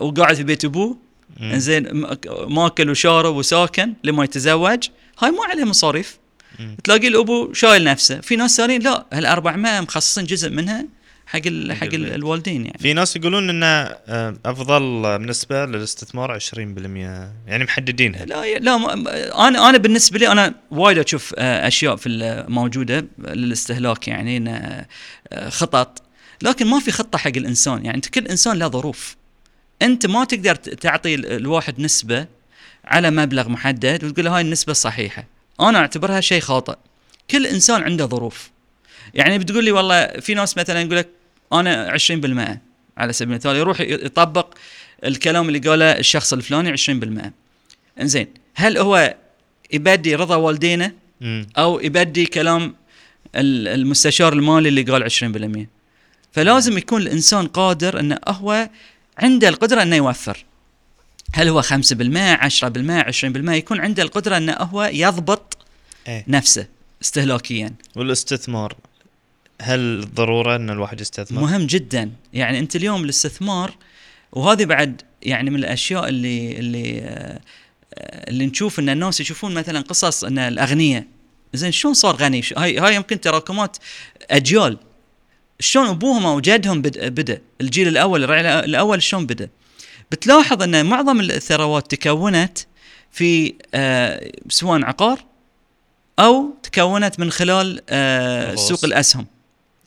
وقاعد 0.00 0.34
في 0.36 0.42
بيت 0.42 0.64
أبوه. 0.64 0.96
م- 1.40 2.06
ماكل 2.54 2.90
وشارب 2.90 3.34
وساكن 3.36 3.94
لما 4.04 4.24
يتزوج. 4.24 4.88
هاي 5.18 5.30
ما 5.30 5.44
عليه 5.50 5.64
مصاريف. 5.64 6.18
تلاقي 6.84 7.08
الأبو 7.08 7.52
شايل 7.52 7.84
نفسه. 7.84 8.20
في 8.20 8.36
ناس 8.36 8.56
ثانيين 8.56 8.82
لا 8.82 9.06
هال 9.12 9.26
400 9.26 9.80
مخصصين 9.80 10.24
جزء 10.24 10.50
منها 10.50 10.84
حق 11.26 11.40
ال 11.46 11.72
حق 11.72 11.84
ال-. 11.86 12.14
الوالدين 12.14 12.66
يعني. 12.66 12.78
في 12.78 12.92
ناس 12.92 13.16
يقولون 13.16 13.50
إنه 13.50 13.66
آه، 13.66 14.36
أفضل 14.46 14.80
بالنسبة 15.18 15.66
للاستثمار 15.66 16.38
20% 16.38 16.42
يعني 17.46 17.64
محددينها. 17.64 18.24
لا 18.24 18.58
لا 18.58 18.94
أنا 19.48 19.68
أنا 19.70 19.78
بالنسبة 19.78 20.18
لي 20.18 20.28
أنا 20.28 20.54
وايد 20.70 20.98
أشوف 20.98 21.34
آه، 21.38 21.68
أشياء 21.68 21.96
في 21.96 22.44
موجودة 22.48 23.06
للاستهلاك 23.18 24.08
يعني 24.08 24.50
آه، 24.50 25.48
خطط. 25.48 26.02
لكن 26.42 26.66
ما 26.66 26.80
في 26.80 26.90
خطة 26.92 27.18
حق 27.18 27.32
الإنسان 27.36 27.84
يعني. 27.84 27.96
أنت 27.96 28.06
كل 28.08 28.26
إنسان 28.26 28.58
له 28.58 28.68
ظروف. 28.68 29.16
أنت 29.82 30.06
ما 30.06 30.24
تقدر 30.24 30.54
تعطي 30.54 31.14
ال- 31.14 31.26
الواحد 31.32 31.80
نسبة 31.80 32.26
على 32.84 33.10
مبلغ 33.10 33.48
محدد 33.48 34.04
وتقول 34.04 34.24
له 34.24 34.36
هاي 34.36 34.40
النسبة 34.40 34.70
الصحيحه 34.70 35.24
أنا 35.60 35.78
أعتبرها 35.78 36.20
شيء 36.20 36.40
خاطئ. 36.40 36.74
كل 37.30 37.46
إنسان 37.46 37.82
عنده 37.82 38.06
ظروف. 38.06 38.50
يعني 39.14 39.38
بتقول 39.38 39.64
لي 39.64 39.72
والله 39.72 40.06
في 40.06 40.34
ناس 40.34 40.58
مثلا 40.58 40.80
يقول 40.80 40.96
لك 40.96 41.08
أنا 41.52 41.90
20% 41.98 42.58
على 42.98 43.12
سبيل 43.12 43.30
المثال 43.32 43.56
يروح 43.56 43.80
يطبق 43.80 44.54
الكلام 45.04 45.48
اللي 45.48 45.58
قاله 45.58 45.84
الشخص 45.98 46.32
الفلاني 46.32 46.76
20% 46.76 47.32
إنزين 48.00 48.26
هل 48.54 48.78
هو 48.78 49.14
يبدي 49.72 50.14
رضا 50.14 50.36
والدينه. 50.36 50.92
أو 51.58 51.80
يبدي 51.80 52.26
كلام 52.26 52.74
ال- 53.36 53.68
المستشار 53.68 54.32
المالي 54.32 54.68
اللي 54.68 54.82
قال 54.82 55.02
20% 55.10 55.66
فلازم 56.32 56.78
يكون 56.78 57.02
الإنسان 57.02 57.46
قادر 57.46 58.00
إنه 58.00 58.18
هو 58.28 58.68
عنده 59.18 59.48
القدرة 59.48 59.82
إنه 59.82 59.96
يوفر. 59.96 60.44
هل 61.36 61.48
هو 61.48 61.62
5% 61.62 61.66
10% 61.66 61.70
20% 61.70 63.48
يكون 63.48 63.80
عنده 63.80 64.02
القدرة 64.02 64.36
إنه 64.36 64.52
هو 64.52 64.90
يضبط 64.92 65.56
إيه. 66.08 66.24
نفسه 66.28 66.66
استهلاكيا. 67.02 67.74
والاستثمار 67.96 68.76
هل 69.62 70.08
ضرورة 70.14 70.56
إن 70.56 70.70
الواحد 70.70 71.00
يستثمر؟ 71.00 71.40
مهم 71.40 71.66
جدا. 71.66 72.10
يعني 72.32 72.58
أنت 72.58 72.76
اليوم 72.76 73.04
الاستثمار 73.04 73.74
وهذه 74.32 74.64
بعد 74.64 75.02
يعني 75.22 75.50
من 75.50 75.56
الأشياء 75.56 76.08
اللي 76.08 76.58
اللي 76.58 77.00
آه، 77.02 77.40
اللي 78.30 78.46
نشوف 78.46 78.78
إن 78.78 78.88
الناس 78.88 79.20
يشوفون 79.20 79.54
مثلا 79.54 79.80
قصص 79.80 80.24
إن 80.24 80.38
الأغنياء. 80.38 81.04
زين 81.54 81.72
شلون 81.72 81.94
صار 81.94 82.16
غني؟ 82.16 82.42
هاي 82.56 82.78
هاي 82.78 82.94
يمكن 82.94 83.20
تراكمات 83.20 83.76
أجيال. 84.30 84.78
شلون 85.60 85.88
أبوهم 85.88 86.26
أو 86.26 86.40
جدهم 86.40 86.82
بدا, 86.82 87.08
بدأ؟ 87.08 87.40
الجيل 87.60 87.88
الأول 87.88 88.24
الرعي 88.24 88.64
الأول 88.64 89.02
شلون 89.02 89.26
بدأ؟ 89.26 89.48
بتلاحظ 90.10 90.62
أن 90.62 90.86
معظم 90.86 91.20
الثروات 91.20 91.94
تكونت 91.94 92.58
في 93.12 93.54
آه 93.74 94.30
سواء 94.48 94.84
عقار 94.84 95.24
أو 96.18 96.54
تكونت 96.62 97.20
من 97.20 97.30
خلال 97.30 97.80
آه. 97.88 98.54
سوق 98.54 98.84
الأسهم. 98.84 99.26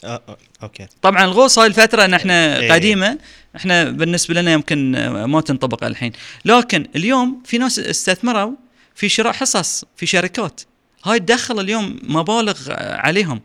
آه 0.04 0.38
أوكي. 0.64 0.88
طبعا 1.02 1.26
الغوص 1.26 1.60
هاي 1.60 1.68
الفترة 1.68 2.06
ان 2.06 2.14
إحنا 2.14 2.60
إيه. 2.60 2.72
قديمة 2.74 3.18
إحنا 3.56 3.84
بالنسبة 3.84 4.34
لنا 4.34 4.52
يمكن 4.54 4.92
ما 5.10 5.42
تنطبق 5.42 5.84
الحين. 5.84 6.12
لكن 6.46 6.88
اليوم 6.96 7.42
في 7.46 7.58
ناس 7.58 7.80
استثمروا 7.80 8.52
في 8.96 9.10
شراء 9.10 9.34
حصص 9.34 9.86
في 9.98 10.06
شركات. 10.06 10.62
هاي 11.06 11.20
تدخل 11.20 11.60
اليوم 11.60 12.00
مبالغ 12.04 12.58
عليهم. 12.78 13.42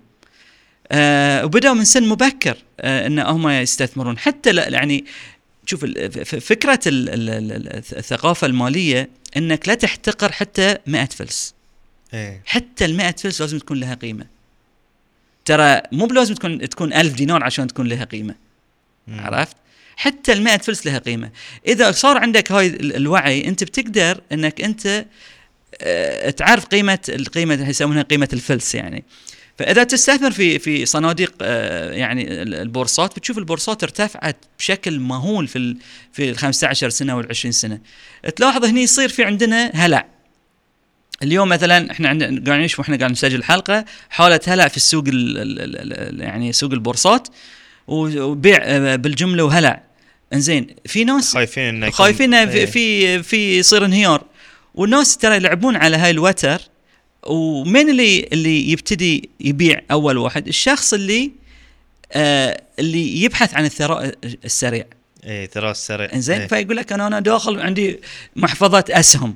آه 0.92 1.44
وبدأوا 1.44 1.74
من 1.74 1.84
سن 1.84 2.08
مبكر 2.08 2.56
آه 2.80 3.06
إن 3.06 3.18
هم 3.18 3.48
يستثمرون. 3.48 4.18
حتى 4.18 4.52
لا 4.52 4.68
يعني 4.68 5.04
شوف 5.66 5.84
ال- 5.84 6.12
ف- 6.12 6.18
ف- 6.18 6.34
فكرة 6.34 6.80
ال- 6.86 7.08
ال- 7.08 7.30
ال- 7.30 7.76
الثقافة 7.98 8.46
المالية 8.46 9.10
إنك 9.36 9.68
لا 9.68 9.74
تحتقر 9.74 10.32
حتى 10.32 10.78
100 10.86 11.04
فلس. 11.06 11.54
إيه. 12.14 12.42
حتى 12.46 12.84
ال 12.84 12.96
100 12.96 13.14
فلس 13.18 13.40
لازم 13.40 13.58
تكون 13.58 13.80
لها 13.80 13.94
قيمة. 13.94 14.26
ترى 15.44 15.80
مو 15.92 16.06
بلازم 16.06 16.34
تكون 16.34 16.68
تكون 16.68 16.92
1000 16.92 17.12
دينار 17.14 17.44
عشان 17.44 17.66
تكون 17.66 17.86
لها 17.88 18.04
قيمة. 18.04 18.34
مم. 19.06 19.20
عرفت؟ 19.20 19.56
حتى 19.96 20.32
ال 20.32 20.42
100 20.42 20.56
فلس 20.58 20.86
لها 20.86 20.98
قيمة. 20.98 21.30
إذا 21.68 21.92
صار 21.92 22.18
عندك 22.18 22.52
هاي 22.52 22.66
ال- 22.66 22.96
الوعي 22.96 23.44
أنت 23.48 23.64
بتقدر 23.64 24.20
إنك 24.32 24.60
أنت 24.60 25.04
آه، 25.80 26.30
تعرف 26.30 26.64
قيمة 26.66 26.98
القيمه 27.08 27.54
اللي 27.54 27.68
يسمونها 27.68 28.02
قيمة 28.02 28.28
الفلس 28.32 28.74
يعني. 28.74 29.04
فإذا 29.58 29.84
تستثمر 29.84 30.30
في 30.30 30.58
في 30.58 30.86
صناديق 30.86 31.34
آه، 31.42 31.92
يعني 31.92 32.42
ال- 32.42 32.54
البورصات 32.54 33.16
بتشوف 33.16 33.38
البورصات 33.38 33.82
ارتفعت 33.82 34.36
بشكل 34.58 34.98
مهول 35.00 35.48
في 35.48 35.76
في 36.12 36.30
ال 36.30 36.38
15 36.38 36.88
سنة 36.90 37.16
وال 37.16 37.26
20 37.30 37.52
سنة. 37.52 37.80
تلاحظ 38.36 38.64
هني 38.64 38.82
يصير 38.82 39.08
في 39.08 39.24
عندنا 39.24 39.70
هلع. 39.74 40.06
اليوم 41.22 41.48
مثلا 41.48 41.90
إحنا 41.90 42.08
عندنا 42.08 42.44
قاعدين 42.46 42.64
نشوف 42.64 42.78
وإحنا 42.80 42.96
قاعد 42.96 43.10
نسجل 43.10 43.38
الحلقة 43.38 43.84
حالة 44.10 44.40
هلع 44.46 44.68
في 44.68 44.76
السوق 44.76 45.04
ال 45.08 45.38
ال 45.38 45.60
ال 45.60 45.92
ال 45.92 46.20
يعني 46.20 46.52
سوق 46.52 46.72
البورصات 46.72 47.28
وبيع 47.86 48.58
آه، 48.62 48.96
بالجملة 48.96 49.44
وهلع. 49.44 49.82
إنزين 50.32 50.66
في 50.86 51.04
ناس 51.04 51.32
خايفين 51.32 51.90
خايفين 51.90 52.34
إيه. 52.34 52.66
في 52.66 53.22
في 53.22 53.58
يصير 53.58 53.84
انهيار. 53.84 54.24
والناس 54.74 55.16
ترى 55.16 55.36
يلعبون 55.36 55.76
على 55.76 55.96
هاي 55.96 56.10
الوتر 56.10 56.60
ومين 57.26 57.90
اللي 57.90 58.28
اللي 58.32 58.70
يبتدي 58.70 59.30
يبيع 59.40 59.80
أول 59.90 60.18
واحد؟ 60.18 60.48
الشخص 60.48 60.94
اللي 60.94 61.30
آه 62.12 62.62
اللي 62.78 63.22
يبحث 63.22 63.54
عن 63.54 63.64
الثراء 63.64 64.14
السريع. 64.44 64.84
إيه 65.24 65.46
ترى 65.46 65.70
السريع. 65.70 66.12
إنزين 66.14 66.40
إيه. 66.40 66.46
فيقول 66.46 66.76
لك 66.76 66.92
أنا 66.92 67.06
أنا 67.06 67.20
داخل 67.20 67.60
عندي 67.60 68.00
محفظه 68.36 68.84
أسهم. 68.90 69.34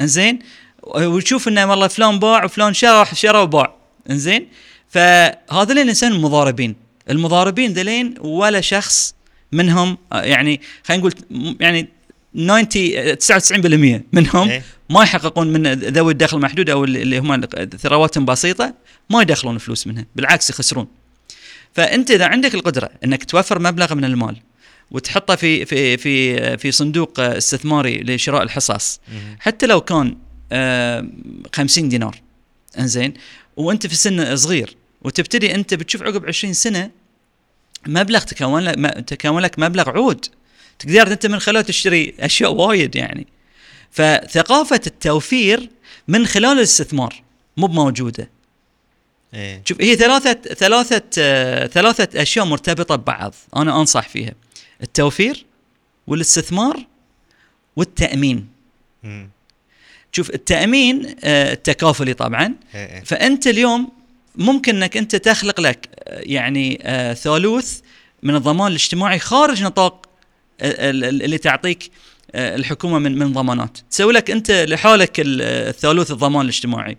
إنزين؟ 0.00 0.38
وتشوف 0.82 1.48
إنه 1.48 1.70
والله 1.70 1.88
فلان 1.88 2.18
باع 2.18 2.44
وفلان 2.44 2.74
شرى 2.74 3.06
شرى 3.14 3.38
وباع. 3.38 3.74
إنزين؟ 4.10 4.48
فهذول 4.88 5.78
الانسان 5.78 6.12
المضاربين 6.12 6.76
المضاربين 7.10 7.72
ذلين 7.72 8.14
ولا 8.20 8.60
شخص 8.60 9.14
منهم 9.52 9.98
يعني 10.12 10.60
خلينا 10.84 11.02
نقول 11.02 11.14
يعني 11.60 11.88
90 12.34 13.98
99% 13.98 14.02
منهم 14.12 14.48
إيه. 14.48 14.62
ما 14.90 15.02
يحققون 15.02 15.46
من 15.52 15.72
ذوي 15.72 16.12
الدخل 16.12 16.36
المحدود 16.36 16.70
أو 16.70 16.84
اللي 16.84 17.18
هم 17.18 17.40
ثرواتهم 17.76 18.24
بسيطة 18.24 18.74
ما 19.10 19.22
يدخلون 19.22 19.58
فلوس 19.58 19.86
منها 19.86 20.06
بالعكس 20.16 20.50
يخسرون 20.50 20.86
فأنت 21.74 22.10
إذا 22.10 22.26
عندك 22.26 22.54
القدرة 22.54 22.90
إنك 23.04 23.24
توفر 23.24 23.58
مبلغ 23.58 23.94
من 23.94 24.04
المال 24.04 24.36
وتحطه 24.90 25.34
في 25.34 25.64
في 25.64 25.96
في 25.96 26.56
في 26.58 26.72
صندوق 26.72 27.20
آه، 27.20 27.38
استثماري 27.38 28.00
لشراء 28.00 28.42
الحصص. 28.42 29.00
حتى 29.38 29.66
لو 29.66 29.80
كان 29.80 30.16
آه، 30.52 31.06
50 31.54 31.88
دينار 31.88 32.20
إنزين 32.78 33.14
وأنت 33.56 33.86
في 33.86 33.94
سن 33.94 34.36
صغير 34.36 34.76
وتبتدي 35.02 35.54
أنت 35.54 35.74
بتشوف 35.74 36.02
عقب 36.02 36.26
20 36.26 36.52
سنة 36.52 36.90
مبلغ 37.86 38.20
تكون 38.20 38.62
لك 38.62 39.04
تكون 39.06 39.38
لك 39.38 39.58
مبلغ 39.58 39.90
عود 39.90 40.26
تقدر 40.80 41.12
أنت 41.12 41.26
من 41.26 41.38
خلاله 41.38 41.60
تشتري 41.60 42.14
أشياء 42.20 42.52
وايد 42.52 42.96
يعني. 42.96 43.26
فثقافة 43.90 44.80
التوفير 44.86 45.70
من 46.08 46.26
خلال 46.26 46.58
الاستثمار 46.58 47.22
مو 47.56 47.66
موجوده 47.66 48.30
إيه. 49.34 49.62
شوف 49.64 49.80
هي 49.80 49.96
ثلاثة 49.96 50.32
ثلاثة 50.54 51.02
آه، 51.18 51.66
ثلاثة 51.66 52.22
أشياء 52.22 52.44
مرتبطة 52.44 52.96
ببعض 52.96 53.34
أنا 53.56 53.80
أنصح 53.80 54.08
فيها. 54.08 54.32
التوفير 54.82 55.46
والاستثمار 56.06 56.86
والتأمين. 57.76 58.48
مم. 59.02 59.30
شوف 60.12 60.30
التأمين 60.30 61.16
آه، 61.24 61.52
التكافلي 61.52 62.14
طبعا. 62.14 62.54
إيه 62.74 62.86
إيه. 62.86 63.04
فأنت 63.04 63.46
اليوم 63.46 63.88
ممكن 64.36 64.76
أنك 64.76 64.96
أنت 64.96 65.16
تخلق 65.16 65.60
لك 65.60 65.88
آه، 65.98 66.20
يعني 66.24 66.80
آه، 66.82 67.14
ثالوث 67.14 67.80
من 68.22 68.34
الضمان 68.34 68.66
الاجتماعي 68.66 69.18
خارج 69.18 69.62
نطاق 69.62 69.99
اللي 70.62 71.38
تعطيك 71.38 71.90
آه، 72.34 72.56
الحكومة 72.56 72.98
من 72.98 73.18
من 73.18 73.32
ضمانات. 73.32 73.78
تسوي 73.90 74.12
لك 74.12 74.30
أنت 74.30 74.50
لحالك 74.50 75.20
ال- 75.20 75.42
الثالوث 75.42 76.10
الضمان 76.10 76.44
الاجتماعي. 76.44 76.98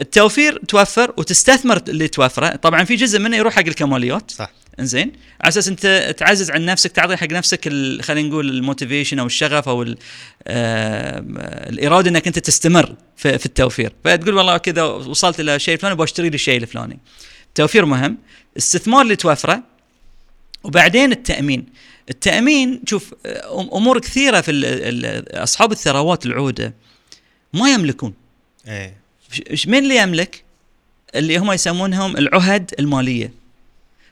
التوفير 0.00 0.58
توفر 0.68 1.14
وتستثمر 1.16 1.82
اللي 1.88 2.08
توفره. 2.08 2.48
طبعا 2.56 2.84
في 2.84 2.96
جزء 2.96 3.18
منه 3.18 3.36
يروح 3.36 3.54
حق 3.54 3.66
الكماليات. 3.66 4.30
صح. 4.30 4.52
إنزين. 4.80 5.12
على 5.40 5.48
أساس 5.48 5.68
أنت 5.68 6.14
تعزز 6.18 6.50
عن 6.50 6.64
نفسك 6.64 6.92
تعطي 6.92 7.16
حق 7.16 7.26
نفسك 7.32 7.68
خلينا 8.02 8.28
نقول 8.28 8.48
ال 8.50 8.56
motivation 8.56 9.18
أو 9.18 9.26
الشغف 9.26 9.68
أو 9.68 9.82
آه، 10.46 11.24
الإرادة 11.68 12.10
إنك 12.10 12.26
أنت 12.26 12.38
تستمر 12.38 12.94
في, 13.16 13.38
في 13.38 13.46
التوفير. 13.46 13.92
فتقول 14.04 14.34
والله 14.34 14.56
كذا 14.56 14.82
وصلت 14.82 15.40
إلى 15.40 15.58
شيء 15.58 15.76
فلاني 15.78 15.96
بشتري 15.96 16.28
لي 16.28 16.34
الشيء 16.34 16.56
الفلاني. 16.62 16.98
التوفير 17.48 17.84
مهم. 17.84 18.18
استثمار 18.56 19.02
اللي 19.02 19.16
توفره 19.16 19.62
وبعدين 20.64 21.12
التأمين 21.12 21.66
التأمين 22.10 22.80
شوف 22.86 23.14
أمور 23.72 24.00
كثيرة 24.00 24.40
في 24.40 24.52
أصحاب 25.30 25.72
الثروات 25.72 26.26
العودة 26.26 26.74
ما 27.52 27.70
يملكون 27.72 28.14
إيه 28.68 28.96
مين 29.66 29.82
اللي 29.82 29.96
يملك؟ 29.96 30.44
اللي 31.14 31.36
هم 31.38 31.52
يسمونهم 31.52 32.16
العهد 32.16 32.74
المالية. 32.78 33.32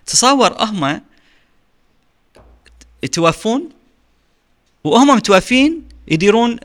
تصور 0.06 0.64
هم 0.64 1.00
يتوفون 3.02 3.68
وهم 4.84 5.08
متوفين 5.16 5.82
يديرون 6.08 6.56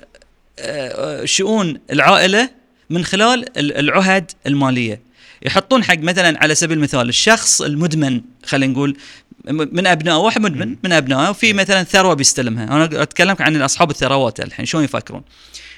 آه، 0.59 1.25
شؤون 1.25 1.79
العائلة 1.91 2.49
من 2.89 3.05
خلال 3.05 3.57
ال- 3.57 3.77
العهد 3.77 4.31
المالية. 4.47 5.01
يحطون 5.45 5.83
حق 5.83 5.97
مثلا 5.97 6.39
على 6.39 6.55
سبيل 6.55 6.77
المثال 6.77 7.09
الشخص 7.09 7.61
المدمن 7.61 8.21
خلينا 8.45 8.73
نقول 8.73 8.97
من 9.45 9.87
أبنائه 9.87 10.17
واحد 10.17 10.41
مدمن 10.41 10.75
من 10.83 10.91
أبنائه 10.91 11.29
وفي 11.29 11.53
مثلا 11.53 11.83
ثروة 11.83 12.13
بيستلمها. 12.13 12.63
أنا 12.63 13.03
أتكلم 13.03 13.35
عن 13.39 13.61
أصحاب 13.61 13.89
الثروات 13.89 14.39
الحين 14.39 14.65
شلون 14.65 14.83
يفكرون؟ 14.83 15.21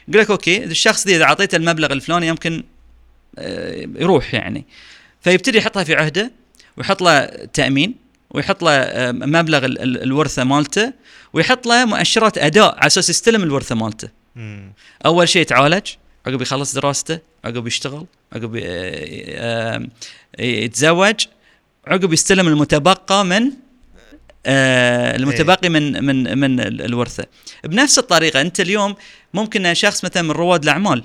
يقول 0.08 0.22
لك 0.22 0.32
أوكي 0.32 0.64
الشخص 0.64 1.08
ذي 1.08 1.16
إذا 1.16 1.24
أعطيته 1.24 1.56
المبلغ 1.56 1.94
الفلاني 1.94 2.28
يمكن 2.28 2.64
آه، 3.40 3.88
يروح 3.96 4.34
يعني. 4.34 4.66
فيبتدي 5.22 5.58
يحطها 5.58 5.84
في 5.84 5.96
عهده 5.96 6.32
ويحط 6.78 7.02
له 7.02 7.26
تأمين 7.54 7.96
ويحط 8.32 8.64
له 8.64 8.72
آه، 8.72 9.12
مبلغ 9.12 9.66
ال- 9.66 9.82
ال- 9.82 10.04
الورثة 10.04 10.44
مالته 10.44 10.94
ويحط 11.34 11.68
له 11.68 11.86
مؤشرات 11.86 12.38
أداء 12.38 12.76
على 12.78 12.88
أساس 12.88 13.10
يستلم 13.10 13.44
الورثة 13.44 13.76
مالته. 13.76 14.10
مم. 14.36 14.74
أول 15.06 15.30
شيء 15.30 15.42
يتعالج 15.42 15.88
عقب 16.28 16.42
يخلص 16.42 16.74
دراسته 16.74 17.20
عقب 17.46 17.68
يشتغل 17.68 18.06
عقب 18.34 18.60
آه، 18.64 19.88
يتزوج 20.40 21.26
عقب 21.88 22.14
يستلم 22.14 22.48
المتبقى 22.48 23.26
من 23.26 23.52
آه، 24.48 25.16
المتبقي 25.16 25.70
من 25.70 26.04
من 26.06 26.38
من 26.38 26.60
ال- 26.60 26.82
الورثة. 26.82 27.26
بنفس 27.64 28.00
الطريقة 28.00 28.42
أنت 28.42 28.60
اليوم 28.60 28.96
ممكن 29.34 29.74
شخص 29.74 30.06
مثلا 30.06 30.24
من 30.24 30.32
رواد 30.32 30.64
الأعمال. 30.64 31.04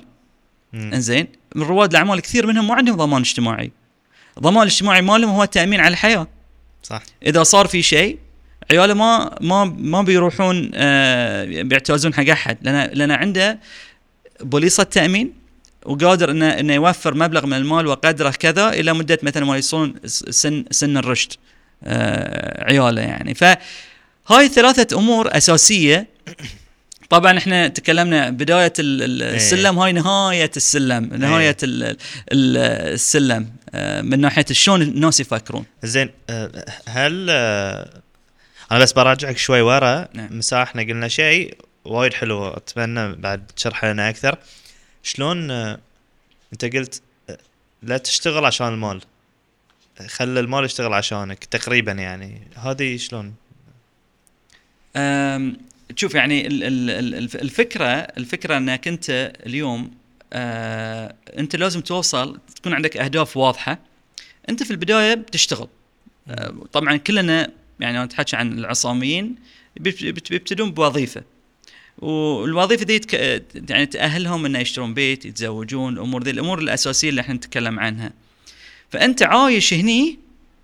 إنزين؟ 0.73 1.27
من 1.55 1.63
رواد 1.63 1.89
الأعمال 1.91 2.19
كثير 2.19 2.47
منهم 2.47 2.67
ما 2.67 2.75
عندهم 2.75 2.95
ضمان 2.95 3.21
اجتماعي. 3.21 3.71
الضمان 4.37 4.63
الاجتماعي 4.63 5.01
مالهم 5.01 5.29
هو 5.29 5.43
التامين 5.43 5.79
على 5.79 5.91
الحياة. 5.91 6.27
صح. 6.83 7.03
إذا 7.25 7.43
صار 7.43 7.67
في 7.67 7.81
شيء 7.81 8.19
عياله 8.71 8.93
ما 8.93 9.37
ما 9.41 9.63
ما 9.63 10.01
بيروحون 10.01 10.71
آه 10.73 11.61
بيعتازون 11.61 12.13
حق 12.13 12.29
أحد. 12.29 12.57
لأن 12.61 12.89
لأن 12.93 13.11
عنده 13.11 13.59
بوليصة 14.41 14.83
تأمين. 14.83 15.33
وقادر 15.85 16.31
انه 16.31 16.59
إنه 16.59 16.73
يوفر 16.73 17.13
مبلغ 17.13 17.45
من 17.45 17.53
المال 17.57 17.87
وقدره 17.87 18.29
كذا 18.29 18.69
إلى 18.69 18.93
مدة 18.93 19.19
مثلا 19.23 19.45
ما 19.45 19.55
يوصلون 19.55 19.93
س- 20.05 20.23
سن 20.29 20.65
سن 20.71 20.97
الرشد 20.97 21.33
آه 21.83 22.63
عياله 22.71 23.01
يعني. 23.01 23.33
فهاي 23.33 24.47
ثلاثة 24.49 24.97
أمور 24.97 25.37
أساسية. 25.37 26.07
طبعا 27.09 27.37
إحنا 27.37 27.67
تكلمنا 27.67 28.29
بداية 28.29 28.73
ال- 28.79 29.23
السلم 29.35 29.79
هاي 29.79 29.91
نهاية 29.91 30.51
السلم 30.57 31.03
نهاية 31.05 31.57
ال- 31.63 31.83
ال- 32.31 32.57
السلم 32.93 33.49
آه 33.73 34.01
من 34.01 34.19
ناحية 34.19 34.45
شلون 34.51 34.81
الناس 34.81 35.19
يفكرون. 35.19 35.65
زين 35.83 36.09
آه، 36.29 36.65
هل 36.87 37.29
أنا 38.71 38.79
بس 38.79 38.91
براجعك 38.93 39.37
شوي 39.37 39.61
ورا. 39.61 40.07
نعم. 40.13 40.37
مساء 40.37 40.63
إحنا 40.63 40.81
قلنا 40.81 41.07
شيء 41.07 41.57
وايد 41.85 42.13
حلو 42.13 42.47
أتمنى 42.47 43.15
بعد 43.15 43.47
تشرح 43.55 43.85
لنا 43.85 44.09
أكثر. 44.09 44.37
شلون 45.03 45.51
آه، 45.51 45.79
انت 46.53 46.65
قلت 46.65 47.01
آه، 47.29 47.37
لا 47.83 47.97
تشتغل 47.97 48.45
عشان 48.45 48.67
المال. 48.67 49.01
خلي 50.07 50.39
المال 50.39 50.65
يشتغل 50.65 50.93
عشانك 50.93 51.43
تقريبا 51.45 51.91
يعني. 51.91 52.41
هذه 52.55 52.97
شلون؟ 52.97 53.33
شوف 55.95 56.15
يعني 56.15 56.47
ال- 56.47 56.63
ال- 56.63 56.89
ال- 56.89 57.15
الف- 57.15 57.35
الفكرة 57.35 57.85
الفكرة 57.87 58.57
أنك 58.57 58.87
أنت 58.87 59.33
اليوم 59.45 59.91
آه، 60.33 61.15
أنت 61.37 61.55
لازم 61.55 61.81
توصل 61.81 62.39
تكون 62.55 62.73
عندك 62.73 62.97
أهداف 62.97 63.37
واضحة. 63.37 63.79
أنت 64.49 64.63
في 64.63 64.71
البداية 64.71 65.13
بتشتغل. 65.13 65.67
طبعا 66.73 66.97
كلنا 66.97 67.51
يعني 67.79 67.97
أنا 67.97 68.05
عن 68.33 68.59
العصاميين 68.59 69.35
بيبت- 69.79 70.03
بيبت- 70.03 70.29
بيبتدون 70.29 70.71
بوظيفة. 70.71 71.23
والوظيفة 71.97 72.85
دي 72.85 72.99
تك... 72.99 73.13
يعني 73.69 73.85
تأهلهم 73.85 74.45
إنه 74.45 74.59
يشترون 74.59 74.93
بيت 74.93 75.25
يتزوجون 75.25 75.93
الأمور 75.93 76.23
دي 76.23 76.29
الأمور 76.29 76.59
الأساسية 76.59 77.09
اللي 77.09 77.21
إحنا 77.21 77.33
نتكلم 77.33 77.79
عنها. 77.79 78.13
فأنت 78.89 79.23
عايش 79.23 79.73
هني 79.73 80.19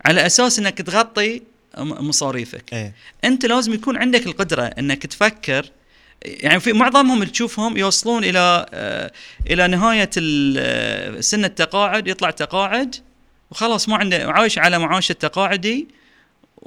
على 0.05 0.25
أساس 0.25 0.59
إنك 0.59 0.78
تغطي 0.78 1.41
مصاريفك. 1.78 2.73
إيه. 2.73 2.93
أنت 3.23 3.45
لازم 3.45 3.73
يكون 3.73 3.97
عندك 3.97 4.28
القدرة 4.28 4.63
إنك 4.63 5.05
تفكر 5.05 5.71
يعني 6.25 6.59
في 6.59 6.73
معظمهم 6.73 7.21
اللي 7.21 7.32
تشوفهم 7.32 7.78
يوصلون 7.78 8.23
إلى 8.23 8.65
آه، 8.73 9.11
إلى 9.49 9.67
نهاية 9.67 10.09
آه، 10.57 11.19
سن 11.21 11.45
التقاعد 11.45 12.07
يطلع 12.07 12.30
تقاعد 12.30 12.95
وخلاص 13.51 13.89
ما 13.89 13.97
عنده 13.97 14.32
عايش 14.32 14.57
على 14.59 14.80
معاش 14.80 15.11
التقاعدي 15.11 15.88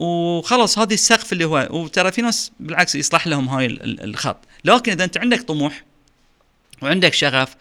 وخلاص 0.01 0.78
هذه 0.78 0.94
السقف 0.94 1.32
اللي 1.32 1.44
هو 1.44 1.68
وترى 1.70 2.12
في 2.12 2.22
ناس 2.22 2.53
بالعكس 2.61 2.94
يصلح 2.94 3.26
لهم 3.26 3.48
هاي 3.48 3.66
ال- 3.66 3.82
ال- 3.82 4.05
الخط. 4.05 4.36
لكن 4.64 4.92
إذا 4.92 5.05
أنت 5.05 5.18
عندك 5.18 5.42
طموح 5.42 5.84
وعندك 6.82 7.14
شغف 7.14 7.57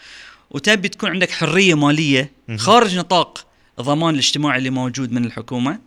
وتبي 0.52 0.90
تكون 0.90 1.10
عندك 1.10 1.32
حرية 1.32 1.74
مالية. 1.74 2.32
خارج 2.58 2.98
نطاق 2.98 3.46
الضمان 3.80 4.14
الاجتماعي 4.14 4.58
اللي 4.58 4.70
موجود 4.70 5.12
من 5.12 5.26
الحكومة 5.26 5.80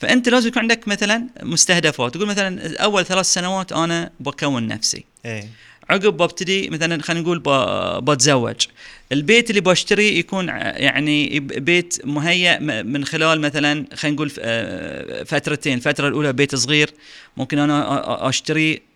فأنت 0.00 0.28
لازم 0.28 0.48
يكون 0.48 0.62
عندك 0.62 0.88
مثلا 0.88 1.26
مستهدفات. 1.42 2.14
تقول 2.14 2.26
مثلا 2.28 2.78
أول 2.82 3.04
ثلاث 3.04 3.26
سنوات 3.26 3.72
أنا 3.72 4.10
بكون 4.20 4.66
نفسي. 4.66 5.04
إيه. 5.24 5.48
عقب 5.90 6.16
ببتدي 6.16 6.70
مثلا 6.70 7.02
خلينا 7.02 7.22
نقول 7.22 7.42
بتزوج. 8.00 8.54
البيت 9.12 9.50
اللي 9.50 9.60
بشتري 9.60 10.18
يكون 10.18 10.48
يعني 10.48 11.40
بيت 11.40 12.06
مهيأ 12.06 12.58
من 12.82 13.04
خلال 13.04 13.40
مثلا 13.40 13.86
خلينا 13.94 14.14
نقول 14.14 14.32
آه، 14.38 15.22
فترتين. 15.22 15.74
الفترة 15.78 16.08
الأولى 16.08 16.32
بيت 16.32 16.54
صغير 16.54 16.90
ممكن 17.36 17.58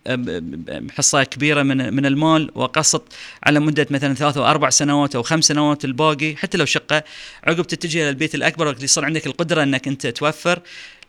ب- 0.07 0.29
ب- 0.29 0.87
بحصة 0.87 1.23
كبيرة 1.23 1.63
من 1.63 1.93
من 1.93 2.05
المال 2.05 2.51
وأقسط 2.55 3.03
على 3.43 3.59
مدة 3.59 3.87
مثلا 3.89 4.13
ثلاث 4.13 4.37
أو 4.37 4.45
أربع 4.45 4.69
سنوات 4.69 5.15
أو 5.15 5.23
خمس 5.23 5.45
سنوات 5.45 5.85
الباقي 5.85 6.35
حتى 6.35 6.57
لو 6.57 6.65
شقة. 6.65 7.03
عقب 7.43 7.67
تتجه 7.67 7.97
إلى 8.01 8.09
البيت 8.09 8.35
الأكبر 8.35 8.69
اللي 8.69 8.83
يصير 8.83 9.05
عندك 9.05 9.27
القدرة 9.27 9.63
أنك 9.63 9.87
أنت 9.87 10.07
توفر. 10.07 10.59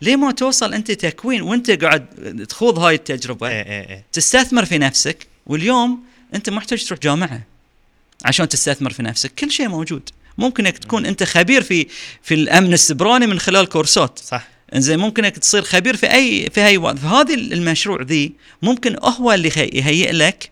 ليه 0.03 0.17
ما 0.17 0.33
توصل 0.33 0.75
أنت 0.75 0.91
تكوين 0.93 1.43
وأنت 1.43 1.71
قاعد 1.71 2.07
تخوض 2.49 2.79
هاي 2.79 2.95
التجربة؟ 2.95 3.49
إيه 3.49 3.63
إيه 3.67 3.89
إيه. 3.89 4.05
تستثمر 4.13 4.65
في 4.65 4.79
نفسك. 4.79 5.30
واليوم 5.51 6.03
انت 6.35 6.51
محتاج 6.51 6.85
تروح 6.85 7.01
جامعة 7.01 7.43
عشان 8.25 8.49
تستثمر 8.49 8.93
في 8.93 9.03
نفسك. 9.03 9.35
كل 9.35 9.51
شيء 9.51 9.69
موجود. 9.69 10.11
ممكن 10.39 10.67
انك 10.67 10.79
تكون 10.79 11.07
انت 11.07 11.23
خبير 11.23 11.63
في 11.63 11.87
في 12.23 12.35
الأمن 12.35 12.73
السبراني 12.73 13.27
من 13.27 13.39
خلال 13.39 13.67
كورسات. 13.69 14.19
صح. 14.19 14.49
إنزين 14.75 14.99
ممكن 14.99 15.25
انك 15.25 15.39
تصير 15.39 15.63
خبير 15.63 15.97
في 15.97 16.13
أي 16.13 16.51
في 16.51 16.67
أي 16.67 16.77
وقت 16.77 16.99
فهذه 16.99 17.35
المشروع 17.35 18.03
ذي 18.03 18.33
ممكن 18.63 18.97
هو 19.03 19.33
اللي 19.33 19.49
يهيئ 19.49 20.13
لك 20.13 20.51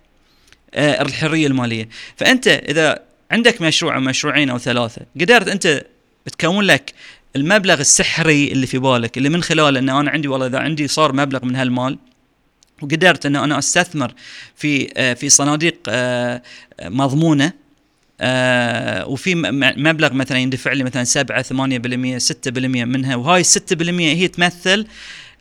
آه، 0.75 1.03
الحرية 1.03 1.47
المالية. 1.47 1.89
فأنت 2.17 2.49
إذا 2.49 3.03
عندك 3.31 3.63
مشروع 3.63 3.95
أو 3.95 4.01
مشروعين 4.01 4.51
أو 4.51 4.59
ثلاثة 4.59 5.03
قدرت 5.21 5.49
أنت 5.49 5.87
تكون 6.39 6.65
لك 6.65 6.95
المبلغ 7.37 7.81
السحري 7.81 8.53
اللي 8.53 8.67
في 8.67 8.79
بالك 8.79 9.19
اللي 9.19 9.29
من 9.29 9.43
خلاله 9.43 9.79
إن 9.79 9.89
أنا 9.89 10.11
عندي 10.11 10.29
والله 10.29 10.47
إذا 10.47 10.59
عندي 10.59 10.89
صار 10.89 11.13
مبلغ 11.13 11.45
من 11.45 11.57
هالمال 11.57 11.99
وقدرت 12.83 13.27
ان 13.27 13.37
أنا 13.37 13.59
أستثمر 13.59 14.15
في 14.57 14.89
آه، 14.97 15.15
في 15.15 15.29
صناديق 15.29 15.77
آه، 15.89 16.43
آه، 16.81 16.89
مضمونة 16.89 17.53
وفي 19.07 19.35
مبلغ 19.77 20.13
مثلا 20.13 20.39
يندفع 20.39 20.73
لي 20.73 20.85
مثلا 20.85 21.05
7 21.05 21.43
8% 21.43 22.19
6% 22.19 22.85
منها 22.85 23.17
وهاي 23.17 23.45
6% 23.45 24.13
هي 24.13 24.29
تمثل 24.29 24.87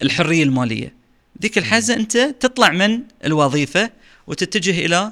الحرية 0.02 0.44
المالية 0.44 0.94
ذيك 1.42 1.58
الحزة 1.58 1.94
أنت 1.94 2.18
تطلع 2.18 2.70
من 2.70 3.00
الوظيفة 3.26 3.90
وتتجه 4.28 4.86
إلى 4.86 5.12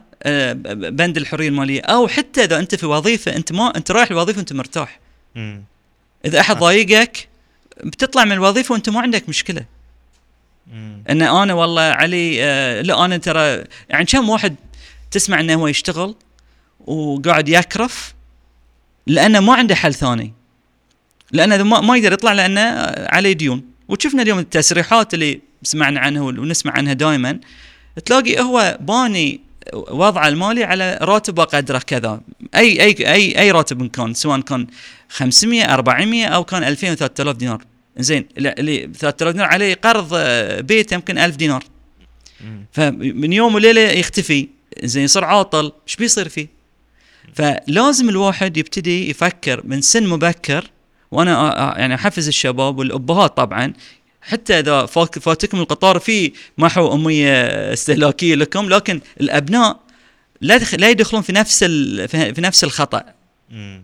بند 0.76 1.18
الحرية 1.18 1.48
المالية 1.48 1.82
أو 1.82 2.08
حتى 2.08 2.44
إذا 2.44 2.60
أنت 2.60 2.76
في 2.76 2.86
وظيفة 2.86 3.36
أنت 3.36 3.52
ما 3.52 3.78
أنت 3.78 3.92
رايح 3.92 4.12
الوظيفة 4.12 4.38
وأنت 4.38 4.54
مرتاح. 4.54 5.00
إذا 6.26 6.40
أحد 6.40 6.58
ضايقك 6.58 7.28
بتطلع 7.84 8.26
من 8.26 8.32
الوظيفة 8.32 8.74
وأنت 8.74 8.90
ما 8.90 9.02
عندك 9.02 9.30
مشكلة. 9.30 9.66
ان 11.10 11.22
أنا 11.22 11.54
والله 11.54 11.82
علي 11.82 12.44
آه 12.44 12.82
لا 12.82 13.06
أنا 13.06 13.18
ترى 13.18 13.64
يعني 13.90 14.06
كم 14.06 14.30
واحد 14.30 14.56
تسمع 15.12 15.40
إنه 15.40 15.54
هو 15.54 15.68
يشتغل 15.68 16.16
وقاعد 16.80 17.50
يكرف 17.50 18.14
لأنه 19.08 19.40
ما 19.40 19.54
عنده 19.54 19.76
حل 19.76 19.94
ثاني. 19.94 20.34
لأنه 21.32 21.64
ما, 21.64 21.98
يقدر 21.98 22.14
يطلع 22.14 22.34
لأنه 22.34 22.62
عليه 23.10 23.34
ديون. 23.34 23.64
وشفنا 23.88 24.22
اليوم 24.22 24.40
التسريحات 24.40 25.14
اللي 25.14 25.42
سمعنا 25.64 26.00
عنها 26.00 26.22
ونسمع 26.22 26.72
عنها 26.72 26.94
دائما 26.94 27.40
تلاقي 28.06 28.40
هو 28.40 28.78
باني 28.82 29.42
وضعه 29.74 30.28
المالي 30.28 30.64
على 30.64 31.00
راتبه 31.02 31.44
قدره 31.44 31.80
كذا. 31.80 32.22
أي 32.56 32.82
أي 32.82 33.14
أي 33.14 33.40
أي 33.40 33.52
راتب 33.52 33.88
كان 33.88 34.14
سواء 34.14 34.40
كان 34.42 34.68
500 35.10 35.74
400 35.74 36.26
أو 36.26 36.44
كان 36.44 36.64
2000 36.64 36.92
و 36.92 36.96
3000 36.96 37.38
دينار. 37.38 37.62
زين 37.98 38.26
اللي 38.38 38.90
3000 39.00 39.34
دينار 39.34 39.48
عليه 39.48 39.74
قرض 39.74 40.10
آه، 40.14 40.62
بيت 40.62 40.92
يمكن 40.92 41.18
1000 41.18 41.36
دينار. 41.36 41.64
فمن 42.72 43.34
يوم 43.34 43.56
وليلة 43.56 43.82
يختفي. 43.82 44.48
زين 44.84 45.04
يصير 45.04 45.24
عاطل. 45.26 45.72
إيش 45.88 45.96
بيصير 45.96 46.30
فيه؟ 46.30 46.48
فلازم 47.34 48.10
الواحد 48.10 48.58
يبتدي 48.58 49.10
يفكر 49.10 49.62
من 49.68 49.82
سن 49.82 50.08
مبكر. 50.08 50.70
وأنا 51.12 51.52
أ- 51.52 51.54
أ- 51.76 51.80
يعني 51.80 51.96
أحفز 51.96 52.28
الشباب 52.28 52.78
والأبهات 52.78 53.38
طبعا. 53.38 53.74
حتى 54.22 54.60
إذا 54.60 54.86
فات- 54.86 55.20
فاتكم 55.20 55.60
القطار 55.60 56.00
في 56.00 56.32
محو 56.58 56.94
اميه 56.94 57.34
استهلاكية 57.74 58.36
لكم 58.36 58.70
لكن 58.70 59.02
الأبناء 59.22 59.80
لا 60.42 60.58
لا 60.78 60.90
يدخلون 60.90 61.22
في 61.24 61.32
نفس 61.34 61.64
في 62.08 62.36
نفس 62.42 62.64
الخطأ. 62.64 63.04
مم. 63.52 63.84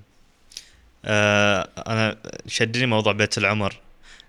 آه 1.05 1.70
أنا 1.88 2.18
شدني 2.47 2.86
موضوع 2.86 3.14
بيت 3.14 3.38
العمر. 3.38 3.76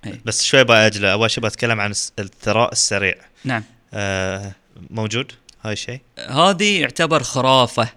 أي. 0.07 0.20
بس 0.24 0.44
شوي 0.44 0.64
باجله 0.64 1.12
أول 1.12 1.30
شيء 1.30 1.44
بتكلم 1.44 1.80
عن 1.80 1.92
الثراء 2.18 2.72
السريع. 2.72 3.14
نعم. 3.44 3.64
آه 3.94 4.53
موجود 4.90 5.32
هاي 5.62 5.72
الشيء 5.72 6.00
هذه 6.28 6.80
يعتبر 6.80 7.22
خرافة. 7.22 7.88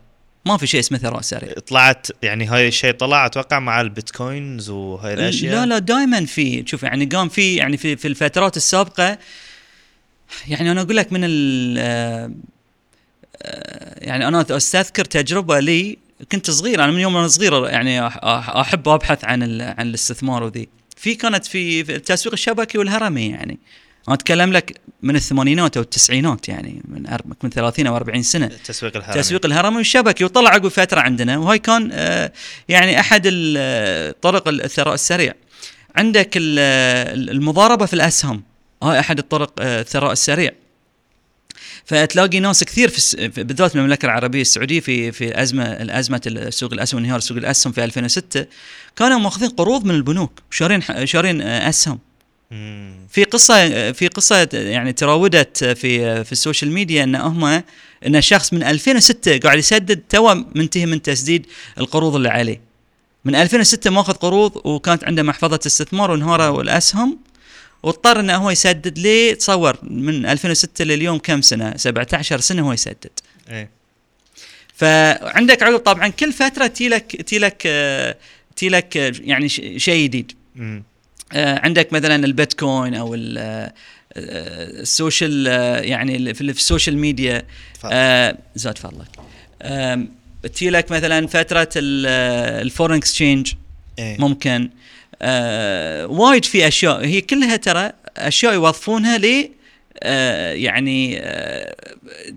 ما 0.46 0.58
في 0.58 0.68
شيء 0.68 0.80
اسمه 0.80 0.98
ثراء 0.98 1.22
سريع. 1.22 1.54
طلعت 1.68 2.08
يعني 2.22 2.46
هاي 2.46 2.68
الشيء 2.68 2.92
طلع 2.92 3.26
أتوقع 3.26 3.60
مع 3.60 3.82
البيتكوينز 3.82 4.70
وهاي 4.70 5.14
الأشياء؟ 5.14 5.56
لا 5.56 5.66
لا 5.66 5.80
دائما 5.80 6.26
في 6.26 6.64
شوف 6.68 6.84
يعني 6.84 7.06
قام 7.06 7.30
في 7.30 7.56
يعني 7.56 7.78
في 7.78 7.96
في 7.96 8.08
الفترات 8.08 8.58
السابقة 8.58 9.18
يعني 10.48 10.72
أنا 10.72 10.82
أقول 10.82 10.98
لك 10.98 11.14
من 11.14 11.22
ال 11.24 11.76
آه، 11.78 12.32
يعني 13.98 14.28
أنا 14.28 14.46
أستذكر 14.50 15.06
تجربة 15.06 15.60
لي 15.60 15.98
كنت 16.32 16.52
صغير 16.52 16.84
أنا 16.84 16.92
من 16.92 17.00
يوم 17.00 17.18
أنا 17.18 17.28
صغير 17.28 17.66
يعني 17.66 18.08
أحب 18.62 18.90
أبحث 18.90 19.26
عن 19.26 19.62
عن 19.62 19.88
الاستثمار 19.88 20.44
وذي. 20.44 20.68
في 20.96 21.16
كانت 21.16 21.46
في 21.46 21.82
التسويق 21.96 22.34
الشبكي 22.34 22.78
والهرمي 22.78 23.28
يعني. 23.30 23.60
أنا 24.08 24.16
أتكلم 24.16 24.54
لك 24.54 24.82
من 25.02 25.16
الثمانينات 25.16 25.78
أو 25.78 25.84
التسعينات 25.84 26.50
يعني 26.50 26.82
من 26.88 27.18
من 27.44 27.50
30 27.50 27.88
أو 27.88 27.96
40 27.96 28.24
سنة. 28.24 28.46
التسويق 28.46 28.98
الهرمي. 28.98 29.22
تسويق 29.22 29.46
الهرمي 29.46 29.78
والشبكي 29.78 30.24
وطلع 30.24 30.50
عقب 30.50 30.68
فترة 30.68 31.00
عندنا 31.02 31.38
وهاي 31.38 31.60
كان 31.60 31.90
آه، 31.94 32.32
يعني 32.70 33.00
أحد 33.00 33.22
طرق 34.22 34.48
الثراء 34.48 34.94
السريع. 34.94 35.34
عندك 35.96 36.30
ال- 36.38 37.30
المضاربة 37.30 37.86
في 37.86 37.94
الأسهم 37.94 38.44
هاي 38.84 39.00
أحد 39.00 39.18
الطرق 39.18 39.54
آه، 39.60 39.82
الثراء 39.82 40.12
السريع. 40.12 40.52
فتلاقي 41.86 42.40
ناس 42.40 42.64
كثير 42.64 42.90
في 42.90 42.98
الس- 42.98 43.16
بالذات 43.16 43.72
في 43.72 43.78
المملكة 43.78 44.06
العربية 44.06 44.42
السعودية 44.42 44.80
في 44.80 45.12
في 45.12 45.42
أزمة 45.42 45.64
الأزمة 45.64 46.48
سوق 46.50 46.74
الأسهم 46.74 47.00
انهيار 47.00 47.20
سوق 47.20 47.38
الأسهم 47.38 47.74
في 47.74 47.84
2006 47.84 48.46
كانوا 48.96 49.20
مأخذين 49.20 49.50
قروض 49.50 49.86
من 49.86 49.96
البنوك 49.96 50.32
شارين 50.52 50.82
شارين 51.06 51.42
أسهم. 51.42 52.00
في 53.10 53.24
قصة 53.32 53.92
في 53.92 54.08
قصة 54.08 54.50
يعني 54.54 54.94
تراودت 54.94 55.64
في 55.64 56.24
في 56.24 56.32
السوشيال 56.32 56.72
ميديا 56.72 57.04
إن 57.04 57.16
هم 57.16 57.64
إن 58.08 58.22
شخص 58.22 58.54
من 58.54 58.64
2006 58.64 59.38
قاعد 59.38 59.58
يسدد 59.58 60.02
تو 60.10 60.34
منتهي 60.56 60.86
من 60.86 61.02
تسديد 61.02 61.46
القروض 61.78 62.16
اللي 62.16 62.30
عليه. 62.30 62.62
من 63.26 63.36
2006 63.36 63.90
ماخذ 63.92 64.14
قروض 64.14 64.62
وكانت 64.66 65.04
عنده 65.04 65.24
محفظة 65.24 65.60
استثمار 65.66 66.12
وانهاروا 66.12 66.62
الأسهم. 66.62 67.18
واضطر 67.86 68.20
إنه 68.20 68.36
هو 68.36 68.50
يسدد 68.50 69.00
ليه 69.00 69.34
تصور 69.34 69.78
من 69.84 70.26
2006 70.26 70.86
لليوم 70.86 71.18
كم 71.18 71.42
سنة؟ 71.42 71.78
17 71.78 72.40
سنة 72.40 72.68
هو 72.68 72.74
يسدد. 72.74 73.10
إيه. 73.50 73.70
فعندك 74.76 75.64
عقب 75.64 75.78
طبعا 75.80 76.08
كل 76.08 76.34
فترة 76.34 76.68
تيلك 76.68 77.22
تيلك 77.22 77.64
آه، 77.66 78.16
تيلك 78.56 78.98
آه، 78.98 79.14
يعني 79.22 79.50
ش- 79.50 79.62
شيء 79.78 80.04
جديد. 80.04 80.32
آه، 81.34 81.60
عندك 81.60 81.94
مثلا 81.94 82.26
البيتكوين 82.26 82.96
أو 82.96 83.16
آه، 83.16 83.20
آه، 83.38 83.74
السوشيال 84.82 85.48
يعني 85.86 86.34
في 86.34 86.42
السوشيال 86.42 86.98
ميديا. 86.98 87.44
زاد 88.56 88.78
فضلك. 88.78 89.08
تجي 90.54 90.70
لك 90.70 90.92
مثلا 90.92 91.28
فترة 91.28 91.70
ال- 91.76 92.62
ال 92.66 92.69
foreign 92.69 92.96
exchange. 92.98 93.54
إيه. 94.00 94.18
ممكن. 94.20 94.70
آه 95.22 96.08
وايد 96.08 96.46
في 96.46 96.68
أشياء. 96.68 97.06
هي 97.06 97.22
كلها 97.22 97.56
ترى 97.56 97.92
أشياء 98.18 98.54
يوظفونها 98.54 99.18
ل 99.18 99.50
آه 100.04 100.54
يعني 100.54 101.20
آه 101.20 101.76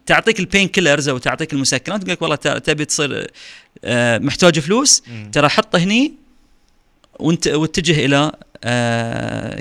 تعطيك 0.06 0.40
ال 0.40 0.68
painkillers 0.68 1.08
أو 1.08 1.18
تعطيك 1.18 1.52
المسكنات 1.52 2.00
تقول 2.00 2.12
لك 2.12 2.22
والله 2.22 2.36
تبي 2.36 2.84
تصير 2.84 3.30
آه 3.84 4.18
محتاج 4.18 4.58
فلوس. 4.58 5.02
ترى 5.32 5.48
حطه 5.48 5.78
هني 5.78 6.12
وانت 7.18 7.46
واتجه 7.48 8.04
إلى 8.04 8.32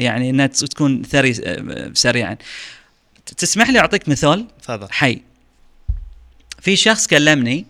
يعني 0.03 0.29
إنها 0.29 0.47
تكون 0.47 1.03
ثري 1.03 1.33
سريعا. 1.93 2.37
تسمح 3.37 3.69
لي 3.69 3.79
أعطيك 3.79 4.09
مثال؟ 4.09 4.45
تفضل. 4.61 4.87
حي. 4.91 5.21
في 6.61 6.75
شخص 6.75 7.07
كلمني 7.07 7.65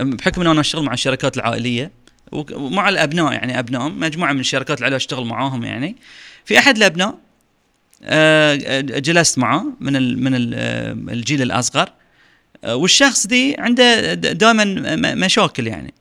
بحكم 0.00 0.40
ان 0.40 0.46
أنا 0.46 0.60
أشتغل 0.60 0.82
مع 0.82 0.92
الشركات 0.92 1.36
العائلية 1.36 1.90
ومع 2.32 2.88
الأبناء 2.88 3.32
يعني 3.32 3.58
أبنائهم 3.58 4.00
مجموعة 4.00 4.32
من 4.32 4.40
الشركات 4.40 4.78
العائليه 4.78 4.96
اشتغل 4.96 5.24
معاهم 5.24 5.64
يعني. 5.64 5.96
في 6.44 6.58
أحد 6.58 6.76
الأبناء 6.76 7.18
آه، 8.04 8.80
جلست 8.80 9.38
معاه 9.38 9.66
من 9.80 9.96
ال 9.96 10.24
من 10.24 10.34
ال 10.34 10.52
آه، 10.54 10.92
الجيل 10.92 11.42
الأصغر. 11.42 11.92
آه، 12.64 12.76
والشخص 12.76 13.26
ذي 13.26 13.56
عنده 13.58 14.14
دائما 14.14 14.64
مشاكل 15.14 15.66
يعني. 15.66 15.94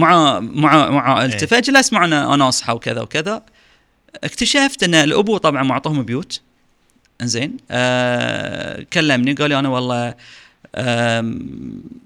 مع 0.00 0.40
مع 0.40 0.90
مع 0.90 1.14
عائلته. 1.14 1.40
إيه. 1.40 1.60
فجلست 1.60 1.92
معنا 1.92 2.34
اناصحه 2.34 2.74
وكذا 2.74 3.00
وكذا. 3.00 3.42
اكتشفت 4.24 4.82
أن 4.82 4.94
الابو 4.94 5.36
طبعا 5.36 5.62
معطوهم 5.62 6.02
بيوت. 6.02 6.40
إنزين. 7.22 7.56
كلمني 8.92 9.32
قال 9.32 9.48
لي 9.48 9.58
أنا 9.58 9.68
والله 9.68 10.14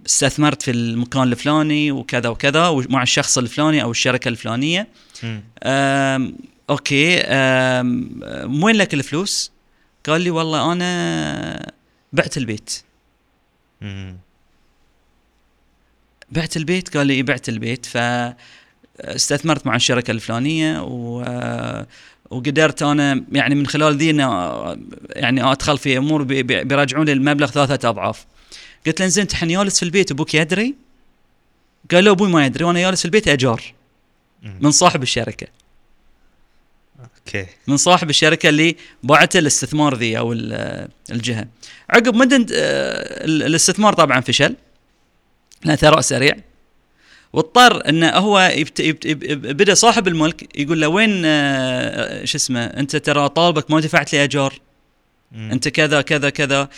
استثمرت 0.06 0.62
في 0.62 0.70
المكان 0.70 1.22
الفلاني 1.22 1.92
وكذا 1.92 2.28
وكذا 2.28 2.68
ومع 2.68 3.02
الشخص 3.02 3.38
الفلاني 3.38 3.82
أو 3.82 3.90
الشركة 3.90 4.28
الفلانية. 4.28 4.88
آم، 5.62 6.36
okay 6.70 7.20
آم، 7.20 8.20
وين 8.62 8.76
لك 8.76 8.94
الفلوس؟ 8.94 9.52
قال 10.06 10.20
لي 10.20 10.30
والله 10.30 10.72
أنا 10.72 11.72
بعت 12.12 12.36
البيت 12.36 12.82
مم. 13.80 14.16
بعت 16.30 16.56
البيت 16.56 16.96
قال 16.96 17.06
لي 17.06 17.22
بعت 17.22 17.48
البيت 17.48 17.86
ف 17.86 17.96
استثمرت 19.00 19.66
مع 19.66 19.76
الشركة 19.76 20.10
الفلانية 20.10 20.82
و 20.82 21.24
وقدرت 22.30 22.82
أنا 22.82 23.24
يعني 23.32 23.54
من 23.54 23.66
خلال 23.66 23.96
ذي 23.96 24.10
إنه 24.10 24.26
يعني 25.10 25.42
أدخل 25.52 25.78
في 25.78 25.98
أمور 25.98 26.22
بي- 26.22 26.42
بي- 26.42 26.64
بيرجعون 26.64 27.06
لي 27.06 27.12
المبلغ 27.12 27.46
ثلاثة 27.46 27.88
أضعاف 27.88 28.26
قلت 28.86 29.00
له 29.00 29.06
زين 29.06 29.22
انت 29.22 29.32
الحين 29.32 29.48
جالس 29.48 29.76
في 29.78 29.82
البيت 29.82 30.10
أبوك 30.10 30.34
يدري؟ 30.34 30.74
قال 31.90 32.04
له 32.04 32.10
أبوي 32.10 32.28
ما 32.28 32.46
يدري 32.46 32.64
وأنا 32.64 32.80
جالس 32.80 32.98
في 33.00 33.04
البيت 33.04 33.28
ايجار 33.28 33.62
مم. 34.42 34.58
من 34.60 34.70
صاحب 34.70 35.02
الشركة 35.02 35.46
okay 37.18 37.46
من 37.66 37.76
صاحب 37.76 38.10
الشركة 38.10 38.48
اللي 38.48 38.76
باعته 39.02 39.38
الاستثمار 39.38 39.94
ذي 39.94 40.18
أو 40.18 40.32
ال- 40.32 40.88
الجهة 41.10 41.46
عقب 41.90 42.14
مدة 42.14 42.36
آه، 42.54 43.24
ال- 43.24 43.42
الاستثمار 43.42 43.92
طبعا 43.92 44.20
فشل 44.20 44.56
لأن 45.64 45.76
ثراء 45.76 46.00
سريع 46.00 46.36
واضطر 47.32 47.88
إنه 47.88 48.08
هو 48.10 48.40
يبت... 48.54 48.80
يبت... 48.80 49.04
يب- 49.06 49.46
بدا 49.56 49.74
صاحب 49.74 50.08
الملك 50.08 50.58
يقول 50.58 50.80
له 50.80 50.88
وين 50.88 51.22
آه، 51.24 52.24
شو 52.24 52.36
اسمه 52.36 52.64
أنت 52.64 52.96
ترى 52.96 53.28
طالبك 53.28 53.70
ما 53.70 53.80
دفعت 53.80 54.12
لي 54.12 54.24
أجار. 54.24 54.54
أنت 55.34 55.68
كذا 55.68 56.02
كذا 56.02 56.30
كذا 56.30 56.68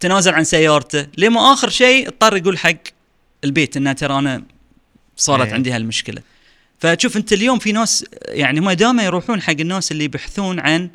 تنازل 0.00 0.34
عن 0.34 0.44
سيارته. 0.44 1.06
لما 1.18 1.52
آخر 1.52 1.68
شيء 1.68 2.08
اضطر 2.08 2.36
يقول 2.36 2.58
حق 2.58 2.74
البيت 3.44 3.76
انه 3.76 3.92
ترى 3.92 4.18
أنا 4.18 4.42
صارت 5.16 5.46
إيه. 5.46 5.54
عندي 5.54 5.72
هالمشكلة. 5.72 6.22
فتشوف 6.78 7.16
أنت 7.16 7.32
اليوم 7.32 7.58
في 7.58 7.72
ناس 7.72 8.04
يعني 8.28 8.60
ما 8.60 8.74
دائما 8.74 9.04
يروحون 9.04 9.42
حق 9.42 9.56
الناس 9.60 9.92
اللي 9.92 10.04
يبحثون 10.04 10.60
عن 10.60 10.90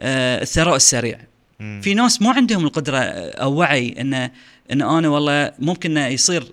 آه، 0.00 0.42
الثراء 0.42 0.76
السريع. 0.76 1.18
مم. 1.60 1.80
في 1.84 1.94
ناس 1.94 2.22
ما 2.22 2.30
عندهم 2.30 2.64
القدرة 2.64 2.98
أو 2.98 3.54
وعي 3.54 3.94
إن 4.00 4.14
إن 4.72 4.82
أنا 4.82 5.08
والله 5.08 5.52
ممكن 5.58 5.96
يصير 5.96 6.44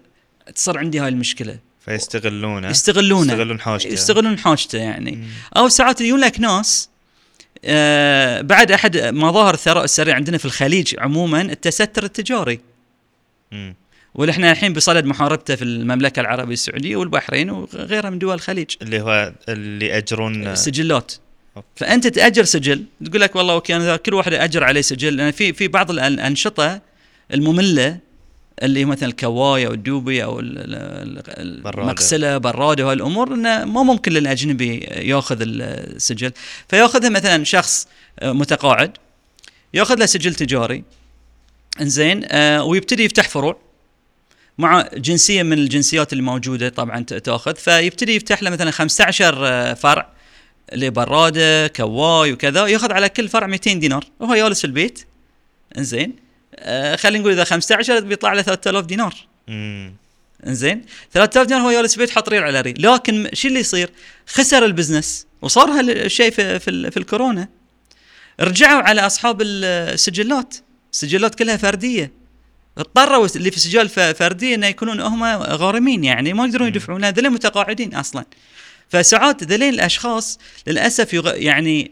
تصير 0.56 0.78
عندي 0.78 1.00
هاي 1.00 1.08
المشكلة. 1.08 1.60
فيستغلونه. 1.86 2.70
يستغلونه. 2.70 3.34
يستغلون 3.34 3.60
حاجته. 3.60 3.88
يستغلون 3.88 4.40
حاجته 4.40 4.78
يعني. 4.78 5.12
مم. 5.12 5.28
أو 5.58 5.70
ساعات 5.70 6.02
يجون 6.02 6.20
لك 6.20 6.40
ناس 6.40 6.90
بعد 8.42 8.72
أحد 8.72 8.98
مظاهر 8.98 9.54
الثراء 9.54 9.84
السريع 9.84 10.16
عندنا 10.16 10.38
في 10.38 10.46
الخليج 10.46 10.96
عموما 11.00 11.42
التستر 11.42 12.04
التجاري. 12.04 12.60
مم. 13.52 13.76
واللي 14.16 14.32
إحنا 14.32 14.52
الحين 14.52 14.74
بصدد 14.74 15.06
محاربته 15.06 15.56
في 15.56 15.64
المملكة 15.64 16.20
العربية 16.20 16.54
السعودية 16.54 16.96
والبحرين 16.96 17.50
وغيرها 17.50 18.10
من 18.10 18.20
دول 18.20 18.36
الخليج. 18.36 18.70
اللي 18.82 19.02
هو 19.02 19.34
اللي 19.50 19.86
ياجرون 19.88 20.56
سجلات. 20.56 21.14
فأنت 21.76 22.08
تأجر 22.08 22.44
سجل. 22.44 22.84
تقول 23.06 23.22
لك 23.22 23.36
والله 23.36 23.54
أوكي 23.54 23.76
أنا 23.76 23.96
كل 23.96 24.14
واحد 24.14 24.34
اجر 24.34 24.64
عليه 24.64 24.82
سجل. 24.82 25.18
لأن 25.18 25.32
في 25.32 25.54
في 25.54 25.68
بعض 25.68 25.92
الأنشطة 25.92 26.82
المملة 27.34 27.98
اللي 28.64 28.86
مثلا 28.86 29.10
الكواي 29.10 29.68
أو 29.68 29.74
الدوبي 29.74 30.24
أو. 30.24 30.40
المغسله 30.40 32.38
برادة. 32.38 32.86
وهاي 32.86 32.96
الأمور 32.96 33.34
إنه 33.34 33.66
ما 33.66 33.84
ممكن 33.84 34.12
للأجنبي 34.12 34.78
يأخذ 34.80 35.38
السجل. 35.42 36.32
فيأخذها 36.70 37.10
مثلا 37.10 37.44
شخص 37.44 37.88
آه، 38.20 38.32
متقاعد 38.32 38.98
يأخذ 39.74 39.96
له 39.96 40.06
سجل 40.06 40.36
تجاري. 40.36 40.84
إنزين 41.82 42.26
آه 42.26 42.64
ويبتدي 42.64 43.04
يفتح 43.04 43.30
فروع 43.30 43.58
مع 44.58 44.90
جنسية 44.94 45.44
من 45.44 45.54
الجنسيات 45.54 46.14
اللي 46.14 46.24
موجودة 46.24 46.70
طبعا 46.70 47.04
تأخذ. 47.04 47.56
فيبتدي 47.56 48.16
يفتح 48.16 48.44
له 48.44 48.50
مثلا 48.50 48.72
15 48.72 49.36
آه، 49.48 49.74
فرع 49.74 50.10
لبرادة 50.74 51.68
كواي 51.68 52.34
وكذا 52.34 52.68
يأخذ 52.68 52.92
على 52.92 53.10
كل 53.10 53.30
فرع 53.30 53.48
200 53.48 53.74
دينار. 53.74 54.06
وهو 54.20 54.36
جالس 54.36 54.60
في 54.60 54.68
البيت. 54.68 55.06
إنزين. 55.78 56.27
آه 56.60 56.96
خلينا 56.96 57.20
نقول 57.20 57.32
إذا 57.34 57.44
15 57.44 58.00
بيطلع 58.00 58.34
له 58.34 58.42
3000 58.42 58.86
دينار. 58.86 59.16
مم. 59.48 59.94
زين 60.44 60.86
3000 61.14 61.48
دينار 61.48 61.62
هو 61.62 61.72
جالس 61.72 61.92
في 61.92 61.98
البيت 61.98 62.16
حاط 62.16 62.30
ريل 62.30 62.44
على 62.44 62.62
ريل. 62.62 62.92
لكن 62.92 63.30
شو 63.34 63.48
اللي 63.48 63.60
يصير؟ 63.60 63.90
خسر 64.28 64.66
ال 64.66 64.72
business 64.72 65.28
وصار 65.42 65.70
هالشيء 65.70 66.32
في, 66.32 66.60
في, 66.60 66.92
في 66.92 66.98
الكورونا. 66.98 67.48
رجعوا 68.40 68.82
على 68.82 69.06
أصحاب 69.06 69.42
السجلات. 69.42 70.56
السجلات 70.94 71.36
كلها 71.36 71.58
فردية. 71.58 72.12
اضطروا 72.78 73.28
اللي 73.36 73.52
في 73.52 73.60
سجال 73.60 73.90
فردية 73.90 74.56
إنه 74.56 74.68
يكونون 74.68 75.00
هم 75.00 75.24
غارمين 75.44 76.04
يعني 76.04 76.34
ما 76.34 76.46
يقدرون 76.46 76.68
يدفعون 76.68 77.02
لأن 77.02 77.32
متقاعدين 77.32 77.96
أصلا. 77.96 78.26
فساعات 78.90 79.44
ذلين 79.44 79.74
الأشخاص 79.74 80.40
للأسف 80.68 81.14
يغ... 81.14 81.36
يعني 81.36 81.92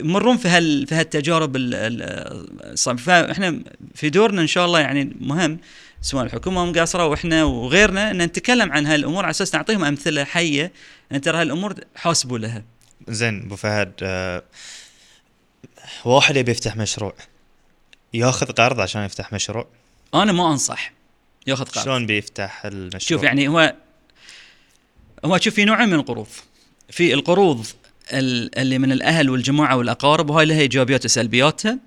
يمرون 0.00 0.36
في 0.36 0.48
هال 0.48 0.86
في 0.86 0.94
هالتجارب 0.94 1.52
الصعبه 1.56 2.98
فإحنا 2.98 3.60
في 3.94 4.10
دورنا 4.10 4.42
إن 4.42 4.46
شاء 4.46 4.66
الله 4.66 4.80
يعني 4.80 5.16
مهم 5.20 5.58
سواء 6.02 6.24
الحكومة 6.24 6.64
مقاصرة 6.64 7.06
وإحنا 7.06 7.44
وغيرنا 7.44 8.10
إن 8.10 8.22
نتكلم 8.22 8.72
عن 8.72 8.86
هالأمور 8.86 9.24
على 9.24 9.30
أساس 9.30 9.54
نعطيهم 9.54 9.84
أمثلة 9.84 10.24
حية 10.24 10.72
أن 11.12 11.20
ترى 11.20 11.40
هالأمور 11.40 11.74
حاسبوا 11.96 12.38
لها. 12.38 12.64
زين 13.08 13.42
أبو 13.42 13.56
فهد 13.56 13.92
آه 14.02 14.42
واحد 16.04 16.36
يبي 16.36 16.50
يفتح 16.50 16.76
مشروع 16.76 17.14
ياخذ 18.14 18.46
قرض 18.46 18.80
عشان 18.80 19.04
يفتح 19.04 19.32
مشروع؟ 19.32 19.66
أنا 20.14 20.32
ما 20.32 20.52
أنصح 20.52 20.92
ياخذ 21.46 21.64
قرض 21.64 21.84
شلون 21.84 22.06
بيفتح 22.06 22.66
المشروع؟ 22.66 23.00
شوف 23.00 23.22
يعني 23.22 23.48
هو 23.48 23.74
هو 25.24 25.38
شوف 25.38 25.54
في 25.54 25.64
نوعين 25.64 25.88
من 25.88 25.94
القروض. 25.94 26.26
في 26.90 27.14
القروض 27.14 27.66
اللي 28.12 28.78
من 28.78 28.92
الأهل 28.92 29.30
والجماعة 29.30 29.76
والأقارب 29.76 30.30
وهاي 30.30 30.46
لها 30.46 30.60
ايجابيات 30.60 31.04
وسلبياتها 31.04 31.78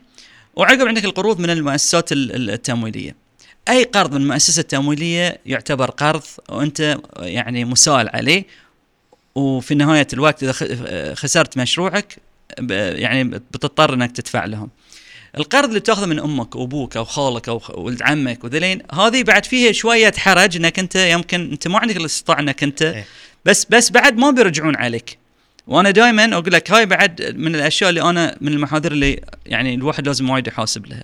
وعقب 0.56 0.88
عندك 0.88 1.06
القروض 1.06 1.40
من 1.40 1.50
المؤسسات 1.50 2.10
التمويلية. 2.12 3.16
أي 3.70 3.84
قرض 3.84 4.14
من 4.14 4.22
المؤسسة 4.22 4.60
التمويلية 4.60 5.40
يعتبر 5.46 5.90
قرض 5.90 6.24
وأنت 6.50 6.98
يعني 7.20 7.66
مسال 7.66 8.10
عليه. 8.10 8.46
وفي 9.36 9.76
نهاية 9.76 10.08
الوقت 10.14 10.44
إذا 10.44 11.16
خسرت 11.16 11.58
مشروعك 11.58 12.18
يعني 12.70 13.24
بتضطر 13.24 13.94
إنك 13.94 14.12
تدفع 14.12 14.46
لهم. 14.46 14.70
القرض 15.38 15.68
اللي 15.68 15.80
تاخذه 15.80 16.06
من 16.06 16.20
أمك 16.20 16.56
وأبوك 16.56 16.98
أو 16.98 17.06
خالك 17.06 17.50
أو 17.50 17.62
ولد 17.76 18.02
عمك 18.02 18.44
وذلين 18.44 18.82
هذه 18.94 19.24
بعد 19.24 19.46
فيها 19.46 19.72
شوية 19.72 20.14
حرج 20.18 20.56
إنك 20.56 20.80
أنت 20.80 20.96
يمكن 20.96 21.52
أنت 21.52 21.68
ما 21.68 21.80
عندك 21.80 21.98
الاستطاعة 21.98 22.40
إنك 22.40 22.64
أنت 22.64 22.82
إيه. 22.82 23.06
بس 23.46 23.66
بس 23.70 23.92
بعد 23.92 24.18
ما 24.18 24.32
بيرجعون 24.32 24.76
عليك. 24.76 25.18
وأنا 25.68 25.92
دائما 25.92 26.34
أقول 26.34 26.54
لك 26.54 26.72
هاي 26.72 26.86
بعد 26.86 27.22
من 27.36 27.56
الأشياء 27.56 27.90
اللي 27.90 28.02
أنا 28.02 28.38
من 28.42 28.52
المحاذير 28.52 28.92
اللي 28.92 29.22
يعني 29.46 29.76
الواحد 29.76 30.08
لازم 30.08 30.30
وايد 30.30 30.48
يحاسب 30.48 30.86
لها. 30.86 31.04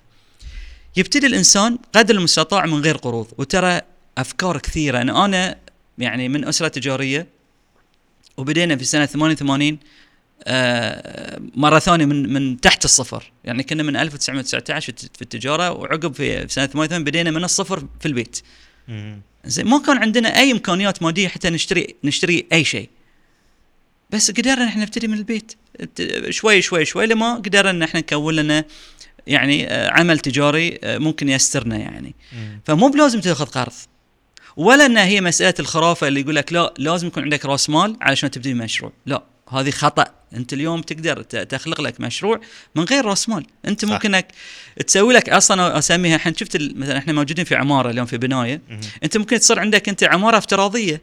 يبتدي 0.97 1.28
الإنسان 1.28 1.78
قدر 1.95 2.15
المستطاع 2.15 2.65
من 2.65 2.82
غير 2.82 2.97
قروض 2.97 3.28
وترى 3.38 3.82
أفكار 4.17 4.57
كثيرة. 4.57 5.01
أنا 5.01 5.25
أنا 5.25 5.55
يعني 5.97 6.30
من 6.30 6.47
أسرة 6.47 6.67
تجارية 6.67 7.28
وبدينا 8.38 8.75
في 8.75 8.84
سنة 8.84 9.05
88 9.05 9.78
آه 10.44 11.42
مرة 11.56 11.80
ثانية 11.80 12.06
من 12.06 12.34
من 12.34 12.62
تحت 12.62 12.86
الصفر. 12.86 13.32
يعني 13.44 13.64
كنا 13.64 13.84
من 13.84 13.96
1919 13.96 14.94
في 15.16 15.22
التجارة 15.22 15.72
وعقب 15.72 16.14
في 16.14 16.46
سنة 16.50 16.66
88 16.66 17.04
بدينا 17.04 17.32
من 17.32 17.44
الصفر 17.44 17.84
في 18.00 18.06
البيت. 18.06 18.40
زين 19.46 19.68
ما 19.68 19.82
كان 19.86 19.98
عندنا 19.98 20.40
أي 20.40 20.52
إمكانيات 20.52 21.04
مادية 21.04 21.28
حتى 21.28 21.50
نشتري 21.50 21.96
نشتري 22.04 22.48
أي 22.54 22.64
شيء. 22.64 22.90
بس 24.10 24.32
قدرنا 24.32 24.66
إحنا 24.68 24.82
نبتدي 24.82 25.08
من 25.08 25.18
البيت. 25.18 25.54
شوي 26.30 26.62
شوي 26.62 26.86
شوي 26.86 27.06
لما 27.06 27.36
قدرنا 27.36 27.70
إن 27.70 27.84
إحنا 27.84 28.00
نكون 28.00 28.36
لنا 28.36 28.66
يعني 29.28 29.68
آه، 29.68 29.90
عمل 29.92 30.20
تجاري 30.20 30.80
آه، 30.84 30.98
ممكن 30.98 31.30
يسترنا 31.30 31.78
يعني. 31.78 32.16
فمو 32.66 32.90
بلازم 32.90 33.22
تأخذ 33.22 33.46
قرض. 33.46 33.74
ولا 34.58 34.86
انها 34.86 35.06
هي 35.06 35.22
مسألة 35.22 35.54
الخرافة 35.60 36.08
اللي 36.08 36.22
يقول 36.22 36.36
لك 36.36 36.54
لا 36.54 36.74
لازم 36.78 37.08
يكون 37.08 37.24
عندك 37.24 37.46
راس 37.46 37.70
مال 37.70 37.98
علشان 38.02 38.32
تبتدي 38.32 38.54
مشروع. 38.54 38.92
لا. 39.06 39.24
هذه 39.50 39.72
خطأ. 39.72 40.06
أنت 40.34 40.54
اليوم 40.54 40.82
تقدر 40.82 41.22
تخلق 41.24 41.82
لك 41.82 42.02
مشروع 42.02 42.41
من 42.76 42.84
غير 42.84 43.06
راس 43.06 43.30
مال. 43.30 43.45
أنت 43.66 43.86
صح. 43.86 43.91
ممكن 43.91 44.16
إنك 44.16 44.28
تسوي 44.88 45.14
لك 45.14 45.30
أصلا 45.30 45.78
أسميها 45.78 46.16
الحين 46.16 46.36
شفت 46.36 46.58
مثلا 46.76 46.98
إحنا 46.98 47.14
موجودين 47.14 47.45
في 47.45 47.56
عمارة 47.56 47.89
اليوم 47.89 48.06
في 48.06 48.18
بناية. 48.18 48.62
أنت 49.04 49.18
ممكن 49.18 49.39
تصير 49.39 49.60
عندك 49.60 49.89
أنت 49.89 50.04
عمارة 50.04 50.38
افتراضية. 50.38 51.02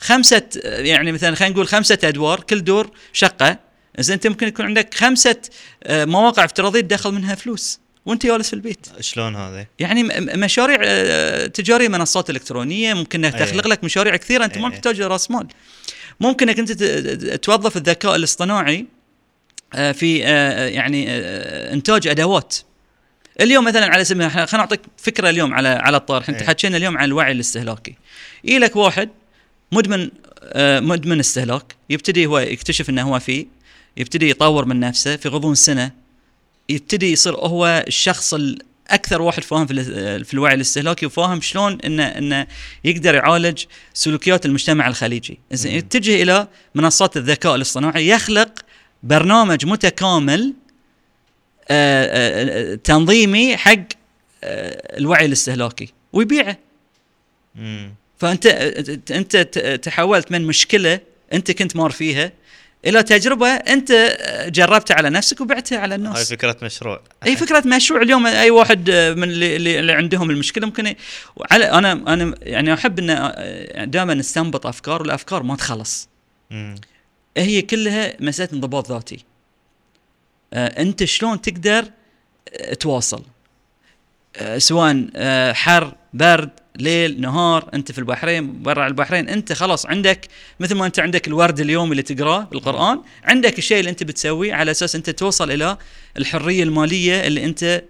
خمسة 0.00 0.42
يعني 0.64 1.12
مثلا 1.12 1.34
خلينا 1.34 1.54
نقول 1.54 1.68
خمسة 1.68 1.98
أدوار 2.04 2.40
كل 2.40 2.64
دور 2.64 2.90
شقة. 3.12 3.58
زين 3.98 4.14
أنت 4.14 4.26
ممكن 4.26 4.48
يكون 4.48 4.66
عندك 4.66 4.94
خمسة 4.94 5.36
آه، 5.82 6.04
مواقع 6.04 6.44
افتراضية 6.44 6.80
تدخل 6.80 7.12
منها 7.12 7.34
فلوس 7.34 7.80
وأنت 8.06 8.26
جالس 8.26 8.48
في 8.48 8.54
البيت. 8.54 8.86
شلون 9.00 9.36
هذا؟ 9.36 9.66
يعني 9.78 10.02
مشاريع 10.36 10.78
آه، 10.82 11.46
تجارية 11.46 11.88
منصات 11.88 12.30
إلكترونية 12.30 12.94
ممكن 12.94 13.24
انك 13.24 13.34
تخلق 13.34 13.66
لك 13.66 13.84
مشاريع 13.84 14.16
كثيرة 14.16 14.44
أنت 14.44 14.58
ما 14.58 14.70
تحتاج 14.70 15.00
راس 15.00 15.30
مال. 15.30 15.46
ممكن 16.20 16.48
انك 16.48 16.58
انت 16.58 16.72
توظف 17.42 17.76
الذكاء 17.76 18.16
الاصطناعي 18.16 18.86
آه، 19.74 19.92
في 19.92 20.18
يعني 20.18 21.06
إنتاج 21.72 22.06
أدوات. 22.06 22.56
اليوم 23.40 23.64
مثلا 23.64 23.86
على 23.86 24.04
سبيل 24.04 24.22
المثال 24.22 24.48
خلينا 24.48 24.64
نعطيك 24.64 24.80
فكرة 24.96 25.30
اليوم 25.30 25.54
على 25.54 25.68
على 25.68 25.96
الطرح 25.96 26.28
انت 26.28 26.42
حكينا 26.42 26.76
اليوم 26.76 26.98
عن 26.98 27.04
الوعي 27.04 27.32
الاستهلاكي. 27.32 27.94
يجي 28.44 28.58
لك 28.58 28.76
واحد 28.76 29.08
مدمن 29.72 30.10
مدمن 30.56 31.18
استهلاك 31.18 31.76
يبتدي 31.90 32.26
هو 32.26 32.38
يكتشف 32.38 32.90
إنه 32.90 33.02
هو 33.02 33.18
فيه 33.18 33.46
يبتدي 33.96 34.30
يطور 34.30 34.64
من 34.64 34.80
نفسه 34.80 35.16
في 35.16 35.28
غضون 35.28 35.54
سنة 35.54 35.90
يبتدي 36.68 37.12
يصير 37.12 37.34
هو 37.34 37.84
الشخص 37.86 38.34
الاكثر 38.88 39.22
واحد 39.22 39.42
فاهم 39.42 39.66
في, 39.66 40.24
في 40.24 40.34
الوعي 40.34 40.54
الاستهلاكي 40.54 41.06
وفاهم 41.06 41.40
شلون 41.40 41.80
انه 41.80 42.02
إنه 42.02 42.46
يقدر 42.84 43.14
يعالج 43.14 43.64
سلوكيات 43.94 44.46
المجتمع 44.46 44.88
الخليجي، 44.88 45.38
زين 45.52 45.74
يتجه 45.74 46.22
إلى 46.22 46.48
منصات 46.74 47.16
الذكاء 47.16 47.54
الاصطناعي 47.54 48.08
يخلق 48.08 48.64
برنامج 49.02 49.66
متكامل 49.66 50.54
آآ 51.70 52.04
آه، 52.04 52.06
آآ 52.08 52.72
آه، 52.72 52.74
تنظيمي 52.74 53.56
حق 53.56 53.78
آه، 54.44 54.98
الوعي 54.98 55.26
الاستهلاكي 55.26 55.92
ويبيعه. 56.12 56.58
فأنت 58.18 58.46
أنت 59.10 59.36
تحولت 59.82 60.32
من 60.32 60.46
مشكلة 60.46 61.00
أنت 61.32 61.50
كنت 61.50 61.76
مار 61.76 61.90
فيها 61.90 62.32
إلى 62.86 63.02
تجربة 63.02 63.48
أنت 63.48 63.92
جربتها 64.48 64.94
على 64.94 65.10
نفسك 65.10 65.40
وبعتها 65.40 65.78
على 65.78 65.94
الناس. 65.94 66.16
هاي 66.16 66.24
فكرة 66.24 66.56
مشروع. 66.62 67.00
أي 67.26 67.36
فكرة 67.36 67.62
مشروع 67.66 68.02
اليوم 68.02 68.26
أي 68.26 68.50
واحد 68.50 68.90
من 68.90 69.24
اللي, 69.24 69.78
اللي 69.78 69.92
عندهم 69.92 70.30
المشكلة 70.30 70.66
ممكن 70.66 70.94
على 71.50 71.64
أنا 71.64 71.92
أنا 71.92 72.34
يعني 72.42 72.74
أحب 72.74 72.98
ان 72.98 73.90
دائما 73.90 74.14
نستنبط 74.14 74.66
أفكار 74.66 75.02
والأفكار 75.02 75.42
ما 75.42 75.56
تخلص. 75.56 76.08
مم. 76.50 76.74
هي 77.36 77.62
كلها 77.62 78.16
مسألة 78.20 78.48
انضباط 78.52 78.92
ذاتي. 78.92 79.24
آه، 80.52 80.82
أنت 80.82 81.04
شلون 81.04 81.40
تقدر 81.40 81.84
آه، 82.52 82.74
تواصل؟ 82.74 83.22
آه، 84.36 84.58
سواء 84.58 85.10
حر 85.52 85.94
برد 86.14 86.50
ليل 86.78 87.20
نهار 87.20 87.70
أنت 87.74 87.92
في 87.92 87.98
البحرين 87.98 88.62
برا 88.62 88.86
البحرين 88.86 89.28
أنت 89.28 89.52
خلاص 89.52 89.86
عندك 89.86 90.28
مثل 90.60 90.74
ما 90.74 90.86
أنت 90.86 90.98
عندك 90.98 91.28
الورد 91.28 91.60
اليوم 91.60 91.92
اللي 91.92 92.02
تقراه 92.02 92.40
بالقرآن 92.44 93.00
عندك 93.24 93.58
الشيء 93.58 93.78
اللي 93.78 93.90
أنت 93.90 94.02
بتسويه 94.02 94.54
على 94.54 94.70
أساس 94.70 94.96
أنت 94.96 95.10
توصل 95.10 95.50
إلى 95.50 95.76
الحرية 96.16 96.62
المالية 96.62 97.26
اللي 97.26 97.44
أنت 97.44 97.84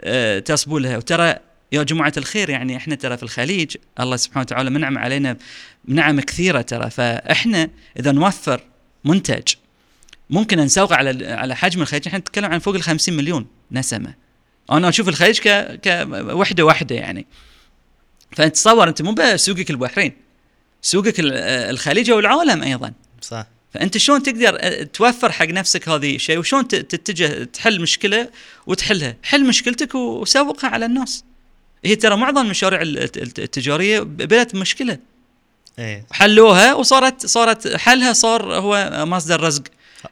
آه 0.00 0.38
تصبو 0.38 0.78
لها. 0.78 0.96
وترى 0.96 1.34
يا 1.72 1.82
جماعة 1.82 2.12
الخير 2.16 2.50
يعني 2.50 2.76
إحنا 2.76 2.94
ترى 2.94 3.16
في 3.16 3.22
الخليج 3.22 3.76
الله 4.00 4.16
سبحانه 4.16 4.40
وتعالى 4.40 4.70
منعم 4.70 4.98
علينا 4.98 5.36
بنعم 5.84 6.20
كثيرة 6.20 6.60
ترى. 6.60 6.90
فإحنا 6.90 7.70
إذا 7.98 8.12
نوفر 8.12 8.60
منتج 9.04 9.54
ممكن 10.30 10.60
نسوقه 10.60 10.96
على 10.96 11.26
على 11.26 11.56
حجم 11.56 11.82
الخليج. 11.82 12.02
إحنا 12.06 12.18
نتكلم 12.18 12.52
عن 12.52 12.58
فوق 12.58 12.74
ال 12.74 12.82
50 12.82 13.16
مليون 13.16 13.46
نسمة. 13.72 14.14
أنا 14.70 14.88
أشوف 14.88 15.08
الخليج 15.08 15.40
ك 15.40 15.78
كوحدة 16.32 16.64
واحدة 16.64 16.94
يعني. 16.94 17.26
فأنت 18.34 18.54
تصور 18.54 18.88
أنت 18.88 19.02
مو 19.02 19.12
بس 19.12 19.46
سوقك 19.46 19.70
البحرين 19.70 20.12
سوقك 20.82 21.14
الخليج 21.18 22.10
والعالم 22.10 22.62
أيضا. 22.62 22.92
صح. 23.20 23.46
فأنت 23.74 23.98
شلون 23.98 24.22
تقدر 24.22 24.82
توفر 24.84 25.32
حق 25.32 25.46
نفسك 25.46 25.88
هذه 25.88 26.14
الشيء 26.16 26.38
وشلون 26.38 26.68
تتجه 26.68 27.44
تحل 27.44 27.80
مشكلة 27.80 28.28
وتحلها؟ 28.66 29.16
حل 29.22 29.46
مشكلتك 29.46 29.94
وسوقها 29.94 30.70
على 30.70 30.86
الناس. 30.86 31.24
هي 31.84 31.96
ترى 31.96 32.16
معظم 32.16 32.40
المشاريع 32.40 32.82
التجارية 32.82 34.00
بدات 34.00 34.54
بمشكله 34.54 34.98
إيه. 35.78 36.06
حلوها 36.10 36.74
وصارت 36.74 37.26
صارت 37.26 37.76
حلها 37.76 38.12
صار 38.12 38.54
هو 38.54 38.90
مصدر 39.06 39.40
رزق 39.40 39.62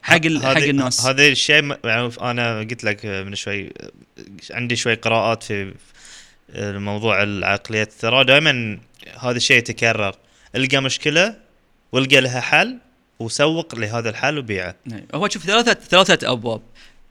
حق 0.01 0.27
حق 0.43 0.57
الناس. 0.57 1.05
هذا 1.05 1.27
الشيء 1.27 1.77
يعني 1.85 2.11
أنا 2.21 2.59
قلت 2.59 2.83
لك 2.83 3.05
من 3.05 3.35
شوي 3.35 3.73
عندي 4.51 4.75
شوي 4.75 4.93
قراءات 4.93 5.43
في 5.43 5.73
الموضوع 6.53 7.23
العقلية 7.23 7.89
ترى 7.99 8.23
دائما 8.23 8.79
هذا 9.19 9.37
الشيء 9.37 9.57
يتكرر. 9.57 10.15
القى 10.55 10.81
مشكلة 10.81 11.35
والقى 11.91 12.21
لها 12.21 12.41
حل 12.41 12.77
وسوق 13.19 13.75
لهذا 13.75 14.09
الحل 14.09 14.37
وبيعه. 14.37 14.75
نعم. 14.85 15.01
هو 15.15 15.27
شوف 15.27 15.43
ثلاثة 15.43 15.73
ثلاثة 15.73 16.31
أبواب. 16.31 16.61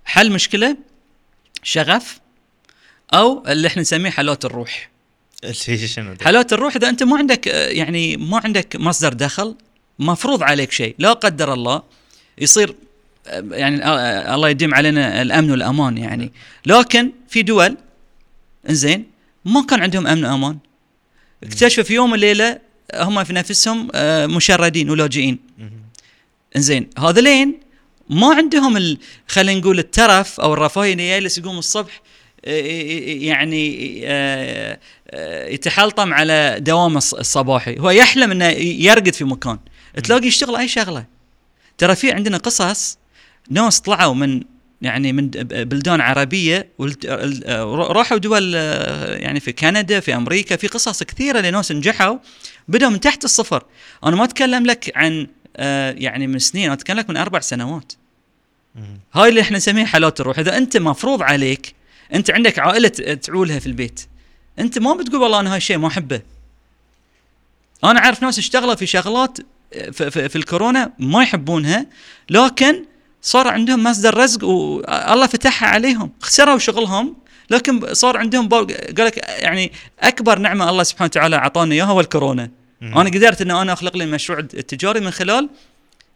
حل 0.05 0.33
مشكلة 0.33 0.77
شغف 1.63 2.21
أو 3.15 3.45
اللي 3.49 3.69
إحنا 3.69 3.83
نسميه 3.83 4.11
حلات 4.11 4.45
الروح. 4.45 4.91
شنو؟ 5.53 6.15
حالات 6.23 6.53
الروح 6.53 6.77
إذا 6.77 6.89
أنت 6.89 7.03
ما 7.03 7.17
عندك 7.17 7.49
آه، 7.49 7.69
يعني 7.69 8.17
ما 8.17 8.41
عندك 8.45 8.77
مصدر 8.77 9.13
دخل 9.13 9.57
مفروض 9.99 10.43
عليك 10.43 10.73
شيء. 10.73 10.95
لا 10.99 11.13
قدر 11.13 11.53
الله 11.53 11.83
يصير 12.39 12.75
آه، 13.27 13.45
يعني 13.51 13.85
آه، 13.85 14.35
الله 14.35 14.49
يديم 14.49 14.75
علينا 14.75 15.23
الأمن 15.23 15.51
والأمان 15.51 15.99
يعني. 15.99 16.33
لكن 16.67 17.13
في 17.29 17.43
دول 17.43 17.77
إنزين 18.69 19.12
ما 19.45 19.63
كان 19.67 19.83
عندهم 19.83 20.07
أمن 20.07 20.25
وأمان. 20.25 20.59
اكتشفوا 21.43 21.85
في 21.85 21.95
يوم 21.95 22.13
وليلة 22.13 22.59
هم 22.95 23.25
في 23.25 23.33
نفسهم 23.33 23.89
آه، 23.95 24.27
مشردين 24.27 24.91
ولاجئين. 24.91 25.39
إنزين 26.57 26.91
هذولين 26.99 27.61
ما 28.11 28.35
عندهم 28.35 28.77
ال... 28.77 28.99
خلينا 29.29 29.61
نقول 29.61 29.79
الترف 29.79 30.41
أو 30.41 30.55
الرفاهية 30.55 30.93
إنه 30.93 31.03
يجلس 31.03 31.39
يقوم 31.39 31.59
الصبح 31.59 32.03
آه، 32.45 32.51
يعني 33.07 34.01
آه، 34.05 34.79
يتحلطم 35.49 36.15
على 36.15 36.57
دوامه 36.61 37.01
الص- 37.01 37.15
الصباحي. 37.19 37.77
هو 37.79 37.91
يحلم 37.91 38.31
إنه 38.31 38.45
يرقد 38.59 39.15
في 39.15 39.25
مكان. 39.25 39.59
تلاقي 40.05 40.27
يشتغل 40.27 40.57
أي 40.57 40.69
شغلة. 40.69 41.05
ترى 41.79 41.95
في 41.97 42.13
عندنا 42.13 42.37
قصص 42.37 42.99
ناس 43.51 43.81
طلعوا 43.81 44.15
من 44.15 44.43
يعني 44.83 45.13
من 45.13 45.29
بلدان 45.31 46.01
عربية 46.01 46.69
ال- 46.81 47.45
آه، 47.47 47.65
راحوا 47.75 48.19
دول 48.19 48.53
آه، 48.57 49.17
يعني 49.17 49.41
في 49.41 49.53
كندا 49.53 50.01
في 50.01 50.15
أمريكا 50.15 50.57
في 50.57 50.67
قصص 50.67 51.03
كثيرة 51.03 51.41
لناس 51.41 51.73
نجحوا 51.73 52.17
بدأوا 52.69 52.91
من 52.91 53.01
تحت 53.01 53.25
الصفر. 53.25 53.65
أنا 54.05 54.17
ما 54.17 54.25
أتكلم 54.25 54.67
لك 54.67 54.93
عن 54.97 55.27
آه، 55.57 55.91
يعني 55.99 56.27
من 56.27 56.39
سنين 56.39 56.65
أنا 56.65 56.73
أتكلم 56.75 56.99
لك 56.99 57.11
من 57.11 57.17
أربع 57.17 57.41
سنوات. 57.41 57.93
هاي 59.15 59.29
اللي 59.29 59.41
إحنا 59.41 59.57
نسميها 59.57 59.85
حالات 59.87 60.21
الروح. 60.21 60.39
إذا 60.39 60.57
أنت 60.57 60.77
مفروض 60.77 61.23
عليك 61.23 61.75
أنت 62.15 62.31
عندك 62.31 62.59
عائلة 62.59 62.89
تعولها 63.23 63.59
في 63.59 63.67
البيت 63.67 64.01
أنت 64.59 64.79
ما 64.79 64.95
بتقول 64.95 65.23
والله 65.23 65.41
أنا 65.41 65.51
هاي 65.53 65.57
الشيء 65.57 65.79
ما 65.79 65.89
أحبه. 65.89 66.21
أنا 67.85 67.99
أعرف 68.01 68.23
ناس 68.23 68.39
اشتغلوا 68.39 68.75
في 68.75 68.87
شغلات 68.87 69.39
في, 69.93 70.11
في, 70.11 70.29
في 70.29 70.37
الكورونا 70.37 70.93
ما 70.99 71.23
يحبونها 71.23 71.87
لكن 72.31 72.85
صار 73.23 73.49
عندهم 73.49 73.85
مصدر 73.85 74.19
رزق 74.19 74.45
والله 74.45 75.27
فتحها 75.27 75.69
عليهم. 75.69 76.13
خسروا 76.21 76.59
شغلهم 76.59 77.17
لكن 77.51 77.95
صار 77.95 78.17
عندهم 78.17 78.49
قال 78.49 78.67
لك 78.99 79.17
يعني 79.17 79.73
أكبر 80.01 80.39
نعمة 80.39 80.71
الله 80.71 80.83
سبحانه 80.83 81.07
وتعالى 81.07 81.37
اعطاني 81.37 81.75
إياها 81.75 81.87
هو 81.87 82.01
الكورونا. 82.01 82.51
مهم. 82.81 82.99
أنا 82.99 83.11
قدرت 83.11 83.41
ان 83.41 83.51
أنا 83.51 83.73
أخلق 83.73 83.97
لي 83.97 84.05
المشروع 84.05 84.39
التجاري 84.39 85.01
من 85.01 85.11
خلال 85.11 85.49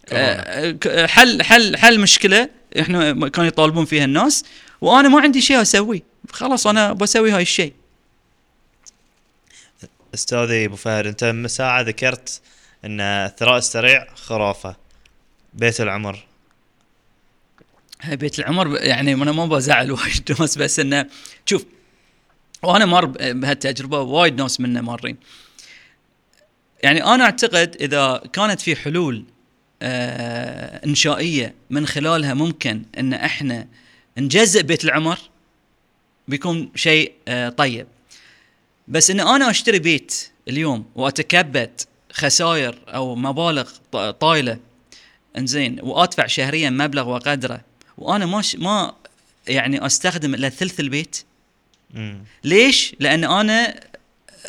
كورونا. 0.08 0.44
آه، 0.86 1.06
حل 1.06 1.42
حل 1.42 1.76
حل 1.76 2.00
مشكلة 2.00 2.48
إحنا 2.80 3.28
كانوا 3.28 3.48
يطالبون 3.48 3.84
فيها 3.84 4.04
الناس 4.04 4.44
وأنا 4.80 5.08
ما 5.08 5.20
عندي 5.20 5.40
شيء 5.40 5.62
أسويه. 5.62 6.02
خلاص 6.32 6.66
أنا 6.66 6.92
بسوي 6.92 7.30
هاي 7.30 7.42
الشيء. 7.42 7.72
أستاذي 10.14 10.64
أبو 10.64 10.76
فهد 10.76 11.06
أنت 11.06 11.24
من 11.24 11.48
ساعه 11.48 11.80
ذكرت 11.80 12.40
إن 12.84 13.00
الثراء 13.00 13.58
السريع 13.58 14.06
خرافة. 14.14 14.76
بيت 15.54 15.80
العمر. 15.80 16.25
بيت 18.08 18.38
العمر 18.38 18.76
يعني 18.76 19.14
أنا 19.14 19.32
ما 19.32 19.46
بزعل 19.46 19.92
وايد 19.92 20.36
ناس 20.40 20.58
بس 20.58 20.80
إنه 20.80 21.06
شوف 21.46 21.66
وأنا 22.62 22.86
مر 22.86 23.04
بهالتجربة 23.04 24.00
وايد 24.00 24.40
ناس 24.42 24.60
منا 24.60 24.80
مارين. 24.80 25.16
يعني 26.82 27.04
أنا 27.04 27.24
أعتقد 27.24 27.76
إذا 27.80 28.22
كانت 28.32 28.60
في 28.60 28.76
حلول 28.76 29.24
آه 29.82 30.86
إنشائية 30.86 31.54
من 31.70 31.86
خلالها 31.86 32.34
ممكن 32.34 32.82
إن 32.98 33.12
إحنا 33.12 33.66
نجزء 34.18 34.62
بيت 34.62 34.84
العمر 34.84 35.18
بيكون 36.28 36.70
شيء 36.74 37.12
آه 37.28 37.48
طيب. 37.48 37.86
بس 38.88 39.10
إن 39.10 39.20
أنا 39.20 39.50
أشتري 39.50 39.78
بيت 39.78 40.30
اليوم 40.48 40.84
واتكبد 40.94 41.80
خسائر 42.12 42.78
أو 42.88 43.14
مبالغ 43.14 43.70
طايلة 44.10 44.58
إنزين 45.38 45.80
وأدفع 45.82 46.26
شهريا 46.26 46.70
مبلغ 46.70 47.08
وقدره 47.08 47.60
وأنا 47.98 48.26
ما 48.26 48.42
ش... 48.42 48.56
ما 48.56 48.94
يعني 49.48 49.86
أستخدم 49.86 50.34
إلا 50.34 50.48
ثلث 50.48 50.80
البيت 50.80 51.22
مم. 51.94 52.24
ليش؟ 52.44 52.94
لأن 53.00 53.24
أنا 53.24 53.80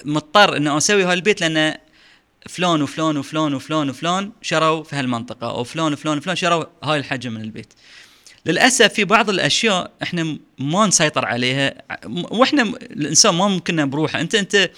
مضطر 0.06 0.58
ان 0.58 0.68
أسوي 0.68 1.04
هالبيت 1.04 1.42
لأن 1.42 1.78
فلان 2.50 2.82
وفلان 2.82 3.18
وفلان 3.18 3.54
وفلان 3.54 3.90
وفلان 3.90 4.32
شروا 4.42 4.84
في 4.84 4.96
هالمنطقة 4.96 5.50
أو 5.50 5.64
فلان 5.64 5.94
وفلان 5.94 6.18
وفلان 6.18 6.36
شروا 6.36 6.66
هاي 6.84 7.00
الحجم 7.00 7.32
من 7.32 7.42
البيت. 7.42 7.74
للأسف 8.46 8.94
في 8.94 9.04
بعض 9.04 9.30
الأشياء 9.30 9.92
إحنا 10.04 10.38
ما 10.60 10.88
نسيطر 10.88 11.26
عليها 11.26 11.74
وإحنا 12.06 12.62
الإنسان 12.64 13.36
ما 13.36 13.48
ممكن 13.48 13.90
بروحه 13.90 14.22
أنت 14.22 14.36
أنت 14.36 14.72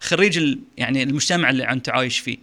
خريج 0.00 0.58
يعني 0.76 1.02
المجتمع 1.02 1.50
اللي 1.50 1.68
أنت 1.68 1.88
عايش 1.88 2.18
فيه. 2.18 2.38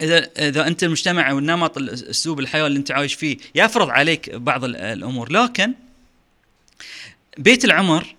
اذا 0.00 0.28
إذا 0.38 0.66
أنت 0.66 0.82
المجتمع 0.84 1.32
والنمط 1.32 1.76
ال- 1.78 1.90
اسلوب 2.10 2.40
الحياة 2.40 2.66
اللي 2.66 2.78
أنت 2.78 2.90
عايش 2.90 3.14
فيه 3.14 3.36
يفرض 3.54 3.88
عليك 3.90 4.34
بعض 4.34 4.64
ال- 4.64 4.76
الأمور 4.76 5.32
لكن 5.32 5.74
بيت 7.38 7.64
العمر 7.64 8.14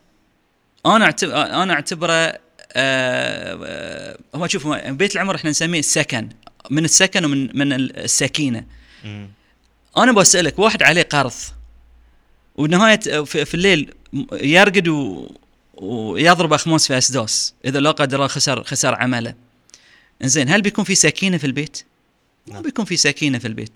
أنا 0.85 1.05
اعتبر 1.05 1.35
أنا 1.41 1.73
أعتبره 1.73 2.39
آه، 2.73 4.17
هو 4.35 4.47
شوف 4.47 4.67
بيت 4.67 5.15
العمر 5.15 5.35
إحنا 5.35 5.49
نسميه 5.49 5.79
السكن 5.79 6.29
من 6.69 6.85
السكن 6.85 7.25
ومن 7.25 7.57
من 7.57 7.73
السكينة 7.73 8.63
مم. 9.03 9.29
أنا 9.97 10.11
بسألك 10.11 10.59
واحد 10.59 10.83
عليه 10.83 11.03
قرض 11.03 11.33
ونهاية 12.55 12.99
في, 13.23 13.45
الليل 13.53 13.93
يرقد 14.33 14.87
ويضرب 15.73 16.53
أخماس 16.53 16.87
في 16.87 16.97
أسداس 16.97 17.53
إذا 17.65 17.79
لا 17.79 17.91
قدر 17.91 18.15
الله 18.15 18.27
خسر 18.27 18.63
خسر 18.63 18.95
عمله 18.95 19.33
زين 20.23 20.49
هل 20.49 20.61
بيكون 20.61 20.85
في 20.85 20.95
سكينة 20.95 21.37
في 21.37 21.47
البيت؟ 21.47 21.83
ما 22.47 22.53
نعم. 22.53 22.63
بيكون 22.63 22.85
في 22.85 22.97
سكينة 22.97 23.39
في 23.39 23.47
البيت 23.47 23.71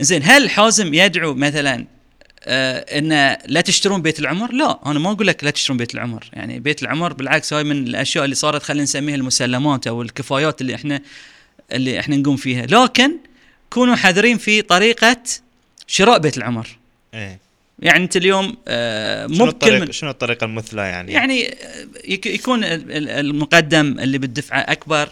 زين 0.00 0.22
هل 0.24 0.50
حازم 0.50 0.94
يدعو 0.94 1.34
مثلا 1.34 1.86
آه 2.44 2.98
إن 2.98 3.36
لا 3.46 3.60
تشترون 3.60 4.02
بيت 4.02 4.18
العمر؟ 4.20 4.52
لا 4.52 4.78
أنا 4.86 4.98
ما 4.98 5.10
أقول 5.10 5.26
لك 5.26 5.44
لا 5.44 5.50
تشترون 5.50 5.76
بيت 5.78 5.94
العمر، 5.94 6.30
يعني 6.32 6.60
بيت 6.60 6.82
العمر 6.82 7.12
بالعكس 7.12 7.52
هاي 7.52 7.64
من 7.64 7.86
الأشياء 7.86 8.24
اللي 8.24 8.34
صارت 8.34 8.62
خلينا 8.62 8.82
نسميها 8.82 9.14
المسلمات 9.14 9.86
أو 9.86 10.02
الكفايات 10.02 10.60
اللي 10.60 10.74
إحنا 10.74 11.00
اللي 11.72 12.00
إحنا 12.00 12.16
نقوم 12.16 12.36
فيها، 12.36 12.66
لكن 12.66 13.12
كونوا 13.70 13.94
حذرين 13.96 14.38
في 14.38 14.62
طريقة 14.62 15.16
شراء 15.86 16.18
بيت 16.18 16.36
العمر. 16.36 16.68
إيه 17.14 17.38
يعني 17.78 18.04
أنت 18.04 18.16
اليوم 18.16 18.56
آه 18.68 19.26
شنو 19.26 19.36
ممكن 19.36 19.48
الطريقة 19.48 19.84
من 19.84 19.92
شنو 19.92 20.10
الطريقة 20.10 20.44
المثلى 20.44 20.82
يعني 20.82 21.12
يعني 21.12 21.48
آه، 21.48 21.54
يك- 22.04 22.26
يكون 22.26 22.64
ال- 22.64 22.92
ال- 22.92 23.08
المقدم 23.08 23.98
اللي 23.98 24.18
بالدفعة 24.18 24.58
أكبر 24.60 25.08